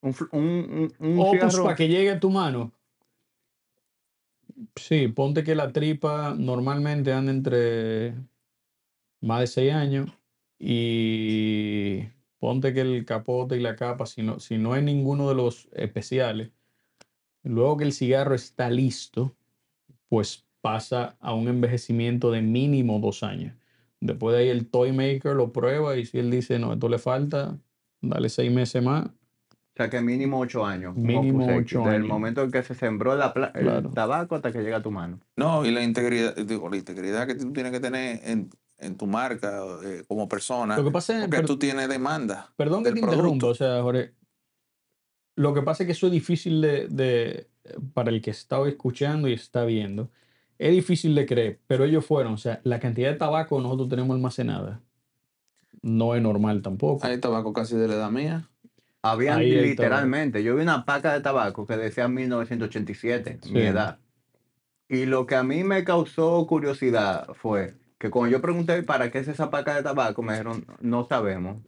[0.00, 2.72] Un, un, un, un Opus para que llegue a tu mano.
[4.74, 8.16] Sí, ponte que la tripa normalmente anda entre
[9.20, 10.10] más de 6 años
[10.60, 12.08] y
[12.38, 15.68] ponte que el capote y la capa, si no, si no hay ninguno de los
[15.72, 16.50] especiales,
[17.42, 19.34] luego que el cigarro está listo,
[20.08, 23.54] pues pasa a un envejecimiento de mínimo dos años.
[24.00, 26.98] Después de ahí el toy maker lo prueba y si él dice, no, esto le
[26.98, 27.58] falta,
[28.02, 29.06] dale seis meses más.
[29.06, 30.94] O sea que mínimo ocho años.
[30.96, 32.08] Mínimo ocho Desde el años.
[32.08, 33.90] momento en que se sembró la el Claro.
[33.90, 35.20] tabaco hasta que llega a tu mano.
[35.36, 38.50] No, y la integridad, digo, la integridad que tú tienes que tener en,
[38.80, 42.52] en tu marca eh, como persona, Lo que pasa es, porque per- tú tienes demanda.
[42.56, 43.48] perdón que te interrumpa, producto.
[43.48, 44.14] o sea, Jorge,
[45.36, 47.48] lo que pasa es que eso es difícil de, de-
[47.94, 50.10] para el que está escuchando y está viendo,
[50.58, 53.88] es difícil de creer, pero ellos fueron, o sea, la cantidad de tabaco que nosotros
[53.88, 54.82] tenemos almacenada
[55.82, 57.06] no es normal tampoco.
[57.06, 58.48] Hay tabaco casi de la edad mía.
[59.02, 63.98] Habían Ahí literalmente, yo vi una paca de tabaco que decía 1987, mi edad.
[64.88, 69.18] Y lo que a mí me causó curiosidad fue que cuando yo pregunté para qué
[69.18, 71.58] es esa paca de tabaco, me dijeron, no sabemos.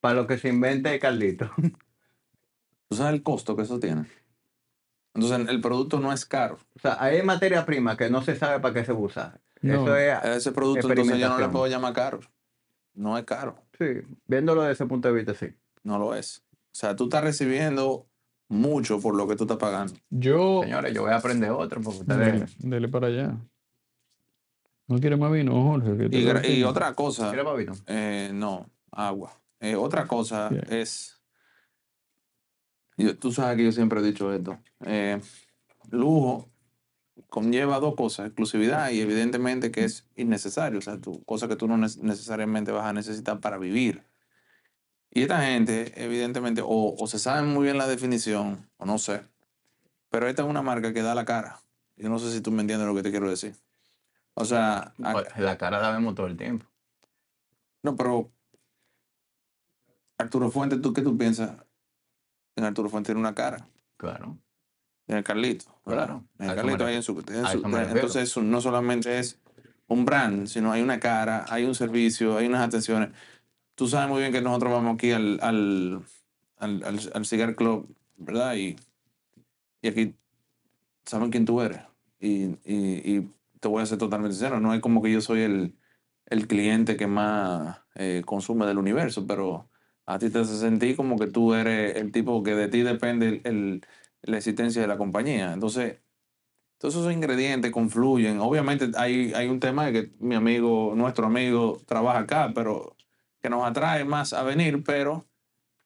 [0.00, 1.50] Para lo que se invente Carlito.
[2.88, 4.06] ¿Tú sabes el costo que eso tiene?
[5.12, 6.58] Entonces, el producto no es caro.
[6.74, 9.38] O sea, hay materia prima que no se sabe para qué se usa.
[9.60, 9.82] No.
[9.82, 12.20] Eso es, Ese producto entonces yo no le puedo llamar caro.
[12.94, 13.56] No es caro.
[13.78, 13.84] sí,
[14.26, 15.54] viéndolo desde ese punto de vista, sí.
[15.82, 16.44] No lo es.
[16.50, 18.06] O sea, tú estás recibiendo
[18.48, 19.92] mucho por lo que tú estás pagando.
[20.08, 22.56] Yo, Señores, yo voy a aprender otro porque dele, ustedes...
[22.58, 23.36] dele para allá.
[24.88, 25.96] ¿No quiere más vino, Jorge?
[25.96, 27.72] Que te Y, gra- otra cosa, ¿Quieres más vino?
[27.86, 29.32] eh, no, agua.
[29.60, 30.64] Eh, otra cosa Bien.
[30.70, 31.20] es,
[32.96, 35.20] yo- tú sabes que yo siempre he dicho esto, eh,
[35.90, 36.48] lujo
[37.28, 41.66] conlleva dos cosas, exclusividad y evidentemente que es innecesario, o sea, tú, cosa que tú
[41.66, 44.04] no neces- necesariamente vas a necesitar para vivir.
[45.10, 49.22] Y esta gente, evidentemente, o, o se sabe muy bien la definición, o no sé,
[50.10, 51.58] pero esta es una marca que da la cara.
[51.96, 53.54] Yo no sé si tú me entiendes lo que te quiero decir.
[54.38, 56.66] O sea, a- La cara la vemos todo el tiempo.
[57.82, 58.30] no, pero
[60.18, 61.52] Arturo Fuente, ¿tú qué tú piensas?
[62.56, 63.68] En Arturo Fuente tiene una cara.
[63.96, 64.38] Claro.
[65.08, 65.66] En el Carlito.
[65.84, 67.12] Claro, En el Carlito hay en su.
[67.28, 67.60] en su-
[67.94, 69.40] entonces, eso no solamente es
[69.88, 73.10] un brand, sino hay una cara, hay un servicio, hay unas atenciones.
[73.74, 76.02] Tú sabes muy bien que nosotros vamos aquí al, al,
[76.58, 78.54] al, al, al Cigar Club, ¿verdad?
[78.56, 78.76] Y,
[79.82, 80.14] y aquí
[81.04, 81.80] saben quién tú eres.
[82.18, 85.42] Y, y, y te voy a ser totalmente sincero, no es como que yo soy
[85.42, 85.78] el,
[86.26, 89.70] el cliente que más eh, consume del universo, pero
[90.06, 93.40] a ti te hace sentir como que tú eres el tipo que de ti depende
[94.22, 95.52] la existencia de la compañía.
[95.52, 96.00] Entonces,
[96.78, 98.40] todos esos ingredientes confluyen.
[98.40, 102.96] Obviamente hay, hay un tema de que mi amigo, nuestro amigo, trabaja acá, pero
[103.40, 105.26] que nos atrae más a venir, pero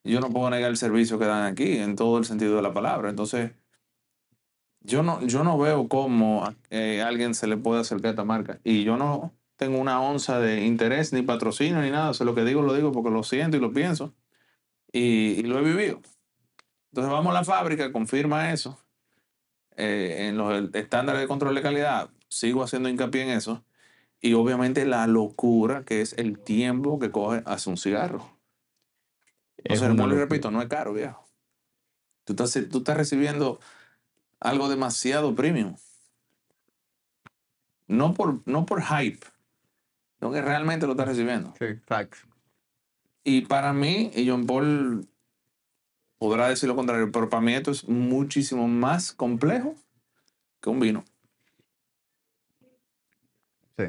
[0.03, 2.73] yo no puedo negar el servicio que dan aquí en todo el sentido de la
[2.73, 3.09] palabra.
[3.09, 3.51] Entonces,
[4.81, 8.59] yo no, yo no veo cómo eh, alguien se le puede acercar a esta marca.
[8.63, 12.09] Y yo no tengo una onza de interés, ni patrocinio, ni nada.
[12.09, 14.13] O sea, lo que digo, lo digo porque lo siento y lo pienso.
[14.91, 16.01] Y, y lo he vivido.
[16.91, 18.77] Entonces vamos a la fábrica, confirma eso.
[19.77, 23.63] Eh, en los estándares de control de calidad, sigo haciendo hincapié en eso.
[24.19, 28.37] Y obviamente la locura que es el tiempo que coge hacer un cigarro.
[29.63, 30.07] Y locura.
[30.15, 31.23] repito, no es caro, viejo.
[32.23, 33.59] Tú estás, tú estás recibiendo
[34.41, 35.75] algo demasiado premium.
[37.87, 39.25] No por, no por hype,
[40.19, 41.53] sino que realmente lo estás recibiendo.
[41.59, 41.65] Sí.
[43.23, 45.07] Y para mí, y John Paul
[46.17, 49.75] podrá decir lo contrario, pero para mí esto es muchísimo más complejo
[50.59, 51.05] que un vino.
[53.77, 53.85] Sí.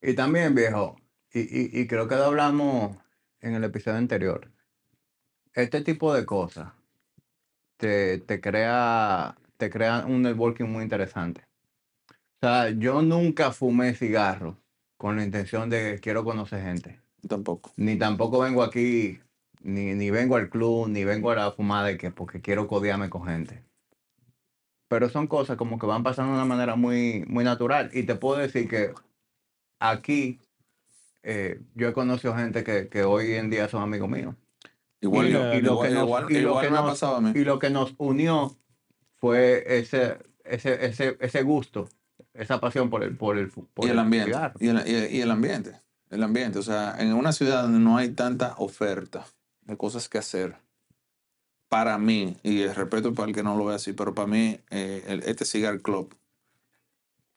[0.00, 0.96] Y también, viejo,
[1.32, 2.96] y, y, y creo que lo hablamos
[3.40, 4.50] en el episodio anterior.
[5.54, 6.72] Este tipo de cosas
[7.76, 11.42] te, te crea, te crea un networking muy interesante.
[12.10, 12.14] O
[12.46, 14.58] sea, yo nunca fumé cigarro
[14.96, 17.00] con la intención de quiero conocer gente.
[17.28, 17.70] Tampoco.
[17.76, 19.20] Ni tampoco vengo aquí,
[19.60, 23.08] ni, ni vengo al club, ni vengo a la fumada de que porque quiero codearme
[23.08, 23.62] con gente.
[24.88, 27.88] Pero son cosas como que van pasando de una manera muy, muy natural.
[27.92, 28.92] Y te puedo decir que
[29.78, 30.40] aquí
[31.22, 34.34] eh, yo he conocido gente que, que hoy en día son amigos míos.
[35.00, 36.78] Igual, Y yo, la- y lo igual, que nos- igual- y lo igual que me
[36.78, 37.32] ha nos- pasado a mí.
[37.36, 38.56] Y lo que nos unió
[39.22, 41.88] fue ese, ese, ese, ese gusto,
[42.34, 44.32] esa pasión por el, por el, por y el ambiente.
[44.32, 44.54] cigarro.
[44.58, 45.80] Y el, y- el ambiente.
[46.10, 46.58] El ambiente.
[46.58, 49.24] O sea, en una ciudad donde no hay tanta oferta
[49.60, 50.56] de cosas que hacer,
[51.68, 54.58] para mí, y el respeto para el que no lo ve así, pero para mí,
[54.70, 56.16] eh, el- este Cigar Club,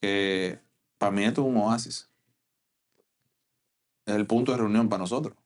[0.02, 0.58] que
[0.98, 2.10] para mí esto es un oasis.
[4.08, 5.38] Es el punto de reunión para nosotros.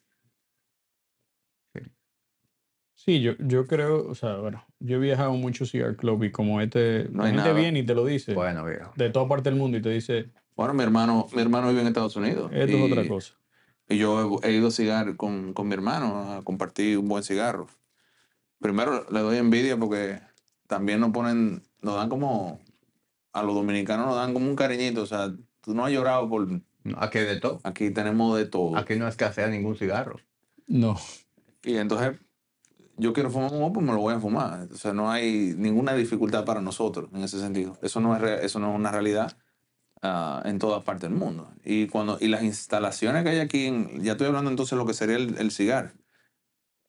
[3.05, 6.59] Sí, yo, yo creo, o sea, bueno, yo he viajado mucho Cigar Club y como
[6.59, 7.59] este, No la hay gente nada.
[7.59, 8.91] viene y te lo dice Bueno, viejo.
[8.97, 11.87] de toda parte del mundo y te dice, Bueno, mi hermano, mi hermano vive en
[11.87, 12.51] Estados Unidos.
[12.53, 13.35] esto y, es otra cosa.
[13.87, 17.23] Y yo he, he ido a cigar con, con mi hermano a compartir un buen
[17.23, 17.67] cigarro.
[18.59, 20.19] Primero le doy envidia porque
[20.67, 22.59] también nos ponen, nos dan como,
[23.31, 25.03] a los dominicanos nos dan como un cariñito.
[25.03, 26.47] O sea, tú no has llorado por,
[26.97, 27.61] Aquí de todo.
[27.63, 28.75] aquí tenemos de todo.
[28.75, 30.17] Aquí no escasea ningún cigarro.
[30.67, 30.97] No,
[31.63, 32.19] Y entonces,
[32.99, 34.67] yo quiero fumar un pues me lo voy a fumar.
[34.71, 37.77] O sea, no hay ninguna dificultad para nosotros en ese sentido.
[37.81, 39.37] Eso no es, eso no es una realidad
[40.01, 41.51] ah, en todas partes del mundo.
[41.63, 44.85] Y, cuando, y las instalaciones que hay aquí, en- ya estoy hablando entonces de lo
[44.85, 45.93] que sería el, el cigar.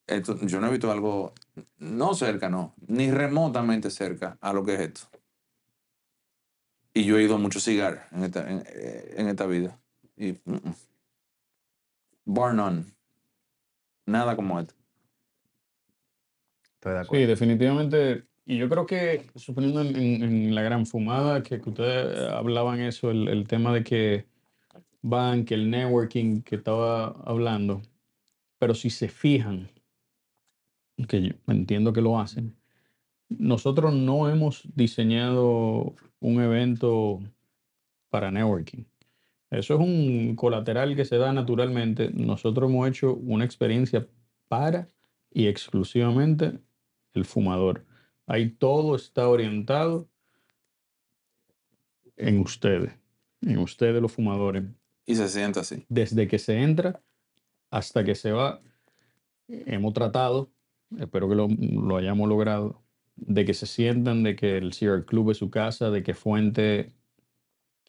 [0.07, 1.33] Esto, yo no he visto algo,
[1.79, 5.03] no cerca, no, ni remotamente cerca a lo que es esto.
[6.93, 9.81] Y yo he ido a muchos cigar en esta, en, eh, en esta vida.
[10.17, 10.75] Y, mm, mm.
[12.25, 12.85] bar none.
[14.07, 14.75] Nada como esto.
[16.81, 17.27] Estoy de sí, acuerdo.
[17.27, 18.27] definitivamente.
[18.47, 22.81] Y yo creo que, suponiendo en, en- en la gran fumada, que, que ustedes hablaban
[22.81, 24.27] eso, el, el tema de que
[25.03, 27.83] van, que el networking que estaba hablando,
[28.59, 29.71] pero si se fijan,
[31.09, 32.57] que yo entiendo que lo hacen,
[33.29, 37.21] nosotros no hemos diseñado un evento
[38.11, 38.85] para networking.
[39.51, 42.11] Eso es un colateral que se da naturalmente.
[42.13, 44.09] Nosotros hemos hecho una experiencia
[44.49, 44.89] para
[45.31, 46.61] y exclusivamente
[47.15, 47.85] el fumador.
[48.27, 50.09] Ahí todo está orientado
[52.17, 52.93] en ustedes,
[53.41, 54.65] en ustedes los fumadores.
[55.07, 55.85] Y se siente así.
[55.89, 57.01] Desde que se entra
[57.71, 58.61] hasta que se va,
[59.49, 60.51] hemos tratado,
[60.99, 62.83] espero que lo, lo hayamos logrado,
[63.17, 66.93] de que se sientan, de que el Cigar Club es su casa, de que Fuente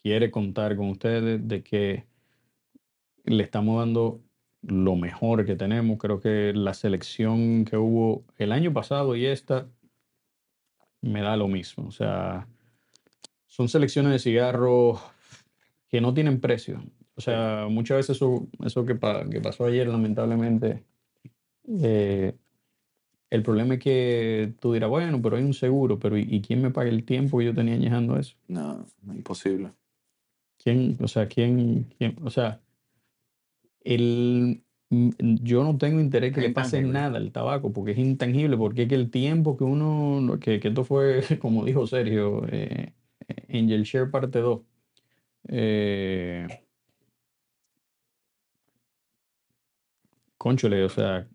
[0.01, 2.05] quiere contar con ustedes, de que
[3.23, 4.21] le estamos dando
[4.61, 5.97] lo mejor que tenemos.
[5.97, 9.67] Creo que la selección que hubo el año pasado y esta
[11.01, 11.87] me da lo mismo.
[11.87, 12.47] O sea,
[13.47, 15.01] son selecciones de cigarros
[15.89, 16.81] que no tienen precio.
[17.15, 20.83] O sea, muchas veces eso, eso que, pa- que pasó ayer, lamentablemente,
[21.83, 22.33] eh,
[23.29, 26.61] el problema es que tú dirás, bueno, pero hay un seguro, pero ¿y, y quién
[26.61, 28.35] me paga el tiempo que yo tenía añejando eso?
[28.47, 29.71] No, imposible.
[30.57, 32.61] ¿Quién, o sea, quién, quién, o sea,
[33.81, 35.09] el, mm,
[35.43, 36.93] yo no tengo interés que Es le pase intangible.
[36.93, 40.69] nada al tabaco, porque es intangible, porque es que el tiempo que uno, que, que
[40.69, 42.93] esto fue, como dijo Sergio, eh,
[43.49, 44.61] Angel Share parte 2.
[45.49, 46.47] Eh,
[50.37, 51.27] conchole, o sea,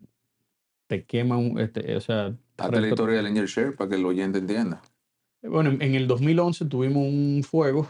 [0.87, 4.05] te quema un, este, o sea, Hazte la historia del Angel Share para que el
[4.05, 4.81] oyente entienda.
[5.43, 7.87] bueno, en, en el 2011 tuvimos un fuego,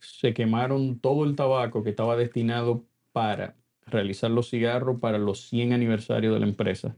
[0.00, 3.56] se quemaron todo el tabaco que estaba destinado para
[3.92, 6.96] realizar los cigarros para los 100 aniversarios de la empresa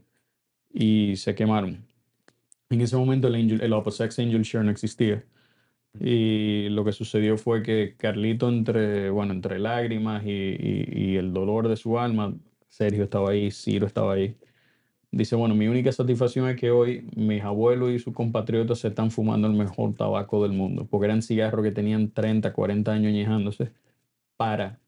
[0.73, 1.85] y se quemaron.
[2.69, 5.25] En ese momento el, Angel, el Opposex Angel Share no existía.
[5.99, 11.33] Y lo que sucedió fue que Carlito, entre, bueno, entre lágrimas y, y- y el
[11.33, 12.35] dolor de su alma,
[12.69, 14.35] Sergio estaba ahí, Ciro estaba ahí.
[15.11, 19.11] Dice, bueno, mi única satisfacción es que hoy mis abuelos y sus compatriotas se están
[19.11, 23.71] fumando el mejor tabaco del mundo, porque eran cigarros que tenían 30, 40 años añejándose
[24.37, 24.79] para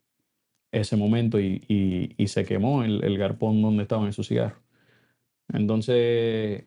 [0.72, 4.62] ese momento y, se quemó el, el garpón donde estaban esos cigarros.
[5.54, 6.66] Entonces,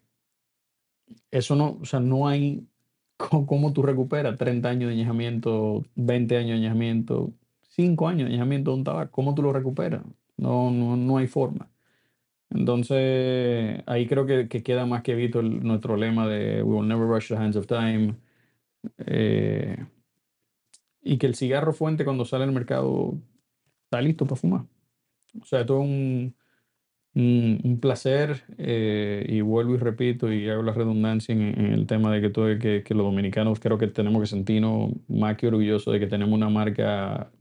[1.31, 2.67] eso no, o sea, no hay
[3.47, 7.33] cómo, tú recuperas 30 años de añejamiento, 20 años de añejamiento,
[7.69, 10.03] 5 años de añejamiento de un tabaco, ¿cómo tú lo recuperas?
[10.37, 11.71] No, no, no hay forma.
[12.51, 17.07] Entonces, ahí creo que, que queda más que visto nuestro lema de We will never
[17.07, 18.17] rush the hands of time.
[18.99, 19.87] eh,
[21.03, 23.15] y que el cigarro fuente cuando sale al mercado
[23.91, 24.65] está listo para fumar.
[25.41, 26.35] O sea, es un,
[27.15, 32.21] un, placer eh, y vuelvo y repito y hago la redundancia en, el tema de
[32.21, 36.07] que, todo, que los dominicanos creo que tenemos que sentirnos más que orgullosos de que
[36.07, 37.33] tenemos una marca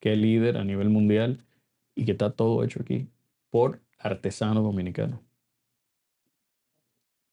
[0.00, 1.46] que es líder a nivel mundial
[1.94, 3.08] y que está todo hecho aquí
[3.48, 5.20] por artesanos dominicanos.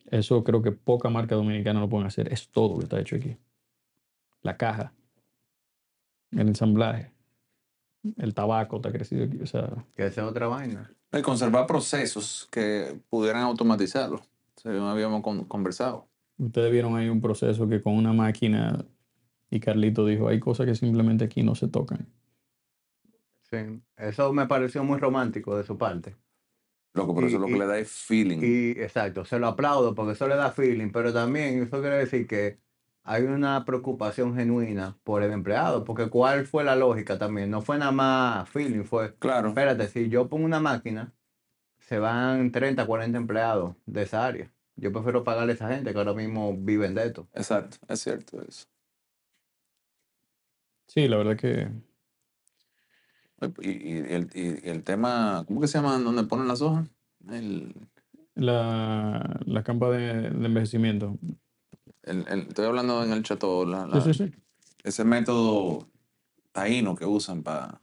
[0.10, 2.32] Eso creo que poca marca dominicana lo pueden hacer.
[2.32, 3.36] Es todo lo que está hecho aquí.
[4.42, 4.94] La caja,
[6.32, 7.12] el ensamblaje,
[8.18, 9.40] el tabaco está crecido aquí.
[9.42, 10.92] O sea, Que esa es otra vaina.
[11.14, 14.22] Y conservar procesos que pudieran automatizarlo.
[14.56, 16.08] Según habíamos con- conversado.
[16.40, 18.86] ustedes vieron ahí un proceso que con una máquina
[19.50, 22.08] y Carlito dijo, hay cosas que simplemente aquí no se tocan.
[23.50, 23.58] Sí.
[23.96, 26.16] Eso me pareció muy romántico de su parte.
[26.94, 28.40] Loco, pero Y- eso es lo que y- le da es feeling.
[28.42, 32.28] Y exacto, se lo aplaudo porque eso le da feeling, pero también eso quiere decir
[32.28, 32.60] que
[33.08, 37.80] hay una preocupación genuina por el empleado, porque cuál fue la lógica también, no fue
[37.80, 39.50] nada más feeling, fue, claro.
[39.50, 41.16] espérate, si yo pongo una máquina,
[41.80, 44.54] se van 30, 40 empleados de esa área.
[44.78, 47.30] Yo prefiero pagarle a esa gente que ahora mismo viven de esto.
[47.34, 48.68] Exacto, es cierto eso.
[50.88, 51.70] Sí, la verdad que
[53.62, 56.90] Y, y el, y el tema, ¿cómo que se llama donde ponen las hojas?
[57.30, 57.74] El,
[58.36, 61.18] la, la campa de, de envejecimiento.
[62.08, 64.32] El- el- estoy hablando en el chato, la- Sí, la- sí, sí.
[64.84, 65.88] ese método
[66.52, 67.82] taíno que usan para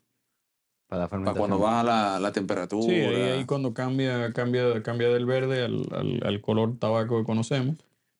[0.88, 1.38] Para la fermentación.
[1.38, 2.82] cuando baja la, la temperatura.
[2.86, 7.24] Sí, ahí, ahí cuando cambia, cambia, cambia del verde al, al, al color tabaco que
[7.24, 7.76] conocemos.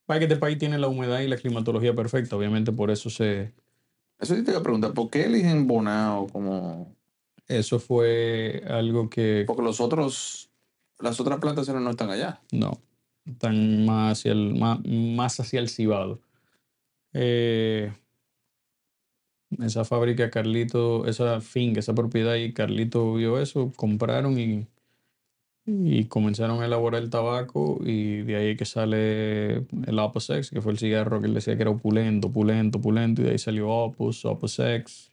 [0.07, 3.53] Para que este país tiene la humedad y la climatología perfecta, obviamente por eso se,
[4.19, 6.95] Eso sí te iba a preguntar, ¿por qué eligen Bonao como...?
[7.47, 10.51] eso fue algo que Porque los otros,
[10.99, 12.41] las otras plantaciones no están allá.
[12.53, 12.73] no,
[13.27, 16.21] están más hacia el, más, más hacia el cibado.
[17.13, 17.93] Eh,
[19.63, 24.67] esa fábrica, Carlito, esa finca, esa propiedad y Carlito vio eso, compraron y,
[25.67, 30.61] y comenzaron a elaborar el tabaco y de ahí que sale el Opus X, que
[30.61, 33.71] fue el cigarro que él decía que era opulento, opulento, opulento, y de ahí salió
[33.71, 35.13] Opus, Opus X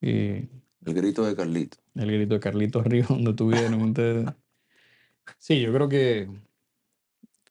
[0.00, 1.78] y El grito de Carlito.
[1.96, 4.30] el grito de Carlitos Ríos, donde tuvieron ustedes.
[5.36, 6.28] Sí, yo creo que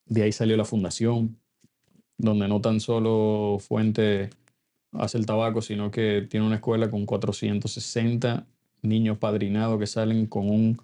[0.09, 1.37] de ahí salió la fundación,
[2.17, 4.29] donde no tan solo Fuente
[4.93, 8.45] hace el tabaco, sino que tiene una escuela con 460
[8.81, 10.81] niños padrinados que salen con un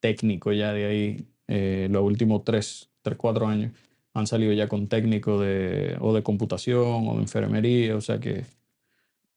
[0.00, 1.26] técnico ya de ahí.
[1.48, 3.72] eh, los últimos tres, tres, cuatro años
[4.14, 8.44] han salido ya con técnico de, o de computación o de enfermería, o sea que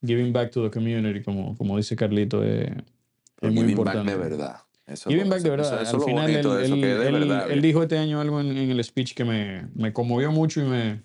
[0.05, 2.69] giving back to the community, como, como dice Carlito, es,
[3.41, 4.11] es muy importante.
[4.11, 4.57] de verdad.
[4.85, 5.73] Eso, Giving back de eso- verdad.
[5.73, 7.51] Eso, Al es lo final, bonito él, eso, él- él- verdad.
[7.51, 10.65] él dijo este año algo en, en el speech que me, me conmovió mucho y
[10.65, 11.01] me,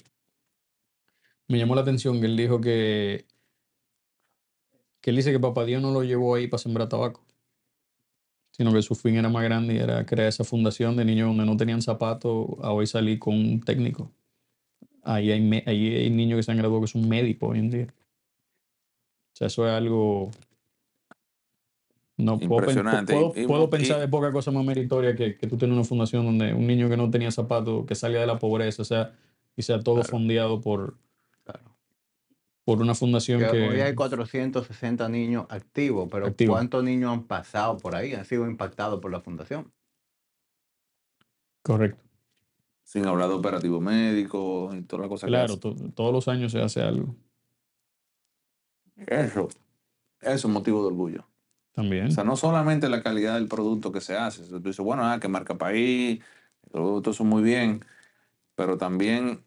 [1.46, 2.20] me llamó la atención.
[2.20, 3.26] Que él dijo que,
[5.00, 7.24] que él dice que Papá Dios no lo llevó ahí para sembrar tabaco,
[8.50, 11.46] sino que su fin era más grande y era crear esa fundación de niños donde
[11.46, 14.10] no tenían zapatos, a hoy salir con un técnico.
[15.04, 17.70] Ahí hay, me- ahí hay niños que se han graduado que son médicos hoy en
[17.70, 17.86] día.
[17.86, 20.30] O sea, eso es algo...
[22.18, 23.12] No Impresionante.
[23.46, 26.52] puedo, y- pensar de poca cosa más meritoria que, que tú tienes una fundación donde
[26.52, 29.16] un niño que no tenía zapatos, que salga de la pobreza, o sea,
[29.56, 30.08] y sea todo Claro.
[30.10, 30.98] fondeado por,
[31.44, 31.76] Claro.
[32.64, 33.94] por una fundación Que hoy hay que...
[33.94, 36.34] 460 niños activos, pero.
[36.48, 38.12] ¿cuántos niños han pasado por ahí?
[38.14, 39.72] Han sido impactados por la fundación.
[41.62, 42.02] Correcto.
[42.82, 46.50] Sin hablar de operativo médico y toda la cosa Claro, que to- todos los años
[46.50, 47.14] se hace algo.
[48.96, 49.48] Eso,
[50.20, 51.24] eso es motivo de orgullo.
[52.08, 54.42] O sea, no solamente la calidad del producto que se hace.
[54.44, 56.22] Tú bueno, ah, que marca país,
[56.72, 57.84] todo, eso muy bien,
[58.54, 59.44] pero también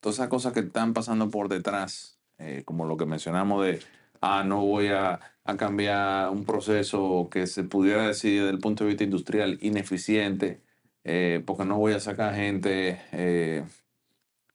[0.00, 3.80] todas esas cosas que están pasando por detrás, eh, como lo que mencionamos de,
[4.20, 5.20] ah, no voy a,
[5.58, 10.62] cambiar un proceso que se pudiera decir desde el punto de vista industrial ineficiente,
[11.02, 13.64] eh, porque no voy a sacar gente eh,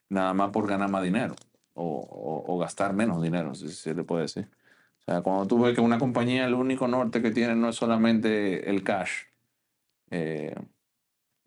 [0.09, 1.35] nada más por ganar más dinero
[1.73, 4.49] o- o gastar menos dinero, si se le puede decir.
[5.07, 7.75] O sea, cuando tú ves que una compañía, el único norte que tiene no es
[7.75, 9.25] solamente el cash,
[10.09, 10.55] eh,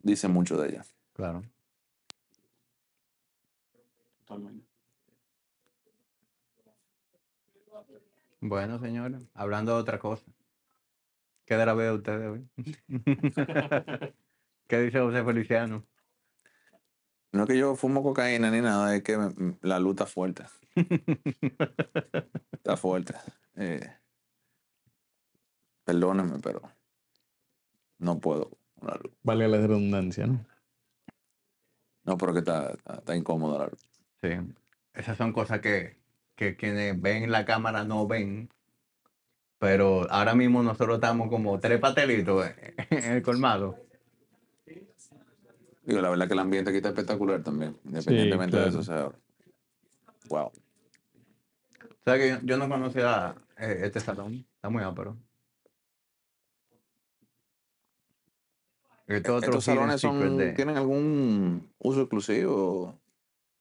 [0.01, 0.85] dice mucho de ella.
[1.13, 1.43] Claro.
[8.41, 10.25] Bueno, señores, hablando de otra cosa.
[11.45, 12.49] ¿Qué de la veo ustedes hoy?
[14.69, 15.85] ¿Qué dice José Feliciano?
[17.33, 19.19] No es que yo fumo cocaína ni nada, es que
[19.61, 20.45] la luz está fuerte.
[22.53, 23.15] Está fuerte.
[23.57, 23.91] Eh,
[25.85, 26.63] perdónenme, pero
[27.99, 29.13] no puedo con la luz.
[29.23, 30.45] Vale la redundancia, ¿no?
[32.05, 33.89] No, pero que está, está, está incómoda la luz.
[34.21, 34.29] Sí,
[34.95, 35.99] esas son cosas que,
[36.35, 38.51] que quienes ven la cámara no ven.
[39.59, 42.47] Pero ahora mismo nosotros estamos como tres patelitos
[42.91, 43.88] en el colmado.
[45.89, 48.69] Digo, la verdad que el ambiente aquí está espectacular también, independientemente de claro.
[48.69, 48.79] eso.
[48.81, 49.11] O sea,
[50.29, 50.49] wow.
[50.49, 54.47] O sea que yo, yo no conocía eh, este salón.
[54.57, 55.17] Está muy ápero.
[59.07, 63.01] Este otro ¿Estos hidden salones son, de- tienen algún uso exclusivo?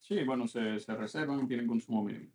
[0.02, 2.30] Sí, bueno, se, se reservan y tienen consumo mínimo.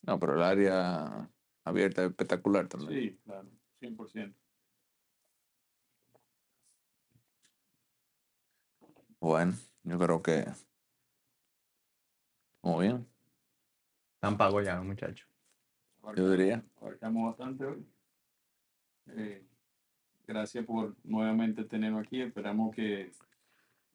[0.00, 1.30] No, pero el área
[1.62, 2.90] abierta es espectacular también.
[3.02, 3.50] Sí, claro,
[3.82, 4.34] 100%.
[9.22, 9.52] Bueno,
[9.84, 10.44] yo creo que.
[12.62, 13.06] Muy bien,
[14.16, 15.28] Están pagos ya, muchachos.
[16.16, 16.64] yo diría.
[16.80, 17.86] Abarcamos bastante hoy.
[19.16, 19.44] Eh,
[20.26, 22.20] gracias por nuevamente tenernos aquí.
[22.20, 23.12] Esperamos que.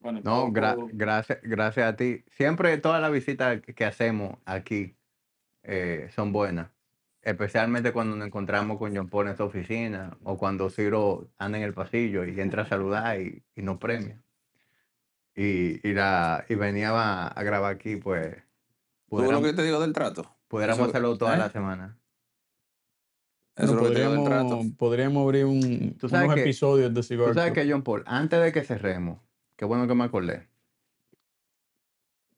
[0.00, 2.24] Bueno, No, gra- todo- gracias, gracias a ti.
[2.30, 4.96] Siempre todas las visitas que que hacemos aquí
[5.62, 6.70] eh, son buenas.
[7.20, 11.64] especialmente cuando nos encontramos con John Paul en su oficina o cuando Ciro anda en
[11.64, 14.22] el pasillo y entra a saludar y, y nos premia.
[15.40, 18.36] Y, y, la, y venía a, a grabar aquí, pues
[19.08, 20.34] ¿Tú ves lo que te digo del trato?
[20.48, 21.38] pudiéramos eso- hacerlo toda ¿eh?
[21.38, 21.96] la semana.
[23.54, 24.48] Eso es lo que te digo del trato.
[24.48, 27.64] podríamos, podríamos abrir un, Tú sabes unos que- episodios de Cigar Tú sabes Club.
[27.64, 29.20] que John Paul, antes de que cerremos,
[29.56, 30.48] qué bueno que me acordé,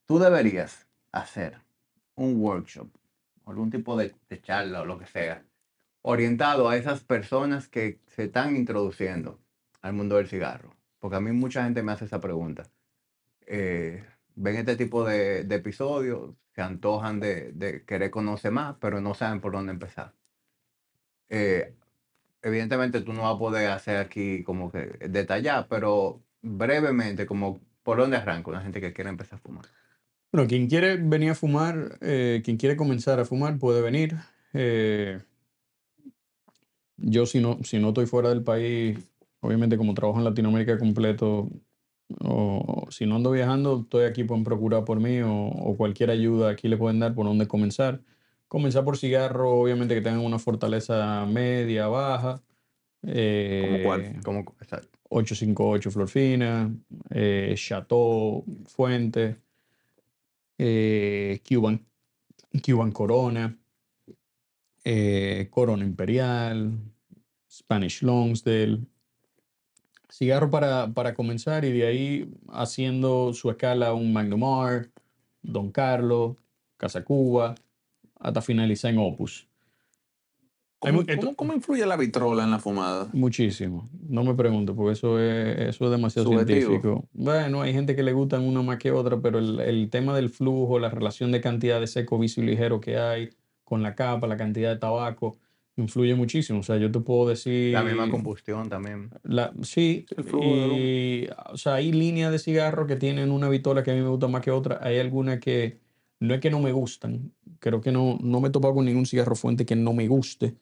[0.06, 1.59] tú deberías hacer
[2.16, 2.89] un workshop,
[3.44, 5.44] o algún tipo de, de charla o lo que sea,
[6.02, 9.40] orientado a esas personas que se están introduciendo
[9.82, 10.74] al mundo del cigarro.
[10.98, 12.64] Porque a mí mucha gente me hace esa pregunta.
[13.52, 14.05] Eh,
[14.36, 19.14] ven este tipo de, de episodios, se antojan de, de querer conocer más, pero no
[19.14, 20.14] saben por dónde empezar.
[21.28, 21.74] Eh,
[22.43, 27.98] evidentemente tú no vas a poder hacer aquí como que detallar, pero brevemente, como por
[27.98, 29.64] dónde arranca una gente que quiere empezar a fumar.
[30.32, 34.14] Bueno, quien quiere venir a fumar, eh, quien quiere comenzar a fumar puede venir.
[34.52, 35.20] Eh,
[36.97, 38.97] yo si no, si no estoy fuera del país,
[39.40, 41.48] obviamente como trabajo en Latinoamérica completo,
[42.20, 46.51] o si no ando viajando, estoy aquí, pueden procurar por mí o, o cualquier ayuda
[46.51, 48.01] aquí le pueden dar por dónde comenzar.
[48.49, 52.43] Comenzar por cigarro, obviamente que tengan una fortaleza media, baja.
[53.03, 54.01] ¿Cómo cuál?
[54.01, 54.20] eh,
[54.61, 54.99] exacto.
[55.11, 56.73] 858 Florfina,
[57.11, 59.37] eh, Chateau Fuente,
[60.57, 61.85] eh, Cuban,
[62.65, 63.59] Cuban Corona,
[64.85, 66.78] eh, Corona Imperial,
[67.51, 68.81] Spanish Longsdale.
[70.11, 74.91] Cigarro para, para comenzar y de ahí haciendo su escala un Magnum R,
[75.43, 76.37] Don Carlos,
[76.77, 77.55] Casa Cuba,
[78.19, 79.47] hasta finalizar en Opus.
[80.78, 83.09] ¿Cómo, cómo- cómo influye la vitrola en la fumada?
[83.12, 83.91] Muchísimo.
[84.09, 86.59] No me pregunto, porque eso es, eso es demasiado Subjetivo.
[86.70, 87.05] científico.
[87.12, 90.31] Bueno, hay gente que le gustan una más que otra, pero el, el tema del
[90.31, 93.28] flujo, la relación de cantidad de seco, vicio y ligero que hay
[93.62, 95.37] con la capa, la cantidad de tabaco,
[95.81, 96.61] influye muchísimo.
[96.61, 97.73] O sea, yo te puedo decir...
[97.73, 99.11] La misma combustión también.
[99.23, 103.48] La, sí, El flujo de y, o sea, hay líneas de cigarro que tienen una
[103.48, 104.78] vitola que a mí me gusta más que otra.
[104.82, 105.81] Hay algunas que
[106.20, 109.07] no es que no me gustan, creo que no, no me he topado con ningún
[109.07, 110.55] cigarro fuente que no me guste,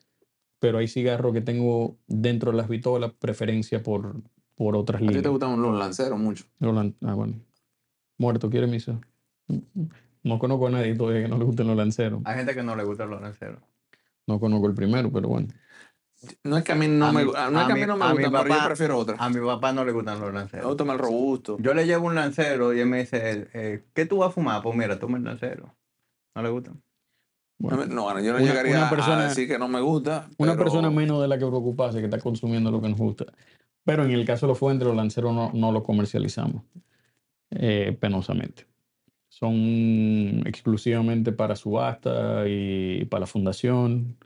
[0.61, 4.23] pero hay cigarros que tengo dentro de las vitolas preferencia por,
[4.55, 5.31] por otras A ti te líneas.
[5.33, 6.45] gustan los lanceros mucho.
[6.61, 7.35] Los lan- Ah, bueno.
[8.19, 9.01] Muerto, ¿quiere misa?
[10.23, 12.21] No conozco a nadie todavía que no le gusten los lanceros.
[12.25, 13.61] Hay gente que no le gusta los lanceros.
[14.29, 15.49] No conozco el primero, pero bueno.
[16.45, 17.81] No es que a mí no A me, gu- no es a que a mí-
[17.81, 19.17] mí no me a mi gustan, pero yo papá- prefiero otra.
[19.19, 20.67] A mi papá no le gustan los Me lanceros.
[20.67, 21.57] gusta más el robusto.
[21.61, 24.63] Yo le llevo un lancero y él me dice, eh, ¿qué tú vas a fumar?
[24.63, 25.75] Pues mira, toma el lancero.
[26.35, 26.75] ¿No le gustan?
[27.61, 27.87] No, bueno.
[27.87, 30.29] no, bueno, yo no Una- llegaría una a- persona- a decir que no me gusta.
[30.39, 33.25] Una pero persona menos de la que preocuparse que está consumiendo lo que nos gusta.
[33.85, 36.63] Pero en el caso de los fuentes, los lanceros no, no los comercializamos
[37.51, 38.67] eh, penosamente.
[39.29, 44.17] Son exclusivamente para subasta y para la fundación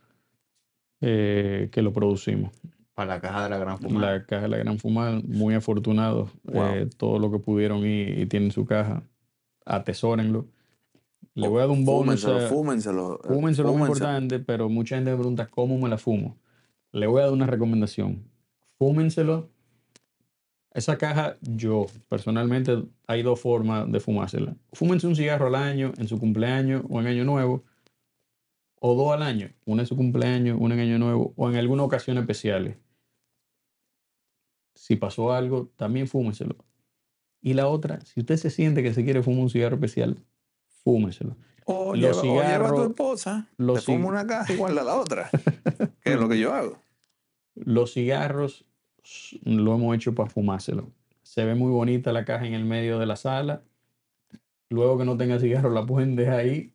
[1.01, 2.53] eh, que lo producimos.
[2.95, 4.13] Para la caja de la gran fumada.
[4.13, 6.31] La caja de la Gran Fumada, muy afortunados.
[6.45, 6.65] Wow.
[6.75, 9.03] eh, todo lo que pudieron y, y tienen su caja.
[9.65, 10.47] Atesórenlo.
[11.35, 12.23] Le voy a dar un bonus.
[12.23, 13.21] Fúmenselo, fúmenselo.
[13.25, 16.37] eh, Fúmenselo es muy importante, pero mucha gente me pregunta cómo me la fumo.
[16.93, 18.25] Le voy a dar una recomendación.
[18.79, 19.49] Fúmenselo.
[20.75, 24.57] Esa caja, yo personalmente, hay dos formas de fumársela.
[24.73, 27.65] Fúmense un cigarro al año, en su cumpleaños o en Año Nuevo,
[28.81, 31.83] o dos al año, una en su cumpleaños, una en Año Nuevo, o en alguna
[31.83, 32.79] ocasión especiales.
[34.75, 36.57] Si pasó algo, también fúmenselo.
[37.41, 40.25] Y la otra, si usted se siente que se quiere fumar un cigarro especial,
[40.85, 41.37] fúmeselo.
[41.67, 44.79] O, Los lleva, o lleva a tu cigarros- esposa, los te fuma una caja igual
[44.79, 45.29] a la otra.
[46.03, 46.79] que es lo que yo hago.
[47.55, 48.65] Los cigarros
[49.45, 50.91] lo hemos hecho para fumárselo.
[51.23, 53.63] Se ve muy bonita la caja en el medio de la sala.
[54.71, 56.75] Luego que no tenga cigarro la pueden dejar ahí.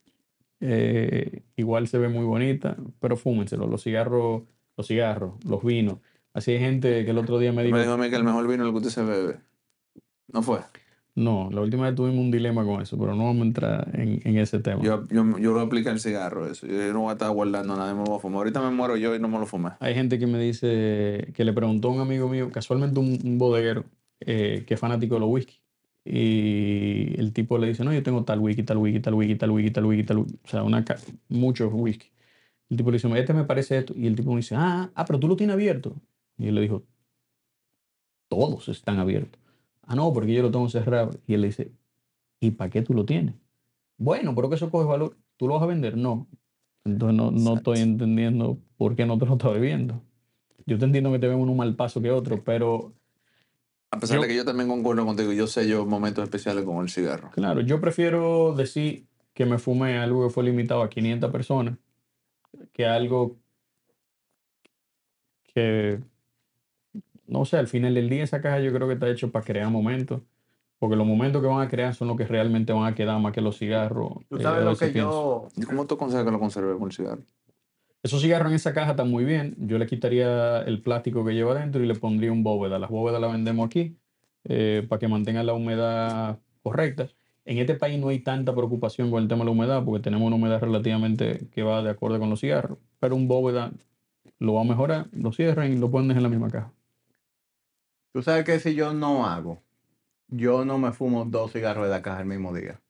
[0.59, 3.67] Eh, igual se ve muy bonita, pero fúmenselo.
[3.67, 4.43] Los cigarros,
[4.75, 5.99] los cigarros, los vinos.
[6.33, 8.23] Así hay gente que el otro día me dijo, Me dijo a mí que el
[8.23, 9.39] mejor vino es el que usted se bebe.
[10.27, 10.59] No fue.
[11.18, 14.22] No, la última vez tuvimos un dilema con eso, pero no vamos a entrar en,
[14.23, 14.84] en ese tema.
[14.84, 16.68] Yo, yo, yo lo apliqué el cigarro, eso.
[16.68, 18.38] Yo no voy a estar guardando nada, me lo voy a fumar.
[18.38, 19.72] Ahorita me muero yo y no me lo fumé.
[19.80, 23.39] Hay gente que me dice, que le preguntó a un amigo mío, casualmente un, un
[23.39, 23.84] bodeguero,
[24.19, 25.60] eh, que es fanático de los whisky.
[26.06, 29.49] Y el tipo le dice, no, yo tengo tal whisky, tal whisky, tal whisky, tal
[29.49, 30.39] whisky, tal whisky, tal whisky.
[30.45, 30.85] O sea, una
[31.30, 32.11] muchos whisky.
[32.69, 33.94] El tipo le dice, este me parece esto.
[33.95, 35.95] Y el tipo me dice, ah, ah, pero tú lo tienes abierto.
[36.38, 36.84] Y él le dijo,
[38.30, 39.41] todos están abiertos.
[39.88, 41.11] Ah, no, porque yo lo tengo cerrado.
[41.26, 41.72] Y él le dice,
[42.39, 43.35] ¿y para qué tú lo tienes?
[43.97, 45.18] Bueno, pero que eso coge valor.
[45.38, 45.97] ¿Tú lo vas a vender?
[45.97, 46.27] No.
[46.85, 50.01] Entonces no, no estoy entendiendo por qué no te lo estás bebiendo.
[50.65, 52.93] Yo te entiendo que te ven en un mal paso que otro, pero
[53.91, 56.77] A pesar Yo- de que yo también concuerdo contigo, yo sé yo momentos especiales con
[56.84, 57.31] el cigarro.
[57.31, 61.77] claro, yo prefiero decir que me fumé algo que fue limitado a 500 personas
[62.73, 63.38] que algo
[65.53, 65.99] que,
[67.27, 69.69] no sé, al final del día esa caja yo creo que está hecho para crear
[69.69, 70.21] momentos,
[70.79, 73.33] porque los momentos que van a crear son los que realmente van a quedar más
[73.33, 74.13] que los cigarros.
[74.29, 75.49] Tú eh, sabes lo que pienso.
[75.55, 75.61] yo...
[75.61, 77.21] ¿Y cómo tú aconsejas que lo conserve con el cigarro?
[78.03, 79.55] Esos cigarros en esa caja están muy bien.
[79.59, 82.79] Yo le quitaría el plástico que lleva dentro y le pondría un bóveda.
[82.79, 83.97] Las bóvedas las vendemos aquí
[84.45, 87.09] eh, para que mantengan la humedad correcta.
[87.43, 90.27] En este país no hay tanta preocupación con el tema de la humedad porque tenemos
[90.27, 92.77] una humedad relativamente que va de acuerdo con los cigarros.
[92.99, 93.71] Pero un bóveda
[94.39, 96.71] lo va a mejorar, lo cierran y lo ponen en la misma caja.
[98.11, 99.61] Tú sabes que si yo no hago,
[100.27, 102.81] yo no me fumo dos cigarros de la caja el mismo día.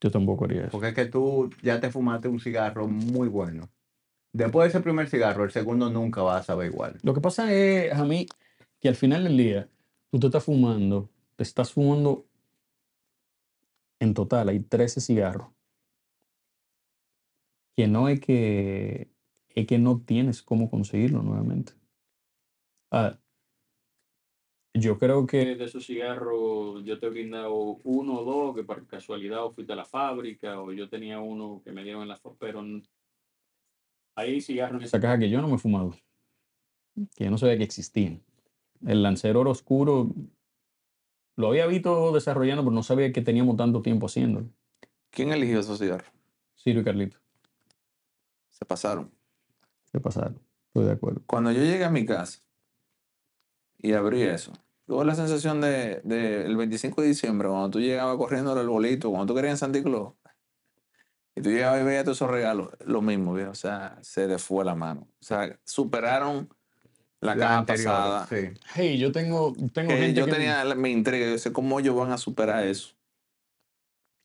[0.00, 0.70] Yo tampoco haría eso.
[0.72, 3.70] Porque es que tú ya te fumaste un cigarro muy bueno.
[4.32, 6.98] Después de ese primer cigarro, el segundo nunca va a saber igual.
[7.02, 8.26] Lo que pasa es, a mí,
[8.80, 9.68] que al final del día,
[10.10, 12.26] tú te estás fumando, te estás fumando,
[13.98, 15.48] en total hay 13 cigarros.
[17.76, 19.10] Que no es que,
[19.50, 21.72] es que no tienes cómo conseguirlo nuevamente.
[22.90, 23.18] Ah,
[24.78, 27.54] yo creo que de esos cigarros yo te he brindado
[27.84, 31.62] uno o dos que por casualidad o fuiste a la fábrica o yo tenía uno
[31.64, 32.64] que me dieron en la fábrica, pero
[34.14, 35.94] hay cigarros en esa caja que yo no me he fumado
[37.14, 38.22] que yo no sabía que existían.
[38.86, 40.14] El Lancer Oro Oscuro
[41.36, 44.48] lo había visto desarrollando, pero no sabía que teníamos tanto tiempo haciéndolo.
[45.10, 46.10] ¿Quién eligió esos cigarros?
[46.54, 47.18] Sirio y Carlito,
[48.48, 49.12] Se pasaron.
[49.92, 50.40] ¿qué pasaron?
[50.68, 51.22] Estoy de acuerdo.
[51.26, 52.45] Cuando yo llegué a mi casa
[53.88, 54.52] y abrí eso,
[54.86, 59.10] tuve la sensación de, de el 25 de diciembre, cuando tú llegabas corriendo al arbolito,
[59.10, 60.14] cuando tú querías en Santa Claus,
[61.34, 63.50] y tú llegabas y veías todos esos regalos, lo mismo, viejo.
[63.50, 65.02] O sea, se le fue la mano.
[65.20, 66.48] O sea, superaron
[67.20, 68.26] la, La caja anterior, pasada.
[68.26, 68.58] sí.
[68.74, 71.94] Hey, yo tengo, tengo gente yo que- tenía la- mi intriga, yo sé cómo ellos
[71.94, 72.94] van a superar eso.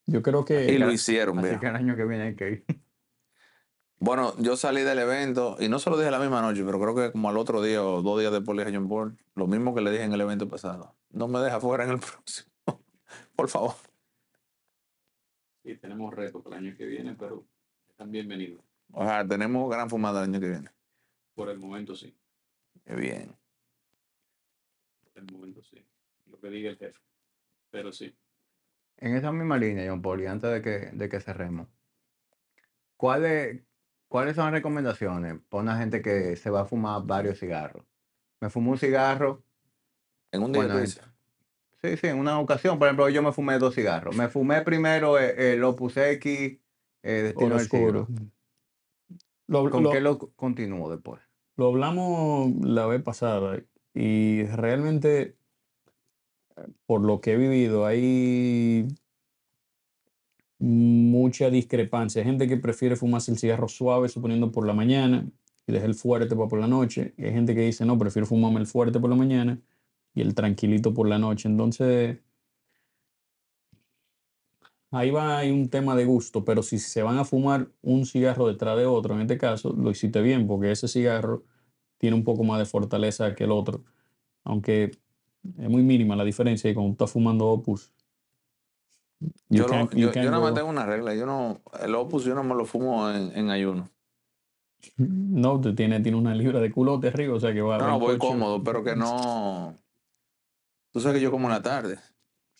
[0.05, 0.71] Yo creo que...
[0.71, 1.61] Y lo hicieron, Así viejo.
[1.61, 2.65] que el año que viene hay que ir.
[4.03, 6.95] Bueno, yo salí del evento y no se lo dije la misma noche, pero creo
[6.95, 9.45] que como al otro día o dos días después le dije a John Paul, lo
[9.45, 10.95] mismo que le dije en el evento pasado.
[11.11, 12.51] No me deja fuera en el próximo.
[13.35, 13.75] Por favor.
[15.63, 17.45] Sí, tenemos retos para el año que viene, pero
[17.89, 18.63] están bienvenidos.
[18.91, 20.71] O sea, tenemos gran fumada el año que viene.
[21.35, 22.11] Por el momento sí.
[22.83, 23.37] Qué bien.
[25.03, 25.85] Por el momento sí.
[26.25, 26.99] Lo que diga el jefe.
[27.69, 28.11] Pero sí.
[28.97, 31.67] En esa misma línea, John Paul, y antes de que, de que cerremos,
[32.97, 33.61] ¿cuáles,
[34.11, 37.85] ¿cuáles son las recomendaciones para una gente que se va a fumar varios cigarros?
[38.41, 39.41] Me fumé un cigarro,
[40.33, 40.85] En un día Bueno,
[41.81, 44.13] sí, sí, en una ocasión, por ejemplo, yo me fumé dos cigarros.
[44.17, 46.59] Me fumé primero el, el Opus X,
[47.03, 48.01] eh, Destino del Siglo.
[48.01, 48.07] oscuro.
[49.47, 51.21] Lo, ¿Con lo- qué lo continúo después?
[51.55, 53.61] Lo hablamos la vez pasada
[53.93, 55.37] y realmente,
[56.57, 58.87] eh, por lo que he vivido, hay
[60.61, 62.21] mucha discrepancia.
[62.21, 65.27] Hay gente que prefiere fumarse el cigarro suave, suponiendo por la mañana,
[65.67, 67.13] y dejar el fuerte para por la noche.
[67.17, 69.59] Hay gente que dice, no, prefiero fumarme el fuerte por la mañana
[70.13, 71.49] y el tranquilito por la noche.
[71.49, 72.19] Entonces,
[74.91, 78.47] ahí va, hay un tema de gusto, pero si se van a fumar un cigarro
[78.47, 81.43] detrás de otro, en este caso, lo hiciste bien, porque ese cigarro
[81.97, 83.83] tiene un poco más de fortaleza que el otro,
[84.43, 84.91] aunque
[85.57, 87.93] es muy mínima la diferencia y cuando estás fumando Opus.
[89.49, 91.13] You yo, no- yo, yo nada más tengo una regla.
[91.15, 93.89] Yo no, el Opus yo no me lo fumo en, en ayuno.
[94.97, 97.99] No, te tiene, tiene una libra de culote arriba, o sea que va No, no,
[97.99, 98.33] voy coche.
[98.33, 99.77] cómodo, pero que no.
[100.91, 101.97] Tú sabes que yo como en la tarde.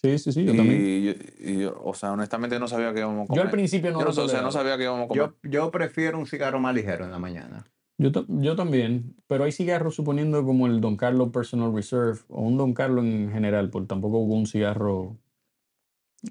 [0.04, 0.82] Sí, sí, sí, yo también.
[0.82, 3.46] Y, yo, y yo, o sea, honestamente no sabía que íbamos a Yo comer.
[3.46, 5.32] al principio no Yo lo no, o sea, no sabía que íbamos a comer.
[5.44, 7.66] Yo, yo prefiero un cigarro más ligero en la mañana.
[7.98, 12.58] Yo, yo también, pero hay cigarros suponiendo como el Don Carlos Personal Reserve o un
[12.58, 15.18] Don Carlos en general, porque tampoco hubo un cigarro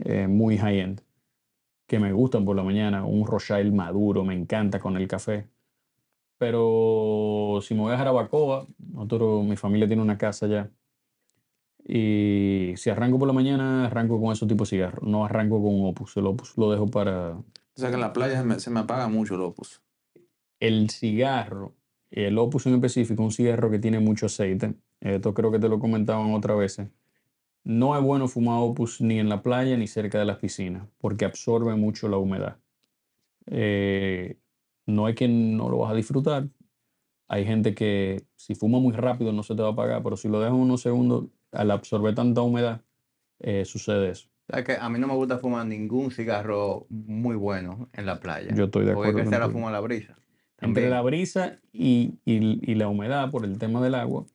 [0.04, 1.02] eh, muy high-end
[1.86, 5.48] que me gustan por la mañana, un Rothschild maduro, me encanta con el café.
[6.38, 10.70] Pero si me voy a Jarabacoa, nosotros, mi familia tiene una casa allá,
[11.84, 15.74] y si arranco por la mañana, arranco con esos tipos de cigarros, no arranco con
[15.74, 17.44] un Opus, el Opus lo dejo para, O
[17.74, 19.82] sea, que en la playa se me, se me apaga mucho el Opus.
[20.60, 21.74] el cigarro,
[22.10, 25.80] el Opus en específico, un cigarro que tiene mucho aceite, esto creo que te lo
[25.80, 26.80] comentaban otra vez,
[27.64, 31.24] no es bueno fumar Opus ni en la playa ni cerca de las piscinas, porque
[31.24, 32.56] absorbe mucho la humedad.
[33.46, 34.38] Eh,
[34.86, 36.48] no es que no lo vas a disfrutar,
[37.28, 40.28] hay gente que si fuma muy rápido no se te va a apagar, pero si
[40.28, 42.80] lo dejas unos segundos, al absorber tanta humedad,
[43.40, 44.28] eh, sucede eso.
[44.48, 48.18] O sea que a mí no me gusta fumar ningún cigarro muy bueno en la
[48.18, 48.52] playa.
[48.54, 50.16] Yo estoy de Porque acuerdo que se la fuma la brisa.
[50.60, 54.26] Entre la brisa y, y- y la humedad por el tema del agua,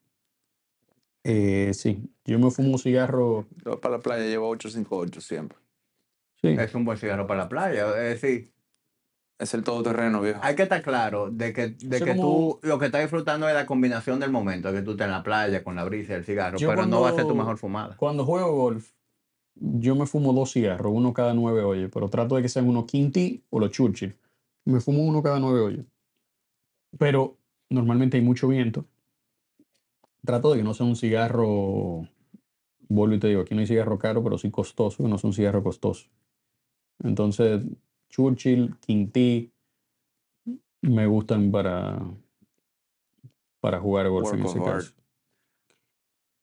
[1.28, 5.58] eh, sí, yo me fumo un cigarro, Yo para la playa llevo 858 siempre.
[6.42, 7.88] sí, Es un buen cigarro para la playa.
[7.90, 8.54] Es decir,
[9.38, 10.40] Es el todoterreno, viejo.
[10.42, 13.54] Hay que estar claro de que, de que como- tú lo que estás disfrutando es
[13.54, 16.24] la combinación del momento, que tú estés en la playa con la brisa y el
[16.24, 17.98] cigarro, Yo pero no va a ser tu cuando- mejor fumada.
[17.98, 18.92] Cuando juego golf,
[19.56, 22.86] yo me fumo dos cigarros, uno cada nueve hoyos, pero trato de que sean unos
[22.86, 24.16] Quinty o los Churchill.
[24.64, 25.86] Me fumo uno cada nueve hoyos.
[26.98, 27.38] Pero
[27.70, 28.86] normalmente hay mucho viento.
[30.26, 32.08] Trato de que no sea un cigarro,
[32.88, 35.28] vuelvo y te digo, aquí no hay cigarro caro, pero sí costoso, que no sea
[35.30, 36.08] un cigarro costoso.
[37.04, 37.64] Entonces,
[38.10, 39.52] Churchill, Quinty,
[40.82, 42.00] me gustan para,
[43.60, 44.76] para jugar golf en Work ese of art.
[44.78, 44.94] caso.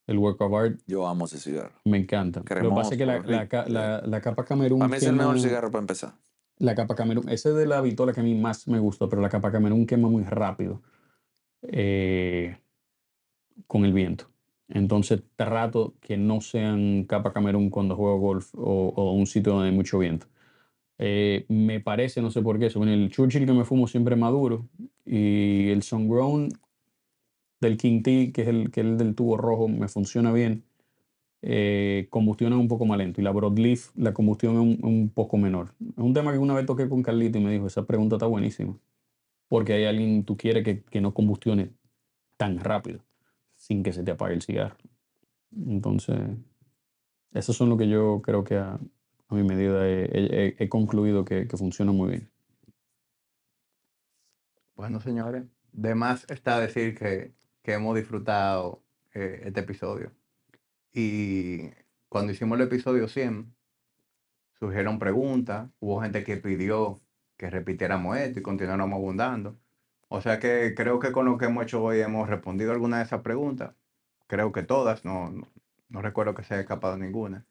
[0.08, 1.80] El Work of Art Yo amo ese cigarro.
[1.84, 2.40] me encanta.
[2.40, 5.14] Lo que pasa es que la, la la- la capa Camerún Para mí es el
[5.14, 6.14] mejor cigarro para empezar.
[6.58, 9.22] La capa Camerún, ese es de la vitola que a mí más me gusta, pero
[9.22, 10.82] la capa Camerún quema muy rápido
[11.62, 12.58] eh,
[13.66, 14.32] con el viento.
[14.68, 19.74] Entonces trato que no sean capa Camerún cuando juego golf o, un sitio donde hay
[19.74, 20.26] mucho viento.
[20.98, 24.68] Eh, me parece, no sé por qué, eso, el Churchill que me fumo siempre maduro
[25.04, 26.50] y el Sungrown
[27.60, 30.64] del King T, que es el, que es el del tubo rojo, me funciona bien.
[31.42, 35.08] Eh, combustión es un poco más lento y la Broadleaf, la combustión es un, un
[35.10, 35.74] poco menor.
[35.80, 38.26] Es un tema que una vez toqué con Carlito y me dijo, esa pregunta está
[38.26, 38.78] buenísima,
[39.48, 41.70] porque hay alguien, tú quieres que, que no combustione
[42.36, 43.00] tan rápido,
[43.62, 44.76] sin que se te apague el cigarro.
[45.52, 46.18] Entonces,
[47.32, 48.80] esos son lo que yo creo que a,
[49.30, 52.30] mi medida he, concluido que, que funciona muy bien.
[54.74, 58.82] Bueno, señores, de más está decir que, que hemos disfrutado
[59.14, 60.10] eh, este episodio.
[60.92, 61.70] Y
[62.08, 63.54] cuando hicimos el episodio 100,
[64.58, 67.00] surgieron preguntas, hubo gente que pidió
[67.36, 69.56] que repitiéramos esto y continuáramos abundando.
[70.14, 73.04] O sea que creo que con lo que hemos hecho hoy hemos respondido algunas de
[73.06, 73.74] esas preguntas.
[74.26, 75.48] Creo que todas, no, no,
[75.88, 77.46] no recuerdo que se haya escapado ninguna.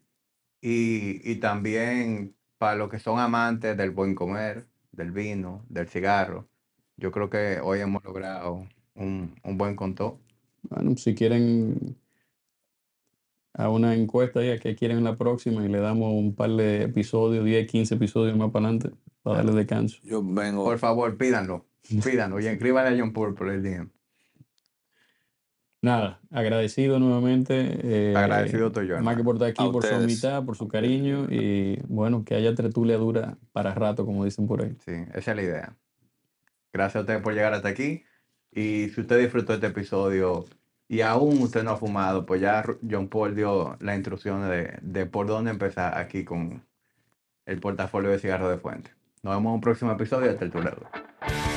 [0.62, 6.50] Y, y también para los que son amantes del buen comer, del vino, del cigarro,
[6.98, 10.20] yo creo que hoy hemos logrado un, un buen contó.
[10.62, 11.98] Bueno, si quieren
[13.54, 17.44] a una encuesta ya que quieren la próxima y le damos un par de episodios,
[17.44, 18.92] 10, 15 episodios más para adelante,
[19.24, 19.98] para darle descanso.
[20.04, 20.64] Yo vengo.
[20.64, 21.66] Por favor, pídanlo,
[22.04, 23.90] pídanlo y escríbanle a John Paul por el DM.
[25.84, 27.56] Nada, agradecido nuevamente.
[27.84, 30.04] eh, Agradecido estoy yo, Más que por estar aquí, A por su ustedes.
[30.04, 34.62] amistad, por su cariño y bueno, que haya tertulia dura para rato, como dicen por
[34.64, 34.76] ahí.
[34.86, 35.76] Sí, esa es la idea.
[36.72, 38.04] Gracias a ustedes por llegar hasta aquí.
[38.52, 40.46] Y si usted disfrutó este episodio
[40.88, 45.06] y aún usted no ha fumado, pues ya John Paul dio las instrucciones de, de
[45.08, 46.64] por dónde empezar aquí con
[47.48, 48.92] el portafolio de cigarros de fuente.
[49.24, 51.51] Nos vemos en un próximo episodio de Tertulia Dura.